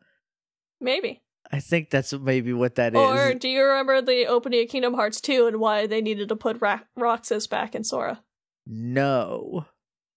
Maybe. 0.80 1.22
I 1.52 1.58
think 1.60 1.90
that's 1.90 2.12
maybe 2.12 2.52
what 2.52 2.76
that 2.76 2.94
is. 2.94 3.00
Or 3.00 3.34
do 3.34 3.48
you 3.48 3.64
remember 3.64 4.00
the 4.00 4.26
opening 4.26 4.62
of 4.62 4.68
Kingdom 4.68 4.94
Hearts 4.94 5.20
2 5.20 5.46
and 5.48 5.56
why 5.58 5.86
they 5.86 6.00
needed 6.00 6.28
to 6.28 6.36
put 6.36 6.60
Ra- 6.60 6.80
Roxas 6.96 7.46
back 7.48 7.74
in 7.74 7.82
Sora? 7.82 8.22
No, 8.66 9.66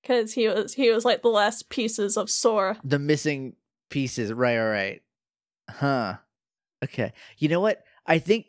Because 0.02 0.34
he 0.34 0.48
was 0.48 0.74
he 0.76 0.92
was 0.92 1.06
like 1.06 1.22
the 1.24 1.30
last 1.30 1.70
pieces 1.70 2.18
of 2.18 2.30
Sora. 2.30 2.78
the 2.84 3.00
missing 3.00 3.56
pieces. 3.90 4.32
Right, 4.32 4.58
right, 4.60 4.70
right. 4.70 5.02
Huh. 5.70 6.16
Okay. 6.84 7.14
You 7.40 7.50
know 7.50 7.62
what? 7.62 7.84
I 8.06 8.20
think 8.20 8.46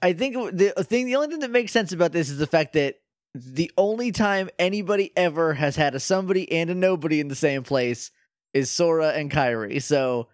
I 0.00 0.12
think 0.12 0.34
the 0.56 0.78
uh, 0.78 0.82
thing 0.84 1.06
the 1.06 1.16
only 1.16 1.28
thing 1.28 1.40
that 1.40 1.50
makes 1.50 1.72
sense 1.72 1.92
about 1.92 2.12
this 2.12 2.30
is 2.30 2.38
the 2.38 2.46
fact 2.46 2.74
that 2.74 3.00
the 3.34 3.70
only 3.76 4.12
time 4.12 4.48
anybody 4.58 5.12
ever 5.16 5.54
has 5.54 5.76
had 5.76 5.94
a 5.94 6.00
somebody 6.00 6.50
and 6.52 6.70
a 6.70 6.74
nobody 6.74 7.18
in 7.20 7.28
the 7.28 7.34
same 7.34 7.62
place 7.62 8.10
is 8.54 8.70
Sora 8.70 9.08
and 9.10 9.30
Kairi. 9.30 9.82
So 9.82 10.28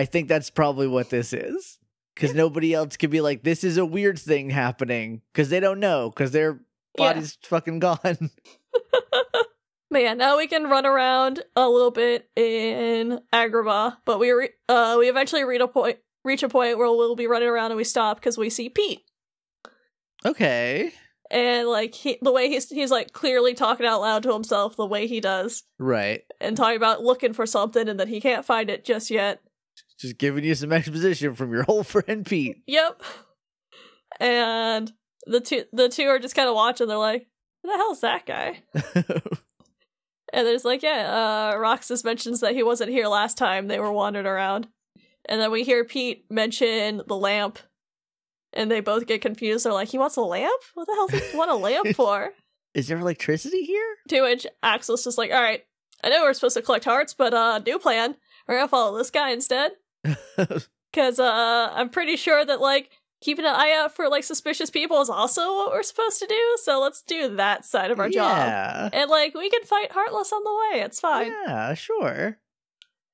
I 0.00 0.04
think 0.06 0.28
that's 0.28 0.50
probably 0.50 0.88
what 0.88 1.10
this 1.10 1.32
is. 1.32 1.78
Because 2.14 2.34
nobody 2.34 2.74
else 2.74 2.96
could 2.96 3.10
be 3.10 3.20
like, 3.20 3.42
this 3.44 3.62
is 3.64 3.76
a 3.76 3.84
weird 3.86 4.18
thing 4.18 4.50
happening. 4.50 5.22
Because 5.32 5.48
they 5.50 5.60
don't 5.60 5.80
know. 5.80 6.10
Because 6.10 6.32
their 6.32 6.60
Yeah. 6.98 7.12
body's 7.12 7.38
fucking 7.42 7.78
gone. 7.80 8.30
But 9.92 10.02
yeah, 10.02 10.14
now 10.14 10.36
we 10.38 10.46
can 10.46 10.64
run 10.70 10.86
around 10.86 11.42
a 11.56 11.68
little 11.68 11.90
bit 11.90 12.30
in 12.36 13.20
Agrabah, 13.32 13.96
but 14.04 14.20
we 14.20 14.30
re- 14.30 14.50
uh 14.68 14.94
we 15.00 15.08
eventually 15.08 15.42
reach 15.42 15.60
a 15.60 15.66
point 15.66 15.98
reach 16.24 16.44
a 16.44 16.48
point 16.48 16.78
where 16.78 16.86
we'll 16.86 17.16
be 17.16 17.26
running 17.26 17.48
around 17.48 17.72
and 17.72 17.76
we 17.76 17.82
stop 17.82 18.18
because 18.20 18.38
we 18.38 18.50
see 18.50 18.68
Pete. 18.68 19.00
okay. 20.24 20.92
And 21.32 21.68
like 21.68 21.94
he, 21.94 22.18
the 22.22 22.32
way 22.32 22.48
he's 22.48 22.68
he's 22.68 22.90
like 22.92 23.12
clearly 23.12 23.54
talking 23.54 23.86
out 23.86 24.00
loud 24.00 24.22
to 24.24 24.32
himself 24.32 24.76
the 24.76 24.86
way 24.86 25.06
he 25.08 25.20
does 25.20 25.64
Right. 25.78 26.22
and 26.40 26.56
talking 26.56 26.76
about 26.76 27.02
looking 27.02 27.32
for 27.32 27.46
something 27.46 27.88
and 27.88 27.98
that 28.00 28.08
he 28.08 28.20
can't 28.20 28.44
find 28.44 28.70
it 28.70 28.84
just 28.84 29.10
yet. 29.10 29.40
Just 30.00 30.18
giving 30.18 30.44
you 30.44 30.54
some 30.54 30.72
exposition 30.72 31.34
from 31.34 31.52
your 31.52 31.64
old 31.68 31.86
friend 31.86 32.24
Pete. 32.26 32.62
Yep. 32.66 33.02
And 34.18 34.92
the 35.26 35.40
two 35.40 35.64
the 35.72 35.88
two 35.88 36.04
are 36.04 36.18
just 36.18 36.34
kind 36.34 36.48
of 36.48 36.54
watching. 36.54 36.88
They're 36.88 36.96
like, 36.96 37.26
"Who 37.62 37.70
the 37.70 37.76
hell's 37.76 38.00
that 38.00 38.26
guy?" 38.26 38.62
And 40.32 40.46
there's 40.46 40.64
like, 40.64 40.82
yeah, 40.82 41.52
uh, 41.54 41.58
Roxas 41.58 42.04
mentions 42.04 42.40
that 42.40 42.54
he 42.54 42.62
wasn't 42.62 42.90
here 42.90 43.08
last 43.08 43.36
time. 43.36 43.66
They 43.66 43.80
were 43.80 43.92
wandering 43.92 44.26
around. 44.26 44.68
And 45.28 45.40
then 45.40 45.50
we 45.50 45.64
hear 45.64 45.84
Pete 45.84 46.24
mention 46.30 47.02
the 47.06 47.16
lamp. 47.16 47.58
And 48.52 48.70
they 48.70 48.80
both 48.80 49.06
get 49.06 49.22
confused. 49.22 49.64
They're 49.64 49.72
like, 49.72 49.88
he 49.88 49.98
wants 49.98 50.16
a 50.16 50.22
lamp? 50.22 50.60
What 50.74 50.86
the 50.86 50.94
hell 50.94 51.06
does 51.08 51.30
he 51.30 51.36
want 51.36 51.50
a 51.50 51.56
lamp 51.56 51.88
for? 51.96 52.30
is 52.74 52.86
there 52.86 52.98
electricity 52.98 53.64
here? 53.64 53.96
to 54.08 54.20
which 54.22 54.46
Axel's 54.62 55.02
just 55.02 55.18
like, 55.18 55.32
all 55.32 55.42
right, 55.42 55.62
I 56.04 56.08
know 56.08 56.22
we're 56.22 56.32
supposed 56.34 56.56
to 56.56 56.62
collect 56.62 56.84
hearts, 56.84 57.12
but 57.12 57.34
uh, 57.34 57.58
new 57.58 57.80
plan. 57.80 58.14
We're 58.46 58.56
gonna 58.56 58.68
follow 58.68 58.96
this 58.96 59.10
guy 59.10 59.30
instead. 59.30 59.72
Because 60.92 61.20
uh, 61.20 61.70
I'm 61.72 61.88
pretty 61.88 62.16
sure 62.16 62.44
that, 62.44 62.60
like, 62.60 62.90
keeping 63.20 63.44
an 63.44 63.54
eye 63.54 63.72
out 63.78 63.94
for, 63.94 64.08
like, 64.08 64.24
suspicious 64.24 64.70
people 64.70 65.00
is 65.00 65.08
also 65.08 65.54
what 65.54 65.70
we're 65.70 65.84
supposed 65.84 66.18
to 66.18 66.26
do. 66.26 66.56
So 66.64 66.80
let's 66.80 67.02
do 67.02 67.36
that 67.36 67.64
side 67.64 67.92
of 67.92 68.00
our 68.00 68.08
job. 68.08 68.90
And, 68.92 69.08
like, 69.08 69.34
we 69.34 69.48
can 69.50 69.62
fight 69.62 69.92
Heartless 69.92 70.32
on 70.32 70.42
the 70.42 70.50
way. 70.50 70.82
It's 70.82 70.98
fine. 70.98 71.32
Yeah, 71.46 71.74
sure. 71.74 72.38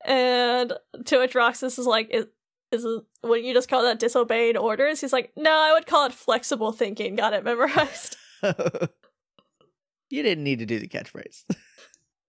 And 0.05 0.73
to 1.05 1.19
which 1.19 1.35
Roxas 1.35 1.77
is 1.77 1.85
like, 1.85 2.09
is, 2.11 2.25
is 2.71 2.85
would 3.23 3.43
you 3.43 3.53
just 3.53 3.69
call 3.69 3.83
that 3.83 3.99
disobeying 3.99 4.57
orders? 4.57 5.01
He's 5.01 5.13
like, 5.13 5.31
no, 5.35 5.51
I 5.51 5.73
would 5.73 5.85
call 5.85 6.05
it 6.05 6.13
flexible 6.13 6.71
thinking. 6.71 7.15
Got 7.15 7.33
it 7.33 7.43
memorized. 7.43 8.17
you 8.43 10.23
didn't 10.23 10.43
need 10.43 10.59
to 10.59 10.65
do 10.65 10.79
the 10.79 10.87
catchphrase. 10.87 11.43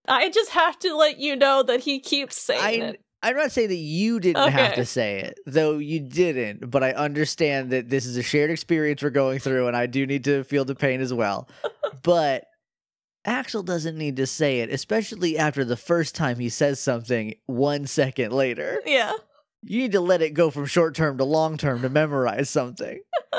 I 0.06 0.30
just 0.30 0.50
have 0.50 0.78
to 0.80 0.96
let 0.96 1.18
you 1.18 1.36
know 1.36 1.62
that 1.62 1.80
he 1.80 2.00
keeps 2.00 2.36
saying 2.36 2.82
I, 2.82 2.86
it. 2.86 3.04
I'm 3.22 3.37
not 3.37 3.50
saying 3.50 3.68
that 3.68 3.74
you 3.74 4.20
didn't 4.20 4.52
have 4.52 4.74
to 4.76 4.85
say 4.85 5.20
it, 5.20 5.40
though 5.46 5.78
you 5.78 6.00
didn't, 6.00 6.70
but 6.70 6.85
I 6.85 6.92
understand 6.92 7.70
that 7.70 7.88
this 7.88 8.07
is 8.07 8.16
a 8.16 8.22
shared 8.22 8.50
experience 8.50 9.02
we're 9.02 9.11
going 9.11 9.40
through, 9.40 9.66
and 9.66 9.76
I 9.76 9.87
do 9.87 10.07
need 10.07 10.24
to 10.24 10.44
feel 10.44 10.64
the 10.64 10.76
pain 10.76 11.00
as 11.00 11.12
well. 11.12 11.48
but 12.02 12.44
Axel 13.24 13.62
doesn't 13.62 13.98
need 13.98 14.16
to 14.16 14.26
say 14.26 14.61
it, 14.61 14.70
especially 14.70 15.37
after 15.37 15.64
the 15.64 15.76
first 15.76 16.14
time 16.14 16.38
he 16.38 16.48
says 16.48 16.78
something 16.78 17.35
one 17.46 17.87
second 17.87 18.33
later. 18.33 18.81
Yeah. 18.87 19.12
You 19.62 19.78
need 19.81 19.92
to 19.92 20.00
let 20.00 20.22
it 20.22 20.35
go 20.35 20.50
from 20.50 20.66
short 20.66 20.94
term 20.94 21.18
to 21.18 21.24
long 21.24 21.57
term 21.57 21.83
to 21.83 21.88
memorize 21.88 22.48
something. 22.50 23.00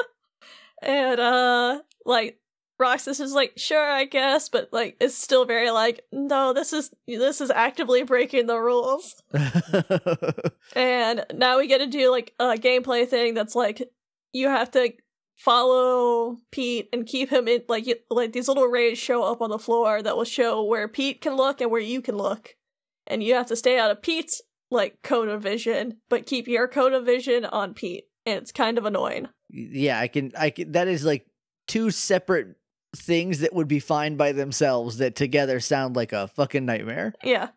And, 0.82 1.20
uh, 1.20 1.82
like, 2.06 2.39
Roxas 2.80 3.20
is 3.20 3.34
like, 3.34 3.54
sure, 3.58 3.90
I 3.92 4.06
guess, 4.06 4.50
but, 4.50 4.70
like, 4.72 4.96
it's 5.02 5.16
still 5.16 5.46
very 5.46 5.70
like, 5.70 6.06
no, 6.12 6.54
this 6.54 6.72
is, 6.74 6.92
this 7.08 7.42
is 7.42 7.52
actively 7.52 8.04
breaking 8.04 8.48
the 8.48 8.58
rules. 8.58 9.22
And 10.76 11.26
now 11.34 11.58
we 11.58 11.68
get 11.68 11.80
to 11.80 11.88
do 11.88 12.12
like 12.12 12.34
a 12.40 12.56
gameplay 12.56 13.08
thing 13.08 13.34
that's 13.34 13.56
like 13.56 13.90
you 14.34 14.48
have 14.48 14.72
to 14.72 14.94
follow 15.36 16.38
Pete 16.52 16.90
and 16.94 17.06
keep 17.06 17.30
him 17.32 17.48
in 17.48 17.64
like 17.68 17.88
you, 17.88 17.96
like 18.10 18.34
these 18.34 18.48
little 18.48 18.68
rays 18.68 18.98
show 18.98 19.24
up 19.24 19.42
on 19.42 19.50
the 19.50 19.60
floor 19.60 20.02
that 20.02 20.16
will 20.16 20.26
show 20.26 20.64
where 20.64 20.88
Pete 20.88 21.22
can 21.22 21.36
look 21.36 21.62
and 21.62 21.72
where 21.72 21.82
you 21.82 22.02
can 22.02 22.18
look. 22.18 22.56
And 23.08 23.24
you 23.24 23.34
have 23.34 23.48
to 23.48 23.56
stay 23.56 23.80
out 23.80 23.90
of 23.90 24.02
Pete's 24.02 24.42
like 24.70 25.02
cone 25.02 25.30
of 25.30 25.42
vision, 25.42 25.98
but 26.10 26.28
keep 26.28 26.48
your 26.48 26.68
cone 26.68 26.94
of 26.94 27.06
vision 27.06 27.46
on 27.46 27.74
Pete. 27.74 28.06
And 28.26 28.38
it's 28.38 28.52
kind 28.52 28.78
of 28.78 28.86
annoying. 28.86 29.28
yeah, 29.50 30.00
I 30.00 30.08
can 30.08 30.32
I 30.38 30.52
can 30.52 30.74
that 30.74 30.88
is 30.88 31.04
like 31.04 31.26
two 31.68 31.90
separate 31.90 32.56
things 32.96 33.40
that 33.40 33.54
would 33.54 33.68
be 33.68 33.80
fine 33.80 34.16
by 34.16 34.32
themselves 34.32 34.98
that 34.98 35.16
together 35.16 35.60
sound 35.60 35.96
like 35.96 36.12
a 36.12 36.28
fucking 36.28 36.66
nightmare. 36.66 37.14
Yeah. 37.24 37.50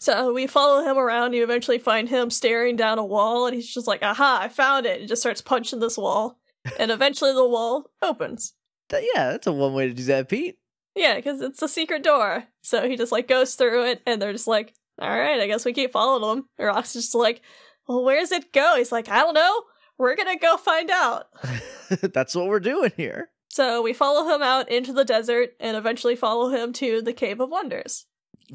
So 0.00 0.32
we 0.32 0.46
follow 0.46 0.82
him 0.82 0.96
around. 0.96 1.34
You 1.34 1.42
eventually 1.42 1.78
find 1.78 2.08
him 2.08 2.30
staring 2.30 2.74
down 2.74 2.98
a 2.98 3.04
wall, 3.04 3.46
and 3.46 3.54
he's 3.54 3.72
just 3.72 3.86
like, 3.86 4.02
"Aha! 4.02 4.40
I 4.42 4.48
found 4.48 4.86
it!" 4.86 5.00
And 5.00 5.08
just 5.08 5.20
starts 5.20 5.42
punching 5.42 5.80
this 5.80 5.98
wall, 5.98 6.40
and 6.78 6.90
eventually 6.90 7.32
the 7.32 7.46
wall 7.46 7.90
opens. 8.00 8.54
Yeah, 8.90 9.30
that's 9.30 9.46
a 9.46 9.52
one 9.52 9.74
way 9.74 9.88
to 9.88 9.94
do 9.94 10.04
that, 10.04 10.28
Pete. 10.28 10.58
Yeah, 10.96 11.16
because 11.16 11.42
it's 11.42 11.62
a 11.62 11.68
secret 11.68 12.02
door. 12.02 12.44
So 12.62 12.88
he 12.88 12.96
just 12.96 13.12
like 13.12 13.28
goes 13.28 13.54
through 13.54 13.84
it, 13.86 14.02
and 14.06 14.20
they're 14.20 14.32
just 14.32 14.48
like, 14.48 14.74
"All 14.98 15.08
right, 15.08 15.38
I 15.38 15.46
guess 15.46 15.66
we 15.66 15.74
keep 15.74 15.92
following 15.92 16.38
him." 16.38 16.44
And 16.58 16.66
Rock's 16.68 16.94
just 16.94 17.14
like, 17.14 17.42
"Well, 17.86 18.02
where's 18.02 18.32
it 18.32 18.54
go?" 18.54 18.76
He's 18.78 18.92
like, 18.92 19.10
"I 19.10 19.18
don't 19.18 19.34
know. 19.34 19.62
We're 19.98 20.16
gonna 20.16 20.38
go 20.38 20.56
find 20.56 20.90
out." 20.90 21.26
that's 22.14 22.34
what 22.34 22.46
we're 22.46 22.58
doing 22.58 22.92
here. 22.96 23.28
So 23.50 23.82
we 23.82 23.92
follow 23.92 24.32
him 24.32 24.42
out 24.42 24.70
into 24.70 24.92
the 24.92 25.04
desert, 25.04 25.54
and 25.58 25.76
eventually 25.76 26.14
follow 26.16 26.50
him 26.50 26.72
to 26.74 27.02
the 27.02 27.12
Cave 27.12 27.40
of 27.40 27.50
Wonders. 27.50 28.06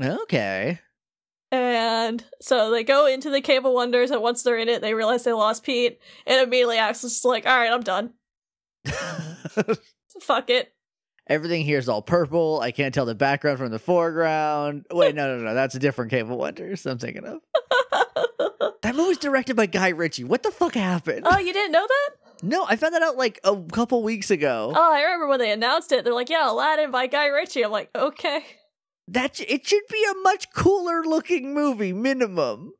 Okay. 0.02 0.80
And 1.52 2.24
so 2.42 2.72
they 2.72 2.84
go 2.84 3.06
into 3.06 3.30
the 3.30 3.42
Cave 3.42 3.66
of 3.66 3.74
Wonders, 3.74 4.10
and 4.12 4.22
once 4.22 4.42
they're 4.44 4.58
in 4.58 4.70
it, 4.70 4.82
they 4.82 4.94
realize 4.94 5.24
they 5.24 5.34
lost 5.34 5.64
Pete, 5.64 6.00
and 6.26 6.42
immediately 6.42 6.78
Axel's 6.78 7.14
just 7.14 7.26
like, 7.26 7.46
"All 7.46 7.58
right, 7.58 7.72
I'm 7.72 7.82
done. 7.82 8.14
Fuck 10.22 10.50
it." 10.50 10.74
Everything 11.28 11.64
here 11.64 11.80
is 11.80 11.90
all 11.90 12.02
purple. 12.02 12.60
I 12.62 12.72
can't 12.72 12.94
tell 12.94 13.06
the 13.06 13.16
background 13.16 13.58
from 13.58 13.72
the 13.72 13.80
foreground. 13.80 14.86
Wait, 14.92 15.16
no, 15.16 15.38
no, 15.38 15.44
no. 15.44 15.54
That's 15.54 15.76
a 15.76 15.80
different 15.80 16.12
Cave 16.12 16.30
of 16.30 16.38
Wonders 16.38 16.86
I'm 16.86 17.00
thinking 17.00 17.26
of. 17.26 17.40
That 18.82 18.96
movie's 18.96 19.18
directed 19.18 19.56
by 19.56 19.66
Guy 19.66 19.90
Ritchie. 19.90 20.26
What 20.26 20.44
the 20.44 20.52
fuck 20.52 20.76
happened? 20.76 21.24
oh, 21.26 21.40
you 21.40 21.52
didn't 21.54 21.72
know 21.72 21.88
that? 21.88 22.10
No, 22.42 22.66
I 22.68 22.76
found 22.76 22.94
that 22.94 23.02
out 23.02 23.18
like 23.18 23.40
a 23.44 23.56
couple 23.72 24.04
weeks 24.04 24.30
ago. 24.32 24.74
Oh, 24.76 24.94
I 24.94 25.02
remember 25.04 25.28
when 25.28 25.40
they 25.40 25.52
announced 25.52 25.92
it. 25.92 26.04
They're 26.04 26.14
like, 26.14 26.30
"Yeah, 26.30 26.50
Aladdin 26.52 26.92
by 26.92 27.08
Guy 27.08 27.28
Ritchie." 27.28 27.64
I'm 27.64 27.72
like, 27.72 27.90
"Okay." 27.96 28.44
That 29.08 29.40
it 29.40 29.68
should 29.68 29.84
be 29.90 30.04
a 30.10 30.22
much 30.24 30.52
cooler 30.52 31.04
looking 31.04 31.54
movie, 31.54 31.94
minimum. 31.94 32.74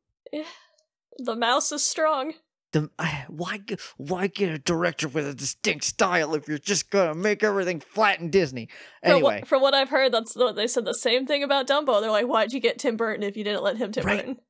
The 1.18 1.36
mouse 1.36 1.72
is 1.72 1.86
strong. 1.86 2.34
The, 2.72 2.90
why 3.30 3.62
why 3.98 4.28
get 4.28 4.52
a 4.52 4.58
director 4.58 5.08
with 5.08 5.28
a 5.28 5.34
distinct 5.34 5.86
style 5.86 6.36
if 6.36 6.48
you're 6.48 6.58
just 6.58 6.90
gonna 6.90 7.16
make 7.16 7.44
everything 7.44 7.80
flat 7.80 8.20
and 8.20 8.32
Disney? 8.32 8.68
From 9.02 9.12
Anyway, 9.12 9.40
what, 9.40 9.48
from 9.48 9.62
what 9.62 9.74
I've 9.74 9.90
heard, 9.90 10.12
that's 10.12 10.34
the, 10.34 10.52
they 10.52 10.68
said 10.68 10.84
the 10.84 10.94
same 10.94 11.26
thing 11.26 11.44
about 11.44 11.68
Dumbo. 11.68 12.02
They're 12.02 12.12
like, 12.12 12.28
"Why'd 12.28 12.52
you 12.54 12.60
get 12.60 12.80
Tim 12.80 12.98
Burton 12.98 13.24
if 13.24 13.38
you 13.38 13.44
didn't 13.44 13.64
let 13.64 13.78
him 13.78 13.92
Tim 13.92 14.06
Right. 14.06 14.18
Burton?" 14.26 14.42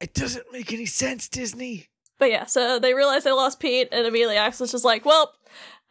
it 0.00 0.12
doesn't 0.12 0.52
make 0.52 0.72
any 0.72 0.86
sense, 0.86 1.28
Disney. 1.28 1.89
But 2.20 2.30
yeah, 2.30 2.46
so 2.46 2.78
they 2.78 2.94
realize 2.94 3.24
they 3.24 3.32
lost 3.32 3.58
Pete, 3.58 3.88
and 3.90 4.06
immediately 4.06 4.36
Axel's 4.36 4.70
just 4.70 4.84
like, 4.84 5.04
"Well, 5.04 5.32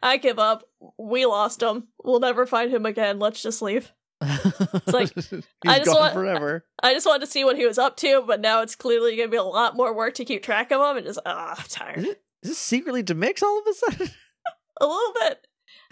I 0.02 0.16
give 0.16 0.38
up. 0.38 0.64
We 0.96 1.26
lost 1.26 1.62
him. 1.62 1.88
We'll 2.02 2.20
never 2.20 2.46
find 2.46 2.72
him 2.72 2.86
again. 2.86 3.18
Let's 3.18 3.42
just 3.42 3.60
leave." 3.60 3.92
It's 4.22 4.86
like 4.92 5.10
I 5.66 5.78
just 5.78 5.90
want- 5.94 6.14
forever. 6.14 6.64
I 6.82 6.94
just 6.94 7.06
wanted 7.06 7.24
to 7.26 7.30
see 7.30 7.44
what 7.44 7.56
he 7.56 7.66
was 7.66 7.78
up 7.78 7.96
to, 7.98 8.22
but 8.26 8.40
now 8.40 8.62
it's 8.62 8.76
clearly 8.76 9.16
going 9.16 9.28
to 9.28 9.30
be 9.30 9.36
a 9.36 9.42
lot 9.42 9.76
more 9.76 9.94
work 9.94 10.14
to 10.14 10.24
keep 10.24 10.42
track 10.42 10.70
of 10.70 10.80
him, 10.80 10.96
and 10.98 11.06
just 11.06 11.18
ah, 11.26 11.54
I'm 11.58 11.64
tired. 11.68 11.98
Is, 11.98 12.04
it, 12.04 12.22
is 12.44 12.50
this 12.50 12.58
secretly 12.58 13.02
to 13.02 13.14
mix 13.14 13.42
all 13.42 13.58
of 13.58 13.66
a 13.66 13.74
sudden? 13.74 14.10
A 14.80 14.86
little 14.86 15.12
bit. 15.20 15.46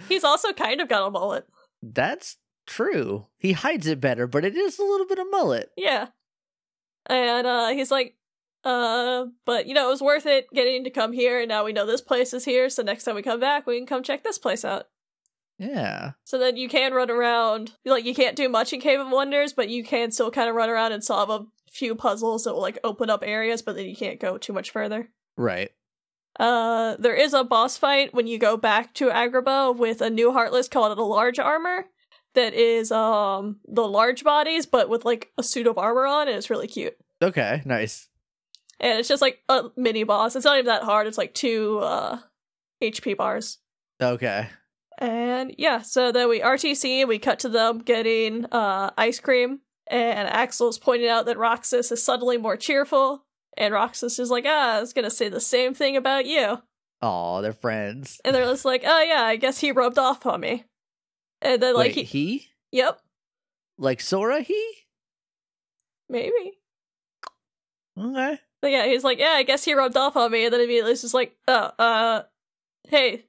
He's 0.08 0.24
also 0.24 0.52
kind 0.54 0.80
of 0.80 0.88
got 0.88 1.06
a 1.06 1.10
mullet. 1.10 1.46
That's 1.82 2.36
true. 2.66 3.26
He 3.36 3.52
hides 3.52 3.86
it 3.86 4.00
better, 4.00 4.26
but 4.26 4.44
it 4.46 4.56
is 4.56 4.78
a 4.78 4.84
little 4.84 5.06
bit 5.06 5.18
of 5.18 5.26
mullet. 5.30 5.70
Yeah. 5.76 6.08
And 7.06 7.46
uh 7.46 7.68
he's 7.68 7.90
like, 7.90 8.14
uh, 8.68 9.26
but 9.44 9.66
you 9.66 9.74
know, 9.74 9.88
it 9.88 9.90
was 9.92 10.02
worth 10.02 10.26
it 10.26 10.46
getting 10.52 10.84
to 10.84 10.90
come 10.90 11.12
here, 11.12 11.40
and 11.40 11.48
now 11.48 11.64
we 11.64 11.72
know 11.72 11.86
this 11.86 12.00
place 12.00 12.32
is 12.32 12.44
here, 12.44 12.68
so 12.68 12.82
next 12.82 13.04
time 13.04 13.14
we 13.14 13.22
come 13.22 13.40
back, 13.40 13.66
we 13.66 13.78
can 13.78 13.86
come 13.86 14.02
check 14.02 14.22
this 14.22 14.38
place 14.38 14.64
out. 14.64 14.86
Yeah. 15.58 16.12
So 16.22 16.38
then 16.38 16.56
you 16.56 16.68
can 16.68 16.92
run 16.94 17.10
around. 17.10 17.72
Like, 17.84 18.04
you 18.04 18.14
can't 18.14 18.36
do 18.36 18.48
much 18.48 18.72
in 18.72 18.80
Cave 18.80 19.00
of 19.00 19.10
Wonders, 19.10 19.52
but 19.52 19.68
you 19.68 19.82
can 19.82 20.12
still 20.12 20.30
kind 20.30 20.48
of 20.48 20.54
run 20.54 20.70
around 20.70 20.92
and 20.92 21.02
solve 21.02 21.30
a 21.30 21.46
few 21.72 21.96
puzzles 21.96 22.44
that 22.44 22.54
will, 22.54 22.62
like, 22.62 22.78
open 22.84 23.10
up 23.10 23.24
areas, 23.26 23.60
but 23.60 23.74
then 23.74 23.86
you 23.86 23.96
can't 23.96 24.20
go 24.20 24.38
too 24.38 24.52
much 24.52 24.70
further. 24.70 25.10
Right. 25.36 25.70
Uh, 26.38 26.94
there 27.00 27.16
is 27.16 27.34
a 27.34 27.42
boss 27.42 27.76
fight 27.76 28.14
when 28.14 28.28
you 28.28 28.38
go 28.38 28.56
back 28.56 28.94
to 28.94 29.08
Agrabah 29.08 29.76
with 29.76 30.00
a 30.00 30.10
new 30.10 30.32
Heartless 30.32 30.68
called 30.68 30.96
a 30.96 31.02
Large 31.02 31.40
Armor 31.40 31.86
that 32.34 32.54
is, 32.54 32.92
um, 32.92 33.58
the 33.66 33.88
large 33.88 34.22
bodies, 34.22 34.64
but 34.64 34.88
with, 34.88 35.04
like, 35.04 35.32
a 35.36 35.42
suit 35.42 35.66
of 35.66 35.76
armor 35.76 36.06
on, 36.06 36.28
and 36.28 36.36
it's 36.36 36.50
really 36.50 36.68
cute. 36.68 36.94
Okay. 37.20 37.62
Nice. 37.64 38.08
And 38.80 38.98
it's 38.98 39.08
just, 39.08 39.22
like, 39.22 39.42
a 39.48 39.64
mini 39.76 40.04
boss. 40.04 40.36
It's 40.36 40.44
not 40.44 40.56
even 40.56 40.66
that 40.66 40.82
hard. 40.84 41.06
It's, 41.06 41.18
like, 41.18 41.34
two, 41.34 41.78
uh, 41.78 42.18
HP 42.82 43.16
bars. 43.16 43.58
Okay. 44.00 44.48
And 45.00 45.54
yeah, 45.58 45.82
so 45.82 46.10
then 46.10 46.28
we 46.28 46.40
RTC, 46.40 47.06
we 47.06 47.20
cut 47.20 47.38
to 47.40 47.48
them 47.48 47.78
getting 47.78 48.46
uh 48.46 48.90
ice 48.98 49.20
cream, 49.20 49.60
and 49.88 50.28
Axel's 50.28 50.78
pointing 50.78 51.08
out 51.08 51.26
that 51.26 51.38
Roxas 51.38 51.92
is 51.92 52.02
suddenly 52.02 52.36
more 52.36 52.56
cheerful, 52.56 53.24
and 53.56 53.72
Roxas 53.72 54.18
is 54.18 54.30
like, 54.30 54.44
ah, 54.46 54.76
I 54.76 54.80
was 54.80 54.92
gonna 54.92 55.10
say 55.10 55.28
the 55.28 55.40
same 55.40 55.72
thing 55.72 55.96
about 55.96 56.26
you. 56.26 56.58
Oh, 57.00 57.42
they're 57.42 57.52
friends. 57.52 58.20
And 58.24 58.34
they're 58.34 58.44
just 58.44 58.64
like, 58.64 58.82
oh 58.84 59.02
yeah, 59.02 59.22
I 59.22 59.36
guess 59.36 59.58
he 59.58 59.70
rubbed 59.70 59.98
off 59.98 60.26
on 60.26 60.40
me. 60.40 60.64
And 61.40 61.62
then 61.62 61.74
like 61.74 61.94
Wait, 61.94 62.06
he, 62.06 62.38
he? 62.38 62.48
yep, 62.72 63.00
Like 63.78 64.00
Sora? 64.00 64.40
He? 64.40 64.64
maybe. 66.08 66.58
Okay. 67.96 68.40
But 68.60 68.70
yeah, 68.72 68.86
he's 68.86 69.04
like, 69.04 69.18
yeah, 69.18 69.34
I 69.36 69.42
guess 69.44 69.64
he 69.64 69.74
rubbed 69.74 69.96
off 69.96 70.16
on 70.16 70.30
me, 70.32 70.44
and 70.44 70.52
then 70.52 70.60
immediately 70.60 70.92
it's 70.92 71.02
just 71.02 71.14
like, 71.14 71.36
oh, 71.46 71.70
uh, 71.78 72.22
hey, 72.88 73.24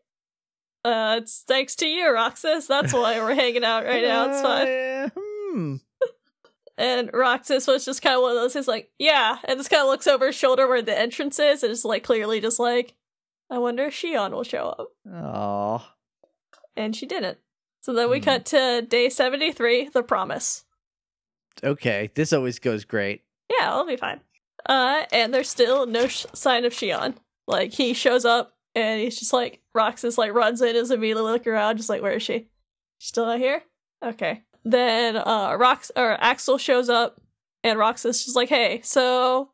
uh, 0.84 1.20
it's 1.22 1.44
thanks 1.48 1.76
to 1.78 1.88
you, 1.88 2.12
Roxas. 2.12 2.68
That's 2.68 2.94
why 2.94 3.20
we're 3.20 3.36
hanging 3.36 3.64
out 3.64 3.86
right 3.86 4.04
now. 4.04 4.30
It's 4.30 4.42
fine. 4.42 5.12
Uh, 5.20 5.22
hmm. 5.52 5.76
And 6.78 7.10
Roxas 7.14 7.68
was 7.68 7.84
just 7.84 8.02
kind 8.02 8.16
of 8.16 8.22
one 8.22 8.32
of 8.32 8.38
those. 8.38 8.54
He's 8.54 8.68
like, 8.68 8.90
yeah, 9.00 9.38
and 9.46 9.60
just 9.60 9.70
kind 9.70 9.82
of 9.82 9.88
looks 9.88 10.08
over 10.08 10.28
his 10.28 10.36
shoulder 10.36 10.68
where 10.68 10.82
the 10.82 10.98
entrance 10.98 11.38
is, 11.40 11.62
and 11.64 11.72
is 11.72 11.84
like 11.84 12.04
clearly 12.04 12.40
just 12.40 12.60
like, 12.60 12.96
I 13.50 13.58
wonder 13.58 13.86
if 13.86 13.94
Xion 13.96 14.32
will 14.32 14.44
show 14.44 14.70
up. 14.70 14.88
Oh. 15.12 15.86
And 16.78 16.96
she 16.96 17.06
didn't. 17.06 17.38
So 17.82 17.94
then 17.94 18.10
we 18.10 18.20
Hmm. 18.20 18.24
cut 18.26 18.46
to 18.48 18.82
day 18.88 19.10
seventy 19.10 19.52
three, 19.52 19.90
the 19.90 20.04
promise. 20.04 20.64
Okay. 21.64 22.12
This 22.16 22.32
always 22.32 22.60
goes 22.60 22.86
great. 22.86 23.24
Yeah, 23.50 23.72
I'll 23.74 23.86
be 23.88 23.98
fine. 23.98 24.22
Uh, 24.66 25.04
and 25.12 25.34
there's 25.34 25.50
still 25.50 25.86
no 25.86 26.08
sh- 26.08 26.26
sign 26.34 26.66
of 26.66 26.74
Xion. 26.74 27.16
Like 27.48 27.74
he 27.74 27.94
shows 27.94 28.26
up, 28.26 28.54
and 28.76 29.02
he's 29.02 29.20
just 29.20 29.34
like 29.34 29.62
Roxas 29.74 30.18
like 30.18 30.34
runs 30.34 30.62
in, 30.62 30.76
is 30.76 30.92
immediately 30.92 31.32
looking 31.32 31.54
around, 31.54 31.78
just 31.78 31.90
like, 31.90 32.02
where 32.02 32.14
is 32.14 32.24
she? 32.24 32.50
She's 33.00 33.10
still 33.10 33.26
not 33.26 33.40
here. 33.40 33.64
Okay. 34.04 34.44
Then 34.64 35.16
uh, 35.16 35.52
Rox 35.58 35.90
or 35.96 36.12
Axel 36.22 36.58
shows 36.58 36.90
up, 36.90 37.20
and 37.64 37.80
Roxas 37.80 38.18
is 38.18 38.26
just 38.26 38.36
like, 38.36 38.50
hey, 38.50 38.82
so 38.84 39.52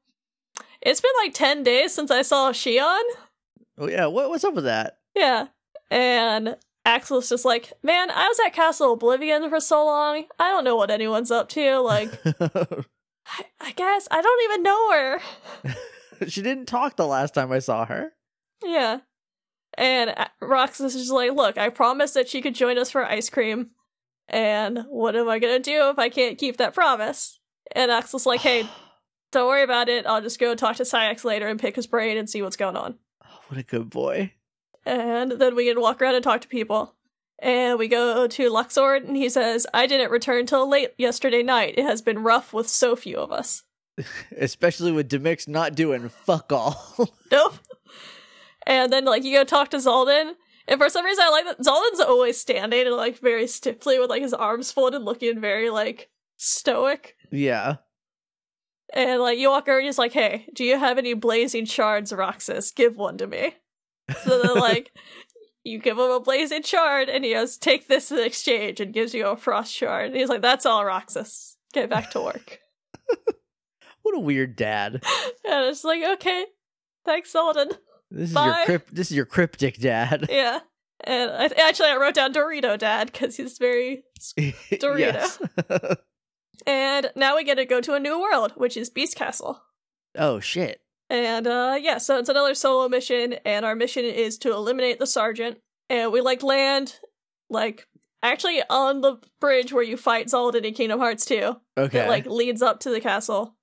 it's 0.81 1.01
been 1.01 1.11
like 1.23 1.33
ten 1.33 1.63
days 1.63 1.93
since 1.93 2.11
I 2.11 2.21
saw 2.21 2.51
Xion. 2.51 3.01
Oh 3.77 3.87
yeah. 3.89 4.07
What, 4.07 4.29
what's 4.29 4.43
up 4.43 4.55
with 4.55 4.65
that? 4.65 4.97
Yeah. 5.15 5.47
And 5.91 6.57
Axel's 6.85 7.29
just 7.29 7.45
like, 7.45 7.73
man, 7.83 8.11
I 8.11 8.27
was 8.27 8.37
at 8.45 8.53
Castle 8.53 8.93
Oblivion 8.93 9.49
for 9.49 9.59
so 9.59 9.85
long. 9.85 10.25
I 10.39 10.49
don't 10.51 10.63
know 10.63 10.75
what 10.75 10.91
anyone's 10.91 11.31
up 11.31 11.49
to. 11.49 11.79
Like, 11.79 12.09
I, 13.27 13.45
I 13.59 13.71
guess 13.71 14.07
I 14.11 14.21
don't 14.21 14.43
even 14.43 14.63
know 14.63 14.91
her. 14.91 15.19
she 16.27 16.41
didn't 16.41 16.67
talk 16.67 16.95
the 16.95 17.07
last 17.07 17.33
time 17.33 17.51
I 17.51 17.59
saw 17.59 17.85
her. 17.85 18.13
Yeah. 18.63 18.99
And 19.77 20.11
uh, 20.15 20.27
Roxas 20.41 20.95
is 20.95 21.03
just 21.03 21.11
like, 21.11 21.33
look, 21.33 21.57
I 21.57 21.69
promised 21.69 22.13
that 22.13 22.29
she 22.29 22.41
could 22.41 22.55
join 22.55 22.77
us 22.77 22.91
for 22.91 23.05
ice 23.05 23.29
cream. 23.29 23.71
And 24.27 24.85
what 24.89 25.15
am 25.15 25.29
I 25.29 25.39
gonna 25.39 25.59
do 25.59 25.89
if 25.89 25.99
I 25.99 26.09
can't 26.09 26.37
keep 26.37 26.57
that 26.57 26.73
promise? 26.73 27.39
And 27.73 27.91
Axel's 27.91 28.25
like, 28.25 28.41
hey, 28.41 28.67
don't 29.31 29.47
worry 29.47 29.63
about 29.63 29.89
it. 29.89 30.05
I'll 30.05 30.21
just 30.21 30.39
go 30.39 30.55
talk 30.55 30.77
to 30.77 30.83
Saïx 30.83 31.23
later 31.23 31.47
and 31.47 31.59
pick 31.59 31.75
his 31.75 31.87
brain 31.87 32.17
and 32.17 32.29
see 32.29 32.41
what's 32.41 32.55
going 32.55 32.75
on. 32.75 32.95
Oh, 33.23 33.39
what 33.47 33.59
a 33.59 33.63
good 33.63 33.89
boy. 33.89 34.33
And 34.85 35.33
then 35.33 35.55
we 35.55 35.67
can 35.67 35.81
walk 35.81 36.01
around 36.01 36.15
and 36.15 36.23
talk 36.23 36.41
to 36.41 36.47
people. 36.47 36.94
And 37.39 37.77
we 37.77 37.87
go 37.87 38.27
to 38.27 38.49
Luxord, 38.49 39.05
and 39.07 39.17
he 39.17 39.29
says, 39.29 39.67
I 39.73 39.87
didn't 39.87 40.11
return 40.11 40.45
till 40.45 40.69
late 40.69 40.91
yesterday 40.97 41.43
night. 41.43 41.75
It 41.77 41.83
has 41.83 42.01
been 42.01 42.23
rough 42.23 42.53
with 42.53 42.67
so 42.69 42.95
few 42.95 43.17
of 43.17 43.31
us. 43.31 43.63
Especially 44.37 44.91
with 44.91 45.09
Demyx 45.09 45.47
not 45.47 45.75
doing 45.75 46.09
fuck 46.09 46.51
all. 46.51 47.09
Nope. 47.31 47.55
And 48.67 48.91
then, 48.91 49.05
like, 49.05 49.23
you 49.23 49.35
go 49.37 49.43
talk 49.43 49.69
to 49.71 49.77
Xaldin. 49.77 50.33
And 50.67 50.79
for 50.79 50.89
some 50.89 51.05
reason, 51.05 51.23
I 51.25 51.29
like 51.29 51.45
that 51.45 51.59
Xaldin's 51.59 51.99
always 51.99 52.39
standing 52.39 52.87
and, 52.87 52.95
like, 52.95 53.19
very 53.19 53.45
stiffly 53.47 53.99
with, 53.99 54.09
like, 54.09 54.21
his 54.21 54.33
arms 54.33 54.71
folded, 54.71 55.01
looking 55.01 55.39
very, 55.41 55.69
like, 55.69 56.09
stoic. 56.37 57.15
yeah. 57.31 57.75
And, 58.93 59.21
like, 59.21 59.37
you 59.37 59.49
walk 59.49 59.67
over 59.67 59.79
and 59.79 59.85
he's 59.85 59.97
like, 59.97 60.13
hey, 60.13 60.47
do 60.53 60.63
you 60.63 60.77
have 60.79 60.97
any 60.97 61.13
blazing 61.13 61.65
shards, 61.65 62.13
Roxas? 62.13 62.71
Give 62.71 62.95
one 62.95 63.17
to 63.17 63.27
me. 63.27 63.55
So 64.23 64.41
then, 64.41 64.55
like, 64.59 64.91
you 65.65 65.79
give 65.79 65.97
him 65.97 66.09
a 66.11 66.19
blazing 66.21 66.63
shard, 66.63 67.09
and 67.09 67.25
he 67.25 67.33
goes, 67.33 67.57
take 67.57 67.87
this 67.89 68.11
in 68.11 68.19
exchange, 68.19 68.79
and 68.79 68.93
gives 68.93 69.13
you 69.13 69.27
a 69.27 69.35
frost 69.35 69.73
shard. 69.73 70.07
And 70.11 70.15
he's 70.15 70.29
like, 70.29 70.41
that's 70.41 70.65
all, 70.65 70.85
Roxas. 70.85 71.57
Get 71.73 71.89
back 71.89 72.11
to 72.11 72.21
work. 72.21 72.59
What 74.03 74.15
a 74.15 74.19
weird 74.19 74.55
dad. 74.55 75.03
and 75.43 75.65
it's 75.65 75.83
like, 75.83 76.03
okay, 76.03 76.45
thanks, 77.05 77.33
Xaldin. 77.33 77.71
This 78.11 78.29
is 78.29 78.35
Bye. 78.35 78.45
your 78.57 78.65
crypt. 78.65 78.93
This 78.93 79.09
is 79.09 79.17
your 79.17 79.25
cryptic 79.25 79.79
dad. 79.79 80.27
Yeah. 80.29 80.59
And 81.03 81.31
I 81.31 81.45
actually 81.67 81.89
I 81.89 81.97
wrote 81.97 82.13
down 82.13 82.31
Dorito 82.31 82.77
Dad 82.77 83.11
because 83.11 83.35
he's 83.35 83.57
very. 83.57 84.03
Dorito. 84.71 85.97
And 86.67 87.11
now 87.15 87.35
we 87.35 87.43
get 87.43 87.55
to 87.55 87.65
go 87.65 87.81
to 87.81 87.95
a 87.95 87.99
new 87.99 88.19
world, 88.21 88.53
which 88.55 88.77
is 88.77 88.89
Beast 88.91 89.15
Castle. 89.15 89.61
oh 90.17 90.39
shit. 90.39 90.81
And 91.09 91.45
uh 91.47 91.77
yeah, 91.79 91.97
so 91.99 92.17
it's 92.17 92.29
another 92.29 92.55
solo 92.55 92.89
mission, 92.89 93.33
and 93.45 93.65
our 93.65 93.75
mission 93.75 94.05
is 94.05 94.37
to 94.39 94.51
eliminate 94.53 94.99
the 94.99 95.07
sergeant. 95.07 95.59
And 95.89 96.11
we 96.11 96.21
like 96.21 96.41
land 96.41 96.95
like 97.49 97.87
actually 98.23 98.61
on 98.69 99.01
the 99.01 99.17
bridge 99.39 99.71
where 99.71 99.83
you 99.83 99.97
fight 99.97 100.27
Xaldin 100.27 100.63
in 100.63 100.73
Kingdom 100.73 100.99
Hearts 100.99 101.25
2. 101.25 101.55
Okay. 101.77 101.99
That 101.99 102.09
like 102.09 102.25
leads 102.25 102.61
up 102.61 102.79
to 102.81 102.89
the 102.89 102.99
castle. 102.99 103.55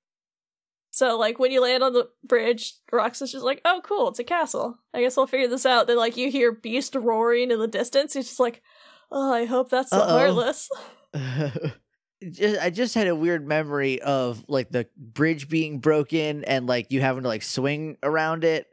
So 0.92 1.18
like 1.18 1.38
when 1.38 1.50
you 1.50 1.62
land 1.62 1.82
on 1.82 1.94
the 1.94 2.08
bridge, 2.22 2.74
Rox 2.92 3.22
is 3.22 3.32
just 3.32 3.44
like, 3.44 3.60
oh 3.64 3.80
cool, 3.82 4.08
it's 4.08 4.18
a 4.18 4.24
castle. 4.24 4.78
I 4.92 5.00
guess 5.00 5.16
I'll 5.16 5.26
figure 5.26 5.48
this 5.48 5.66
out. 5.66 5.86
Then 5.86 5.96
like 5.96 6.16
you 6.16 6.30
hear 6.30 6.52
Beast 6.52 6.94
roaring 6.94 7.50
in 7.50 7.58
the 7.58 7.66
distance. 7.66 8.12
He's 8.12 8.28
just 8.28 8.40
like, 8.40 8.62
oh, 9.10 9.32
I 9.32 9.46
hope 9.46 9.70
that's 9.70 9.90
the 9.90 9.96
Uh-oh. 9.96 10.52
Just, 12.30 12.60
I 12.60 12.70
just 12.70 12.94
had 12.94 13.08
a 13.08 13.14
weird 13.16 13.46
memory 13.46 14.00
of 14.00 14.44
like 14.48 14.70
the 14.70 14.86
bridge 14.96 15.48
being 15.48 15.78
broken 15.78 16.44
and 16.44 16.66
like 16.66 16.92
you 16.92 17.00
having 17.00 17.22
to 17.22 17.28
like 17.28 17.42
swing 17.42 17.96
around 18.02 18.44
it, 18.44 18.66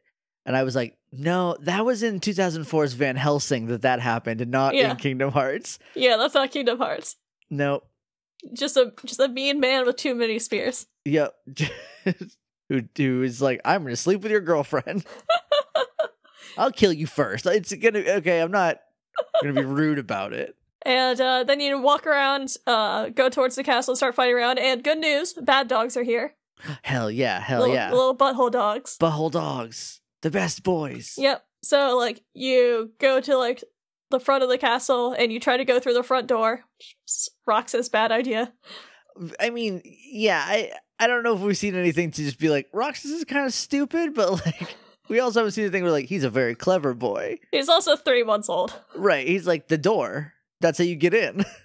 and 0.45 0.55
I 0.55 0.63
was 0.63 0.75
like, 0.75 0.97
no, 1.11 1.57
that 1.61 1.85
was 1.85 2.03
in 2.03 2.19
2004's 2.19 2.93
Van 2.93 3.15
Helsing 3.15 3.67
that 3.67 3.81
that 3.81 3.99
happened, 3.99 4.41
and 4.41 4.51
not 4.51 4.75
Yeah. 4.75 4.91
in 4.91 4.97
Kingdom 4.97 5.31
Hearts. 5.31 5.79
Yeah, 5.95 6.17
that's 6.17 6.33
not 6.35 6.51
Kingdom 6.51 6.77
Hearts. 6.77 7.15
No. 7.49 7.81
Just 8.53 8.77
a 8.77 8.93
just 9.05 9.19
a 9.19 9.27
mean 9.27 9.59
man 9.59 9.85
with 9.85 9.95
too 9.97 10.15
many 10.15 10.39
spears. 10.39 10.85
Yep. 11.05 11.33
who 12.69 12.83
who 12.95 13.23
is 13.23 13.41
like, 13.41 13.59
I'm 13.65 13.83
gonna 13.83 13.95
sleep 13.95 14.21
with 14.21 14.31
your 14.31 14.41
girlfriend. 14.41 15.05
I'll 16.57 16.71
kill 16.71 16.93
you 16.93 17.07
first. 17.07 17.45
It's 17.45 17.73
gonna 17.73 17.99
okay. 17.99 18.41
I'm 18.41 18.51
not 18.51 18.79
gonna 19.41 19.53
be 19.53 19.65
rude 19.65 19.99
about 19.99 20.33
it. 20.33 20.55
And 20.83 21.19
uh, 21.19 21.43
then 21.43 21.59
you 21.59 21.79
walk 21.79 22.07
around, 22.07 22.55
uh, 22.65 23.09
go 23.09 23.29
towards 23.29 23.55
the 23.55 23.63
castle, 23.63 23.91
and 23.91 23.97
start 23.97 24.15
fighting 24.15 24.35
around. 24.35 24.59
And 24.59 24.83
good 24.83 24.99
news, 24.99 25.33
bad 25.33 25.67
dogs 25.67 25.97
are 25.97 26.03
here. 26.03 26.35
Hell 26.83 27.09
yeah, 27.09 27.39
hell 27.39 27.61
little, 27.61 27.75
yeah. 27.75 27.91
little 27.91 28.15
butthole 28.15 28.51
dogs. 28.51 28.97
Butthole 28.99 29.31
dogs, 29.31 30.01
the 30.21 30.31
best 30.31 30.63
boys. 30.63 31.15
Yep. 31.17 31.45
So 31.61 31.97
like 31.97 32.23
you 32.33 32.91
go 32.99 33.19
to 33.21 33.37
like 33.37 33.63
the 34.09 34.19
front 34.19 34.43
of 34.43 34.49
the 34.49 34.57
castle 34.57 35.13
and 35.13 35.31
you 35.31 35.39
try 35.39 35.57
to 35.57 35.65
go 35.65 35.79
through 35.79 35.93
the 35.93 36.03
front 36.03 36.27
door. 36.27 36.65
Roxas 37.45 37.89
bad 37.89 38.11
idea. 38.11 38.53
I 39.39 39.49
mean, 39.49 39.81
yeah, 39.85 40.43
I 40.45 40.71
I 40.99 41.07
don't 41.07 41.23
know 41.23 41.35
if 41.35 41.41
we've 41.41 41.57
seen 41.57 41.75
anything 41.75 42.11
to 42.11 42.23
just 42.23 42.39
be 42.39 42.49
like 42.49 42.69
Roxas 42.73 43.11
is 43.11 43.25
kind 43.25 43.45
of 43.45 43.53
stupid, 43.53 44.13
but 44.13 44.45
like 44.45 44.75
we 45.07 45.19
also 45.19 45.41
haven't 45.41 45.51
seen 45.51 45.65
anything 45.65 45.83
where 45.83 45.91
like 45.91 46.05
he's 46.05 46.23
a 46.23 46.29
very 46.29 46.55
clever 46.55 46.93
boy. 46.93 47.39
He's 47.51 47.69
also 47.69 47.95
three 47.95 48.23
months 48.23 48.49
old. 48.49 48.79
Right. 48.95 49.27
He's 49.27 49.47
like 49.47 49.67
the 49.67 49.77
door. 49.77 50.33
That's 50.59 50.77
how 50.77 50.83
you 50.83 50.95
get 50.95 51.13
in. 51.13 51.45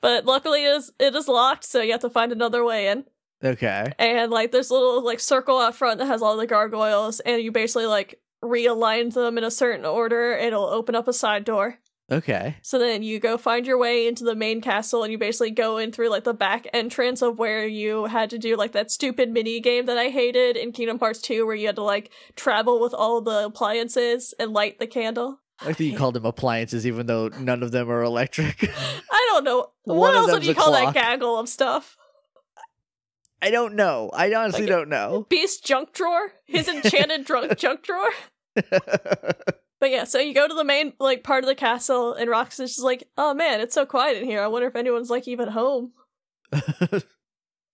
But 0.00 0.24
luckily 0.24 0.64
it 0.64 0.76
is 0.76 0.92
it 0.98 1.14
is 1.14 1.28
locked, 1.28 1.64
so 1.64 1.80
you 1.82 1.92
have 1.92 2.02
to 2.02 2.10
find 2.10 2.30
another 2.30 2.64
way 2.64 2.88
in. 2.88 3.04
okay. 3.42 3.92
And 3.98 4.30
like 4.30 4.52
there's 4.52 4.70
a 4.70 4.74
little 4.74 5.04
like 5.04 5.20
circle 5.20 5.58
out 5.58 5.74
front 5.74 5.98
that 5.98 6.06
has 6.06 6.22
all 6.22 6.36
the 6.36 6.46
gargoyles, 6.46 7.20
and 7.20 7.42
you 7.42 7.50
basically 7.50 7.86
like 7.86 8.20
realign 8.42 9.12
them 9.12 9.38
in 9.38 9.44
a 9.44 9.50
certain 9.50 9.84
order, 9.84 10.32
it'll 10.32 10.66
open 10.66 10.94
up 10.94 11.08
a 11.08 11.12
side 11.12 11.44
door. 11.44 11.78
Okay. 12.10 12.56
So 12.62 12.78
then 12.78 13.02
you 13.02 13.18
go 13.20 13.36
find 13.36 13.66
your 13.66 13.76
way 13.76 14.06
into 14.06 14.24
the 14.24 14.34
main 14.34 14.62
castle 14.62 15.02
and 15.02 15.12
you 15.12 15.18
basically 15.18 15.50
go 15.50 15.76
in 15.76 15.92
through 15.92 16.08
like 16.08 16.24
the 16.24 16.32
back 16.32 16.66
entrance 16.72 17.20
of 17.20 17.38
where 17.38 17.66
you 17.66 18.06
had 18.06 18.30
to 18.30 18.38
do 18.38 18.56
like 18.56 18.72
that 18.72 18.90
stupid 18.90 19.30
mini 19.30 19.60
game 19.60 19.84
that 19.86 19.98
I 19.98 20.08
hated 20.08 20.56
in 20.56 20.72
Kingdom 20.72 21.00
Hearts 21.00 21.20
2 21.20 21.44
where 21.44 21.54
you 21.54 21.66
had 21.66 21.76
to 21.76 21.82
like 21.82 22.10
travel 22.34 22.80
with 22.80 22.94
all 22.94 23.20
the 23.20 23.44
appliances 23.44 24.32
and 24.38 24.54
light 24.54 24.78
the 24.78 24.86
candle. 24.86 25.40
I 25.60 25.72
think 25.72 25.92
you 25.92 25.98
called 25.98 26.14
them 26.14 26.24
appliances, 26.24 26.86
even 26.86 27.06
though 27.06 27.28
none 27.28 27.62
of 27.62 27.72
them 27.72 27.90
are 27.90 28.02
electric. 28.02 28.62
I 29.10 29.28
don't 29.32 29.44
know. 29.44 29.70
One 29.84 29.98
what 29.98 30.14
else 30.14 30.32
would 30.32 30.46
you 30.46 30.54
call 30.54 30.68
clock. 30.68 30.94
that 30.94 31.00
gaggle 31.00 31.38
of 31.38 31.48
stuff? 31.48 31.96
I 33.42 33.50
don't 33.50 33.74
know. 33.74 34.10
I 34.12 34.32
honestly 34.34 34.62
Like- 34.62 34.68
don't 34.70 34.88
know. 34.88 35.26
Beast 35.28 35.64
junk 35.64 35.92
drawer? 35.92 36.32
His 36.46 36.68
enchanted 36.68 37.24
drunk 37.24 37.56
junk 37.58 37.82
drawer? 37.82 38.10
But 38.54 39.90
yeah, 39.90 40.04
so 40.04 40.18
you 40.18 40.34
go 40.34 40.48
to 40.48 40.54
the 40.54 40.64
main 40.64 40.92
like 40.98 41.22
part 41.22 41.44
of 41.44 41.48
the 41.48 41.54
castle 41.54 42.12
and 42.14 42.28
Rox 42.28 42.58
is 42.58 42.70
just 42.74 42.82
like, 42.84 43.08
oh 43.16 43.32
man, 43.34 43.60
it's 43.60 43.74
so 43.74 43.86
quiet 43.86 44.16
in 44.16 44.24
here. 44.24 44.42
I 44.42 44.48
wonder 44.48 44.66
if 44.66 44.74
anyone's 44.74 45.10
like 45.10 45.28
even 45.28 45.48
home. 45.48 45.92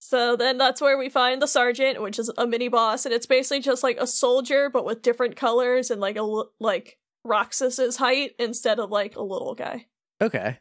So 0.06 0.36
then 0.36 0.58
that's 0.58 0.82
where 0.82 0.98
we 0.98 1.08
find 1.08 1.40
the 1.40 1.46
sergeant, 1.46 2.02
which 2.02 2.18
is 2.18 2.30
a 2.36 2.46
mini 2.46 2.68
boss, 2.68 3.06
and 3.06 3.14
it's 3.14 3.24
basically 3.24 3.60
just 3.60 3.82
like 3.82 3.96
a 3.98 4.06
soldier 4.06 4.68
but 4.68 4.84
with 4.84 5.00
different 5.00 5.34
colors 5.34 5.90
and 5.90 5.98
like 5.98 6.16
a 6.16 6.42
like 6.60 6.98
Roxas's 7.24 7.96
height 7.96 8.32
instead 8.38 8.78
of 8.78 8.90
like 8.90 9.16
a 9.16 9.22
little 9.22 9.54
guy. 9.54 9.86
okay. 10.20 10.58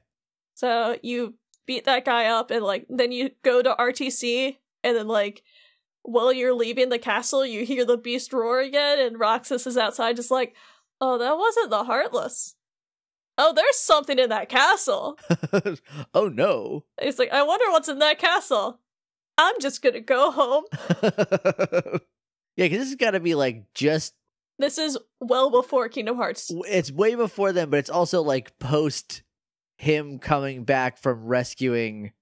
So 0.55 0.97
you 1.01 1.35
beat 1.65 1.85
that 1.85 2.05
guy 2.05 2.25
up 2.25 2.51
and 2.51 2.63
like 2.63 2.85
then 2.89 3.11
you 3.11 3.31
go 3.43 3.61
to 3.61 3.75
RTC 3.77 4.57
and 4.83 4.97
then 4.97 5.07
like 5.07 5.41
while 6.03 6.31
you're 6.33 6.53
leaving 6.53 6.89
the 6.89 6.99
castle 6.99 7.45
you 7.45 7.65
hear 7.65 7.85
the 7.85 7.97
beast 7.97 8.33
roar 8.33 8.59
again 8.59 8.99
and 8.99 9.19
Roxas 9.19 9.65
is 9.65 9.77
outside 9.77 10.15
just 10.15 10.31
like, 10.31 10.55
"Oh, 11.01 11.17
that 11.17 11.37
wasn't 11.37 11.69
the 11.69 11.85
heartless." 11.85 12.55
Oh, 13.37 13.51
there's 13.51 13.77
something 13.77 14.19
in 14.19 14.29
that 14.29 14.47
castle. 14.49 15.17
oh 16.13 16.27
no. 16.27 16.83
He's 17.01 17.17
like, 17.17 17.31
"I 17.31 17.41
wonder 17.43 17.65
what's 17.71 17.89
in 17.89 17.99
that 17.99 18.19
castle." 18.19 18.79
I'm 19.37 19.55
just 19.59 19.81
going 19.81 19.93
to 19.93 19.99
go 19.99 20.31
home. 20.31 20.65
yeah, 22.55 22.65
because 22.65 22.79
this 22.79 22.89
has 22.89 22.95
got 22.95 23.11
to 23.11 23.19
be 23.19 23.35
like 23.35 23.65
just. 23.73 24.13
This 24.59 24.77
is 24.77 24.97
well 25.19 25.49
before 25.49 25.89
Kingdom 25.89 26.17
Hearts. 26.17 26.51
It's 26.67 26.91
way 26.91 27.15
before 27.15 27.51
then, 27.51 27.69
but 27.69 27.77
it's 27.77 27.89
also 27.89 28.21
like 28.21 28.57
post 28.59 29.23
him 29.77 30.19
coming 30.19 30.63
back 30.63 30.97
from 30.97 31.25
rescuing 31.25 32.13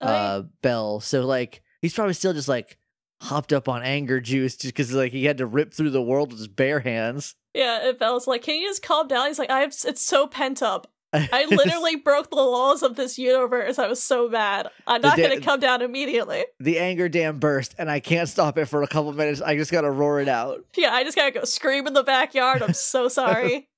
uh 0.00 0.42
Belle. 0.62 1.00
So 1.00 1.26
like 1.26 1.62
he's 1.82 1.94
probably 1.94 2.14
still 2.14 2.32
just 2.32 2.48
like 2.48 2.78
hopped 3.20 3.52
up 3.52 3.68
on 3.68 3.82
anger 3.82 4.20
juice 4.20 4.56
just 4.56 4.74
because 4.74 4.92
like 4.92 5.12
he 5.12 5.24
had 5.24 5.38
to 5.38 5.46
rip 5.46 5.74
through 5.74 5.90
the 5.90 6.02
world 6.02 6.30
with 6.30 6.38
his 6.38 6.48
bare 6.48 6.80
hands. 6.80 7.34
Yeah, 7.54 7.88
and 7.88 7.98
Belle's 7.98 8.26
like, 8.26 8.42
"Can 8.42 8.56
you 8.56 8.68
just 8.68 8.82
calm 8.82 9.08
down?" 9.08 9.26
He's 9.26 9.38
like, 9.38 9.50
"I 9.50 9.60
have, 9.60 9.74
it's 9.84 10.02
so 10.02 10.26
pent 10.26 10.62
up. 10.62 10.90
I 11.12 11.46
literally 11.46 11.96
broke 11.96 12.28
the 12.30 12.36
laws 12.36 12.82
of 12.82 12.96
this 12.96 13.18
universe. 13.18 13.78
I 13.78 13.86
was 13.88 14.02
so 14.02 14.28
mad. 14.28 14.68
I'm 14.86 15.00
not 15.00 15.16
da- 15.16 15.26
going 15.28 15.38
to 15.38 15.44
come 15.44 15.58
down 15.60 15.80
immediately." 15.80 16.44
the 16.60 16.78
anger 16.78 17.08
dam 17.08 17.38
burst, 17.38 17.74
and 17.78 17.90
I 17.90 18.00
can't 18.00 18.28
stop 18.28 18.58
it 18.58 18.66
for 18.66 18.82
a 18.82 18.86
couple 18.86 19.12
minutes. 19.14 19.40
I 19.40 19.56
just 19.56 19.72
gotta 19.72 19.90
roar 19.90 20.20
it 20.20 20.28
out. 20.28 20.64
Yeah, 20.76 20.92
I 20.92 21.04
just 21.04 21.16
gotta 21.16 21.30
go 21.30 21.44
scream 21.44 21.86
in 21.86 21.94
the 21.94 22.02
backyard. 22.02 22.62
I'm 22.62 22.74
so 22.74 23.08
sorry. 23.20 23.68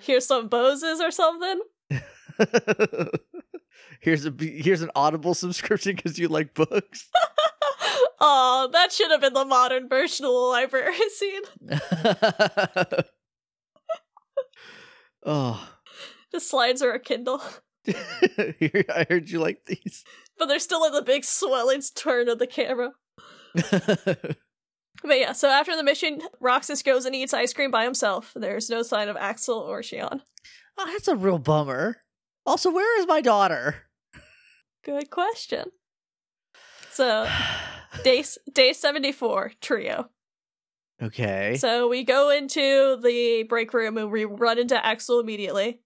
Here's 0.00 0.26
some 0.26 0.48
Boses 0.48 1.00
or 1.00 1.10
something. 1.10 1.60
here's 4.00 4.26
a 4.26 4.34
here's 4.38 4.82
an 4.82 4.90
Audible 4.94 5.34
subscription 5.34 5.96
because 5.96 6.18
you 6.18 6.28
like 6.28 6.52
books. 6.54 7.08
oh, 8.20 8.68
that 8.72 8.92
should 8.92 9.10
have 9.10 9.22
been 9.22 9.32
the 9.32 9.44
modern 9.46 9.88
version 9.88 10.26
of 10.26 10.32
the 10.32 10.38
library 10.38 10.94
scene. 11.08 11.42
oh, 15.24 15.68
The 16.36 16.40
slides 16.40 16.82
are 16.82 16.92
a 16.92 16.98
Kindle, 17.00 17.40
I 17.88 19.06
heard 19.08 19.30
you 19.30 19.38
like 19.38 19.64
these. 19.64 20.04
but 20.38 20.48
they're 20.48 20.58
still 20.58 20.84
in 20.84 20.92
the 20.92 21.00
big 21.00 21.24
swelling 21.24 21.80
turn 21.94 22.28
of 22.28 22.38
the 22.38 22.46
camera. 22.46 22.92
But 25.02 25.18
yeah, 25.18 25.32
so 25.32 25.48
after 25.48 25.74
the 25.74 25.82
mission, 25.82 26.20
Roxas 26.40 26.82
goes 26.82 27.06
and 27.06 27.14
eats 27.14 27.32
ice 27.32 27.54
cream 27.54 27.70
by 27.70 27.84
himself. 27.84 28.32
There's 28.36 28.68
no 28.68 28.82
sign 28.82 29.08
of 29.08 29.16
Axel 29.16 29.58
or 29.58 29.80
Xion. 29.80 30.20
oh, 30.76 30.86
that's 30.86 31.08
a 31.08 31.16
real 31.16 31.38
bummer. 31.38 32.02
Also, 32.44 32.70
where 32.70 33.00
is 33.00 33.06
my 33.06 33.22
daughter? 33.22 33.76
Good 34.84 35.08
question. 35.10 35.70
So 36.90 37.26
day 38.04 38.24
day 38.52 38.74
74 38.74 39.52
trio. 39.62 40.10
okay. 41.02 41.56
So 41.58 41.88
we 41.88 42.02
go 42.04 42.28
into 42.28 42.98
the 43.02 43.44
break 43.48 43.72
room 43.72 43.96
and 43.96 44.10
we 44.10 44.26
run 44.26 44.58
into 44.58 44.84
Axel 44.84 45.20
immediately. 45.20 45.80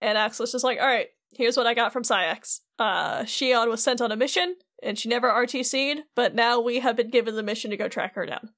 And 0.00 0.16
Axel's 0.16 0.52
just 0.52 0.64
like, 0.64 0.78
all 0.80 0.86
right, 0.86 1.08
here's 1.32 1.56
what 1.56 1.66
I 1.66 1.74
got 1.74 1.92
from 1.92 2.02
Saïx. 2.02 2.60
Uh, 2.78 3.22
Xion 3.22 3.68
was 3.68 3.82
sent 3.82 4.00
on 4.00 4.12
a 4.12 4.16
mission 4.16 4.56
and 4.82 4.98
she 4.98 5.08
never 5.08 5.28
RTC'd, 5.28 6.02
but 6.14 6.34
now 6.34 6.60
we 6.60 6.80
have 6.80 6.96
been 6.96 7.10
given 7.10 7.34
the 7.34 7.42
mission 7.42 7.70
to 7.70 7.76
go 7.76 7.88
track 7.88 8.14
her 8.14 8.26
down. 8.26 8.50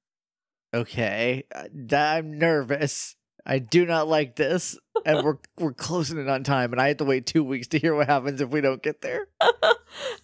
Okay. 0.73 1.43
Uh, 1.53 1.95
I'm 1.95 2.37
nervous. 2.37 3.15
I 3.45 3.59
do 3.59 3.85
not 3.85 4.07
like 4.07 4.35
this, 4.35 4.77
and 5.05 5.23
we're 5.23 5.37
we're 5.57 5.73
closing 5.73 6.19
it 6.19 6.29
on 6.29 6.43
time, 6.43 6.71
and 6.71 6.81
I 6.81 6.89
have 6.89 6.97
to 6.97 7.05
wait 7.05 7.25
two 7.25 7.43
weeks 7.43 7.67
to 7.69 7.79
hear 7.79 7.95
what 7.95 8.07
happens 8.07 8.41
if 8.41 8.49
we 8.49 8.61
don't 8.61 8.83
get 8.83 9.01
there. 9.01 9.27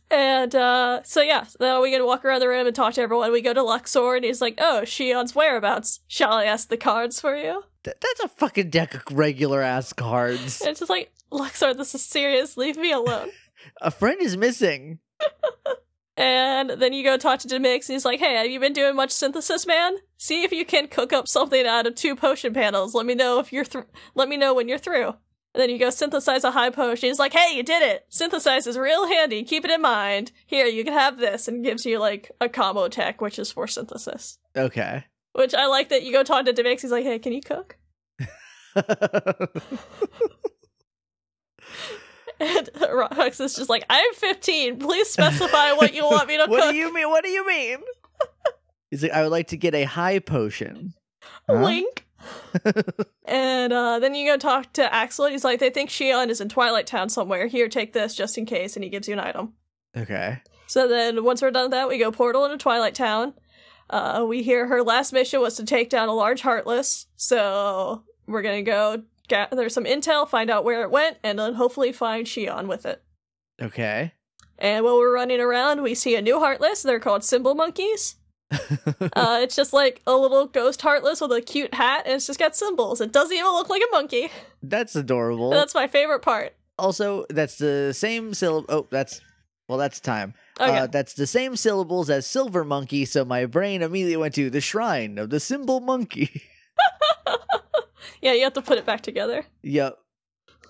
And 0.10 0.56
uh, 0.56 1.02
so 1.04 1.22
yeah, 1.22 1.44
so 1.44 1.82
we 1.82 1.92
get 1.92 1.98
to 1.98 2.06
walk 2.06 2.24
around 2.24 2.40
the 2.40 2.48
room 2.48 2.66
and 2.66 2.76
talk 2.76 2.94
to 2.94 3.02
everyone. 3.02 3.32
We 3.32 3.42
go 3.42 3.54
to 3.54 3.60
Luxord 3.60 4.18
and 4.18 4.26
he's 4.26 4.42
like, 4.42 4.56
oh, 4.58 4.82
Xion's 4.84 5.36
whereabouts. 5.36 6.00
Shall 6.08 6.32
I 6.32 6.46
ask 6.46 6.70
the 6.70 6.78
cards 6.78 7.20
for 7.20 7.36
you? 7.36 7.64
Th- 7.84 7.98
that's 8.00 8.22
a 8.22 8.30
fucking 8.30 8.70
deck 8.70 8.94
of 8.94 9.04
regular 9.12 9.62
ass 9.62 9.92
cards. 9.92 10.62
And 10.62 10.70
it's 10.72 10.80
just 10.80 10.90
like, 10.90 11.12
Luxord, 11.32 11.78
this 11.78 11.94
is 11.94 12.04
serious. 12.04 12.56
Leave 12.56 12.78
me 12.78 12.92
alone. 12.92 13.32
A 13.82 13.92
friend 13.92 14.22
is 14.22 14.38
missing. 14.38 15.00
And 16.18 16.72
then 16.72 16.94
you 16.94 17.04
go 17.04 17.16
talk 17.16 17.40
to 17.42 17.48
Demyx, 17.48 17.88
and 17.88 17.94
he's 17.94 18.04
like, 18.04 18.20
"Hey, 18.20 18.36
have 18.36 18.48
you 18.48 18.60
been 18.60 18.74
doing 18.74 18.96
much 18.96 19.12
synthesis, 19.12 19.68
man? 19.68 19.98
See 20.18 20.42
if 20.42 20.52
you 20.52 20.66
can 20.66 20.88
cook 20.88 21.14
up 21.14 21.28
something 21.28 21.68
out 21.68 21.86
of 21.86 21.94
two 21.94 22.16
potion 22.16 22.56
panels. 22.56 22.96
Let 22.96 23.06
me 23.06 23.14
know 23.14 23.38
if 23.40 23.54
you're 23.54 23.64
thr 23.64 23.82
Let 24.16 24.28
me 24.28 24.36
know 24.36 24.56
when 24.56 24.68
you're 24.68 24.80
through." 24.80 25.14
And 25.54 25.62
then 25.62 25.70
you 25.70 25.78
go 25.78 25.92
synthesize 25.92 26.44
a 26.44 26.52
high 26.52 26.72
potion. 26.72 27.10
He's 27.10 27.20
like, 27.20 27.34
"Hey, 27.34 27.56
you 27.56 27.62
did 27.62 27.84
it! 27.84 28.08
Synthesize 28.10 28.66
is 28.66 28.80
real 28.80 29.08
handy. 29.08 29.44
Keep 29.44 29.66
it 29.66 29.72
in 29.72 29.82
mind. 29.82 30.32
Here, 30.48 30.66
you 30.66 30.84
can 30.84 30.94
have 30.94 31.20
this," 31.20 31.48
and 31.48 31.64
gives 31.64 31.86
you 31.86 32.00
like 32.00 32.32
a 32.42 32.50
combo 32.50 32.88
tech, 32.88 33.22
which 33.22 33.38
is 33.38 33.52
for 33.52 33.68
synthesis. 33.68 34.40
Okay. 34.56 35.06
Which 35.34 35.54
I 35.54 35.68
like 35.68 35.90
that 35.90 36.02
you 36.02 36.12
go 36.12 36.24
talk 36.24 36.46
to 36.46 36.54
Demyx. 36.54 36.82
He's 36.82 36.92
like, 36.92 37.06
"Hey, 37.06 37.20
can 37.20 37.32
you 37.32 37.42
cook?" 37.42 37.78
And 42.40 42.68
Rox 42.68 43.42
is 43.44 43.56
just 43.56 43.70
like, 43.70 43.84
"I'm 43.90 44.14
15. 44.14 44.78
Please 44.80 45.10
specify 45.10 45.72
what 45.74 45.94
you 45.96 46.04
want 46.04 46.28
me 46.28 46.38
to 46.38 46.46
what 46.46 46.50
cook." 46.50 46.66
What 46.66 46.72
do 46.72 46.78
you 46.78 46.94
mean? 46.94 47.10
What 47.10 47.24
do 47.24 47.30
you 47.30 47.48
mean? 47.48 47.78
He's 48.92 49.02
like, 49.04 49.12
I 49.12 49.24
would 49.24 49.32
like 49.32 49.48
to 49.48 49.58
get 49.58 49.74
a 49.74 49.84
high 49.84 50.20
potion. 50.20 50.94
Huh? 51.50 51.64
Link. 51.64 52.06
and 53.26 53.74
uh, 53.74 54.00
then 54.00 54.16
you 54.16 54.30
go 54.32 54.38
talk 54.38 54.72
to 54.74 54.94
Axel, 54.94 55.26
and 55.26 55.32
he's 55.34 55.44
like, 55.44 55.60
they 55.60 55.70
think 55.70 55.90
Xion 55.90 56.30
is 56.30 56.42
in 56.42 56.50
Twilight 56.50 56.88
Town 56.88 57.10
somewhere. 57.10 57.48
Here, 57.48 57.68
take 57.70 57.94
this 57.94 58.16
just 58.16 58.38
in 58.38 58.46
case, 58.46 58.76
and 58.76 58.84
he 58.84 58.90
gives 58.90 59.08
you 59.08 59.14
an 59.14 59.20
item. 59.20 59.54
Okay. 59.96 60.42
So 60.68 60.88
then, 60.88 61.24
once 61.24 61.42
we're 61.42 61.52
done 61.52 61.66
with 61.66 61.72
that, 61.72 61.88
we 61.88 61.98
go 61.98 62.12
portal 62.12 62.46
into 62.46 62.58
Twilight 62.58 62.96
Town. 62.96 63.34
Uh, 63.90 64.26
we 64.28 64.44
hear 64.44 64.68
her 64.68 64.84
last 64.84 65.14
mission 65.14 65.40
was 65.42 65.56
to 65.56 65.66
take 65.66 65.90
down 65.90 66.10
a 66.10 66.14
large 66.14 66.42
Heartless, 66.42 67.08
so 67.16 68.04
we're 68.28 68.42
gonna 68.42 68.62
go 68.64 69.04
gather 69.28 69.70
some 69.70 69.86
intel, 69.86 70.28
find 70.28 70.50
out 70.50 70.64
where 70.64 70.82
it 70.84 70.92
went, 70.92 71.18
and 71.24 71.40
then 71.40 71.56
hopefully 71.56 71.92
find 71.92 72.26
Xion 72.26 72.68
with 72.68 72.86
it. 72.86 73.04
Okay. 73.62 74.14
And 74.58 74.84
while 74.84 74.98
we're 74.98 75.14
running 75.14 75.40
around, 75.40 75.82
we 75.82 75.94
see 75.94 76.16
a 76.16 76.22
new 76.22 76.40
Heartless. 76.40 76.84
They're 76.84 77.00
called 77.00 77.24
Cymbal 77.24 77.56
Monkeys. 77.56 78.16
Uh, 79.16 79.40
it's 79.42 79.56
just 79.56 79.74
like 79.74 80.02
a 80.08 80.14
little 80.16 80.46
ghost 80.46 80.82
heartless 80.82 81.20
with 81.22 81.32
a 81.32 81.42
cute 81.42 81.74
hat, 81.74 82.04
and 82.06 82.16
it's 82.16 82.28
just 82.28 82.40
got 82.40 82.56
cymbals. 82.56 83.02
It 83.02 83.12
doesn't 83.12 83.36
even 83.36 83.52
look 83.52 83.70
like 83.70 83.82
a 83.82 83.92
monkey. 83.96 84.30
That's 84.62 84.96
adorable. 84.96 85.50
That's 85.50 85.74
my 85.76 85.88
favorite 85.88 86.22
part. 86.22 86.56
also, 86.80 87.26
that's 87.30 87.58
the 87.58 87.94
same 87.94 88.34
syllable. 88.34 88.66
Oh, 88.70 88.88
that's 88.90 89.22
well, 89.68 89.78
that's 89.78 90.00
time. 90.00 90.34
Okay. 90.60 90.78
Uh, 90.78 90.88
that's 90.88 91.14
the 91.14 91.28
same 91.28 91.56
syllables 91.56 92.10
as 92.10 92.26
silver 92.26 92.64
monkey. 92.64 93.06
So 93.06 93.26
my 93.26 93.46
brain 93.46 93.82
immediately 93.82 94.18
went 94.18 94.36
to 94.36 94.50
the 94.50 94.62
shrine 94.62 95.18
of 95.18 95.30
the 95.30 95.40
symbol 95.40 95.80
monkey. 95.82 96.44
yeah, 98.22 98.34
you 98.34 98.44
have 98.44 98.54
to 98.54 98.62
put 98.62 98.78
it 98.78 98.86
back 98.86 99.02
together. 99.02 99.46
yep. 99.62 99.98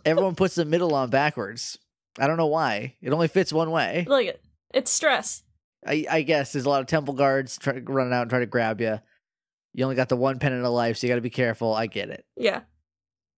Everyone 0.06 0.36
puts 0.36 0.56
the 0.56 0.64
middle 0.64 0.96
on 0.96 1.10
backwards. 1.10 1.78
I 2.18 2.28
don't 2.28 2.38
know 2.38 2.48
why. 2.48 2.96
It 3.02 3.12
only 3.12 3.28
fits 3.28 3.52
one 3.52 3.72
way. 3.72 4.06
Look 4.08 4.26
it. 4.26 4.42
It's 4.74 4.90
stress. 4.90 5.44
I, 5.86 6.06
I 6.10 6.22
guess 6.22 6.54
there's 6.54 6.66
a 6.66 6.70
lot 6.70 6.82
of 6.82 6.88
temple 6.88 7.14
guards 7.14 7.58
try, 7.58 7.82
running 7.84 8.14
out 8.14 8.22
and 8.22 8.30
trying 8.30 8.42
to 8.42 8.48
grab 8.48 8.80
you. 8.80 9.00
You 9.74 9.84
only 9.84 9.96
got 9.96 10.10
the 10.10 10.16
one 10.16 10.40
pennant 10.40 10.66
of 10.66 10.72
life, 10.72 10.98
so 10.98 11.06
you 11.06 11.12
got 11.12 11.16
to 11.16 11.22
be 11.22 11.30
careful. 11.30 11.74
I 11.74 11.88
get 11.88 12.10
it. 12.10 12.26
Yeah. 12.36 12.62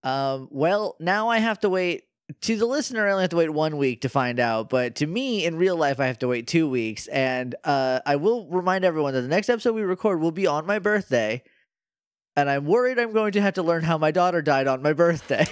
Um, 0.02 0.48
well, 0.50 0.96
now 1.00 1.28
I 1.28 1.38
have 1.38 1.60
to 1.60 1.68
wait. 1.68 2.04
To 2.42 2.56
the 2.56 2.66
listener, 2.66 3.08
I 3.08 3.10
only 3.10 3.24
have 3.24 3.30
to 3.30 3.36
wait 3.36 3.50
one 3.50 3.76
week 3.76 4.02
to 4.02 4.08
find 4.08 4.38
out. 4.38 4.70
But 4.70 4.94
to 4.96 5.06
me, 5.06 5.44
in 5.44 5.56
real 5.56 5.76
life, 5.76 5.98
I 5.98 6.06
have 6.06 6.20
to 6.20 6.28
wait 6.28 6.46
two 6.46 6.70
weeks. 6.70 7.08
And 7.08 7.56
uh, 7.64 8.00
I 8.06 8.14
will 8.16 8.46
remind 8.48 8.84
everyone 8.84 9.14
that 9.14 9.22
the 9.22 9.28
next 9.28 9.48
episode 9.48 9.74
we 9.74 9.82
record 9.82 10.20
will 10.20 10.30
be 10.30 10.46
on 10.46 10.64
my 10.64 10.78
birthday. 10.78 11.42
And 12.36 12.48
I'm 12.48 12.64
worried 12.66 12.98
I'm 12.98 13.12
going 13.12 13.32
to 13.32 13.40
have 13.40 13.54
to 13.54 13.62
learn 13.62 13.82
how 13.82 13.98
my 13.98 14.10
daughter 14.10 14.40
died 14.40 14.66
on 14.66 14.82
my 14.82 14.92
birthday. 14.92 15.46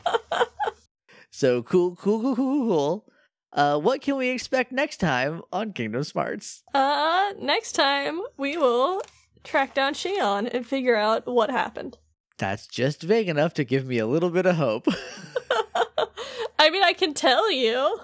so 1.30 1.62
cool, 1.62 1.96
cool, 1.96 2.20
cool, 2.20 2.36
cool, 2.36 2.66
cool. 2.68 3.06
Uh, 3.52 3.78
what 3.78 4.00
can 4.00 4.16
we 4.16 4.30
expect 4.30 4.72
next 4.72 4.96
time 4.96 5.42
on 5.52 5.72
Kingdom 5.72 6.02
Smarts? 6.04 6.62
Uh, 6.74 7.32
next 7.38 7.72
time 7.72 8.20
we 8.36 8.56
will 8.56 9.02
track 9.44 9.74
down 9.74 9.92
Xion 9.94 10.48
and 10.52 10.66
figure 10.66 10.96
out 10.96 11.26
what 11.26 11.50
happened. 11.50 11.98
That's 12.38 12.66
just 12.66 13.02
vague 13.02 13.28
enough 13.28 13.54
to 13.54 13.64
give 13.64 13.86
me 13.86 13.98
a 13.98 14.06
little 14.06 14.30
bit 14.30 14.46
of 14.46 14.56
hope. 14.56 14.86
I 16.58 16.70
mean, 16.70 16.82
I 16.82 16.92
can 16.92 17.12
tell 17.12 17.50
you. 17.52 17.98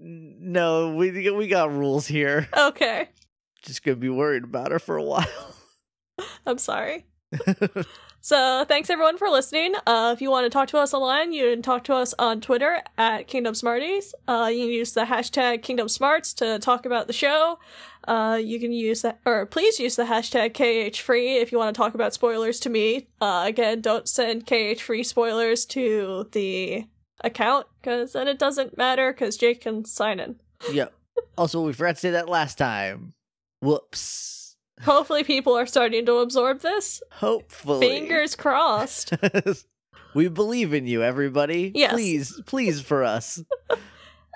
no, 0.00 0.94
we 0.94 1.30
we 1.30 1.48
got 1.48 1.72
rules 1.72 2.06
here. 2.06 2.48
Okay. 2.56 3.08
Just 3.62 3.82
gonna 3.82 3.96
be 3.96 4.08
worried 4.08 4.44
about 4.44 4.72
her 4.72 4.78
for 4.78 4.96
a 4.96 5.02
while. 5.02 5.54
I'm 6.46 6.58
sorry. 6.58 7.06
So 8.24 8.64
thanks 8.66 8.88
everyone 8.88 9.18
for 9.18 9.28
listening. 9.28 9.74
Uh, 9.86 10.12
if 10.16 10.22
you 10.22 10.30
want 10.30 10.46
to 10.46 10.48
talk 10.48 10.68
to 10.68 10.78
us 10.78 10.94
online, 10.94 11.34
you 11.34 11.50
can 11.50 11.60
talk 11.60 11.84
to 11.84 11.94
us 11.94 12.14
on 12.18 12.40
Twitter 12.40 12.80
at 12.96 13.28
Kingdom 13.28 13.54
Smarties. 13.54 14.14
Uh, 14.26 14.48
you 14.50 14.60
can 14.60 14.72
use 14.72 14.94
the 14.94 15.04
hashtag 15.04 15.60
Kingdom 15.60 15.90
Smarts 15.90 16.32
to 16.36 16.58
talk 16.58 16.86
about 16.86 17.06
the 17.06 17.12
show. 17.12 17.58
Uh, 18.08 18.40
you 18.42 18.58
can 18.58 18.72
use 18.72 19.02
that, 19.02 19.20
or 19.26 19.44
please 19.44 19.78
use 19.78 19.96
the 19.96 20.04
hashtag 20.04 20.54
KH 20.54 21.00
Free 21.00 21.36
if 21.36 21.52
you 21.52 21.58
want 21.58 21.74
to 21.74 21.78
talk 21.78 21.92
about 21.92 22.14
spoilers 22.14 22.58
to 22.60 22.70
me. 22.70 23.08
Uh, 23.20 23.44
again, 23.46 23.82
don't 23.82 24.08
send 24.08 24.46
KH 24.46 24.80
Free 24.80 25.02
spoilers 25.02 25.66
to 25.66 26.26
the 26.32 26.86
account 27.20 27.66
because 27.82 28.14
then 28.14 28.26
it 28.26 28.38
doesn't 28.38 28.78
matter 28.78 29.12
because 29.12 29.36
Jake 29.36 29.60
can 29.60 29.84
sign 29.84 30.18
in. 30.18 30.36
yep. 30.72 30.94
Also, 31.36 31.60
we 31.60 31.74
forgot 31.74 31.96
to 31.96 32.00
say 32.00 32.10
that 32.12 32.30
last 32.30 32.56
time. 32.56 33.12
Whoops. 33.60 34.43
Hopefully, 34.82 35.24
people 35.24 35.56
are 35.56 35.66
starting 35.66 36.04
to 36.06 36.16
absorb 36.16 36.60
this. 36.60 37.02
Hopefully. 37.12 37.86
Fingers 37.86 38.34
crossed. 38.36 39.12
we 40.14 40.28
believe 40.28 40.74
in 40.74 40.86
you, 40.86 41.02
everybody. 41.02 41.72
Yes. 41.74 41.92
Please, 41.92 42.40
please 42.46 42.80
for 42.80 43.04
us. 43.04 43.42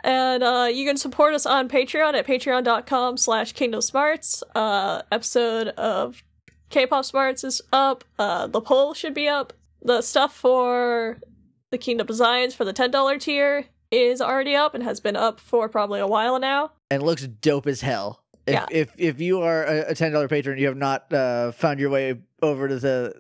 And 0.05 0.43
uh, 0.43 0.69
you 0.73 0.87
can 0.87 0.97
support 0.97 1.35
us 1.35 1.45
on 1.47 1.69
Patreon 1.69 2.15
at 2.15 2.27
patreon.com 2.27 3.17
slash 3.17 3.53
kingdom 3.53 3.81
smarts. 3.81 4.43
Uh, 4.55 5.03
episode 5.11 5.69
of 5.69 6.23
K-pop 6.71 7.05
smarts 7.05 7.45
is 7.45 7.61
up. 7.73 8.05
Uh, 8.19 8.47
the 8.47 8.61
poll 8.61 8.95
should 8.95 9.15
be 9.15 9.29
up. 9.29 9.53
The 9.83 10.03
stuff 10.03 10.35
for 10.35 11.19
the 11.71 11.79
kingdom 11.79 12.07
designs 12.07 12.55
for 12.55 12.65
the 12.65 12.73
$10 12.73 13.21
tier 13.21 13.67
is 13.91 14.21
already 14.21 14.55
up 14.55 14.75
and 14.75 14.85
has 14.85 15.01
been 15.01 15.17
up 15.17 15.41
for 15.41 15.69
probably 15.69 16.01
a 16.01 16.07
while 16.07 16.39
now. 16.39 16.73
And 16.91 17.03
looks 17.03 17.27
dope 17.27 17.67
as 17.67 17.81
hell. 17.81 18.25
If 18.49 18.55
Yeah. 18.55 18.67
if, 18.71 18.93
if 18.97 19.21
you 19.21 19.43
are 19.43 19.65
a, 19.65 19.95
ten 19.95 20.13
dollar 20.13 20.29
patron, 20.29 20.59
you 20.59 20.67
have 20.67 20.77
not 20.77 21.13
uh, 21.13 21.53
found 21.53 21.79
your 21.81 21.91
way 21.91 22.17
over 22.43 22.69
to 22.69 22.79
the 22.79 23.15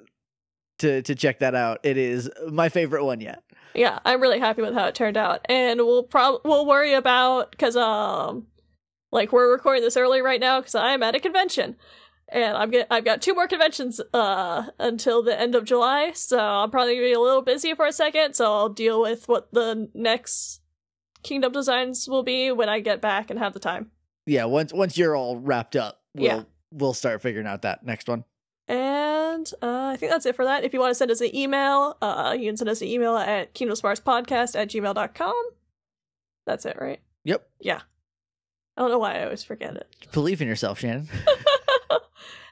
to 0.79 1.03
to 1.03 1.15
check 1.15 1.41
that 1.41 1.55
out. 1.55 1.81
It 1.83 1.97
is 1.97 2.31
my 2.51 2.69
favorite 2.69 3.05
one 3.05 3.21
yet. 3.21 3.43
Yeah, 3.75 3.99
I'm 4.05 4.21
really 4.21 4.39
happy 4.39 4.63
with 4.63 4.75
how 4.75 4.87
it 4.87 4.95
turned 4.95 5.17
out. 5.17 5.45
And 5.49 5.81
we'll 5.81 6.03
prob 6.05 6.41
we'll 6.45 6.67
worry 6.67 6.95
about 6.95 7.57
cuz 7.59 7.77
um 7.77 8.47
like 9.13 9.33
we're 9.33 9.53
recording 9.53 9.83
this 9.83 9.97
early 9.97 10.23
right 10.23 10.41
now 10.41 10.61
cuz 10.63 10.75
I 10.75 10.93
am 10.95 11.03
at 11.03 11.15
a 11.15 11.21
convention. 11.21 11.77
And 12.31 12.57
I'm 12.57 12.71
get, 12.71 12.87
I've 12.91 13.05
got 13.07 13.23
two 13.23 13.35
more 13.35 13.49
conventions 13.49 14.01
uh 14.13 14.65
until 14.79 15.23
the 15.23 15.39
end 15.39 15.55
of 15.55 15.65
July, 15.65 16.13
so 16.13 16.39
I'm 16.39 16.71
probably 16.71 16.95
going 16.95 17.07
to 17.07 17.11
be 17.11 17.15
a 17.15 17.21
little 17.21 17.43
busy 17.43 17.75
for 17.75 17.87
a 17.87 17.93
second, 17.93 18.35
so 18.35 18.53
I'll 18.53 18.69
deal 18.69 19.01
with 19.01 19.29
what 19.29 19.53
the 19.53 19.89
next 19.95 20.61
Kingdom 21.23 21.53
designs 21.53 22.07
will 22.09 22.23
be 22.23 22.53
when 22.53 22.69
I 22.69 22.81
get 22.81 23.01
back 23.01 23.29
and 23.31 23.39
have 23.39 23.53
the 23.55 23.59
time. 23.59 23.91
Yeah, 24.29 24.45
once 24.45 24.73
once 24.73 24.97
you're 24.99 25.17
all 25.17 25.37
wrapped 25.39 25.75
up, 25.77 26.01
we'll 26.15 26.27
Yeah. 26.27 26.43
we'll 26.73 26.95
start 26.95 27.23
figuring 27.23 27.47
out 27.47 27.63
that 27.63 27.85
next 27.85 28.09
one. 28.09 28.25
And 28.69 29.51
uh, 29.63 29.87
I 29.93 29.97
think 29.97 30.13
that's 30.13 30.27
it 30.27 30.37
for 30.37 30.45
that. 30.45 30.65
If 30.65 30.75
you 30.75 30.81
want 30.81 30.91
to 30.91 30.95
send 30.95 31.11
us 31.11 31.21
an 31.21 31.35
email, 31.35 31.97
uh, 32.03 32.37
you 32.39 32.47
can 32.49 32.57
send 32.57 32.69
us 32.69 32.83
an 32.83 32.89
email 32.89 33.17
at 33.17 33.55
kingdomsmartspodcast 33.55 34.55
at 34.57 34.69
gmail.com. 34.69 35.35
That's 36.47 36.67
it, 36.67 36.77
right? 36.81 37.01
Yep. 37.25 37.49
Yeah. 37.61 37.81
I 38.77 38.81
don't 38.83 38.91
know 38.91 38.99
why 38.99 39.19
I 39.19 39.25
always 39.25 39.43
forget 39.43 39.75
it. 39.77 39.89
Believe 40.13 40.41
in 40.43 40.49
yourself, 40.49 40.79
Shannon. 40.81 41.09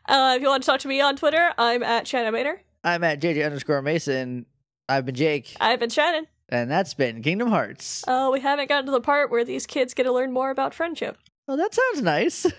Uh, 0.09 0.35
if 0.37 0.43
you 0.43 0.47
want 0.49 0.62
to 0.62 0.66
talk 0.68 0.79
to 0.79 0.87
me 0.87 1.01
on 1.01 1.16
Twitter, 1.16 1.53
I'm 1.59 1.83
at 1.83 2.07
Shannon 2.07 2.33
Mater. 2.33 2.62
I'm 2.85 3.03
at 3.03 3.20
JJ 3.20 3.45
underscore 3.45 3.83
Mason. 3.83 4.47
I've 4.89 5.05
been 5.05 5.16
Jake, 5.16 5.57
I've 5.61 5.81
been 5.81 5.91
Shannon. 5.91 6.29
and 6.49 6.70
that's 6.70 6.95
been 6.95 7.22
Kingdom 7.24 7.49
Hearts. 7.49 8.05
Uh, 8.07 8.31
we 8.33 8.39
haven't 8.39 8.68
gotten 8.68 8.87
to 8.87 8.93
the 8.93 9.01
part 9.01 9.33
where 9.33 9.45
these 9.45 9.66
kids 9.66 9.95
get 9.95 10.05
to 10.05 10.12
learn 10.12 10.33
more 10.33 10.51
about 10.51 10.74
friendship. 10.74 11.18
Oh, 11.49 11.57
that 11.57 11.72
sounds 11.74 12.03
nice. 12.03 12.47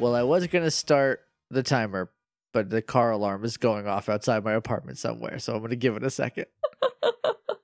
Well, 0.00 0.14
I 0.14 0.22
was 0.22 0.46
gonna 0.46 0.70
start 0.70 1.26
the 1.50 1.64
timer, 1.64 2.08
but 2.52 2.70
the 2.70 2.82
car 2.82 3.10
alarm 3.10 3.44
is 3.44 3.56
going 3.56 3.86
off 3.86 4.08
outside 4.08 4.44
my 4.44 4.52
apartment 4.54 4.98
somewhere, 4.98 5.38
so 5.38 5.54
I'm 5.54 5.62
gonna 5.62 5.76
give 5.76 5.96
it 5.96 6.04
a 6.04 6.10
second. 6.10 6.46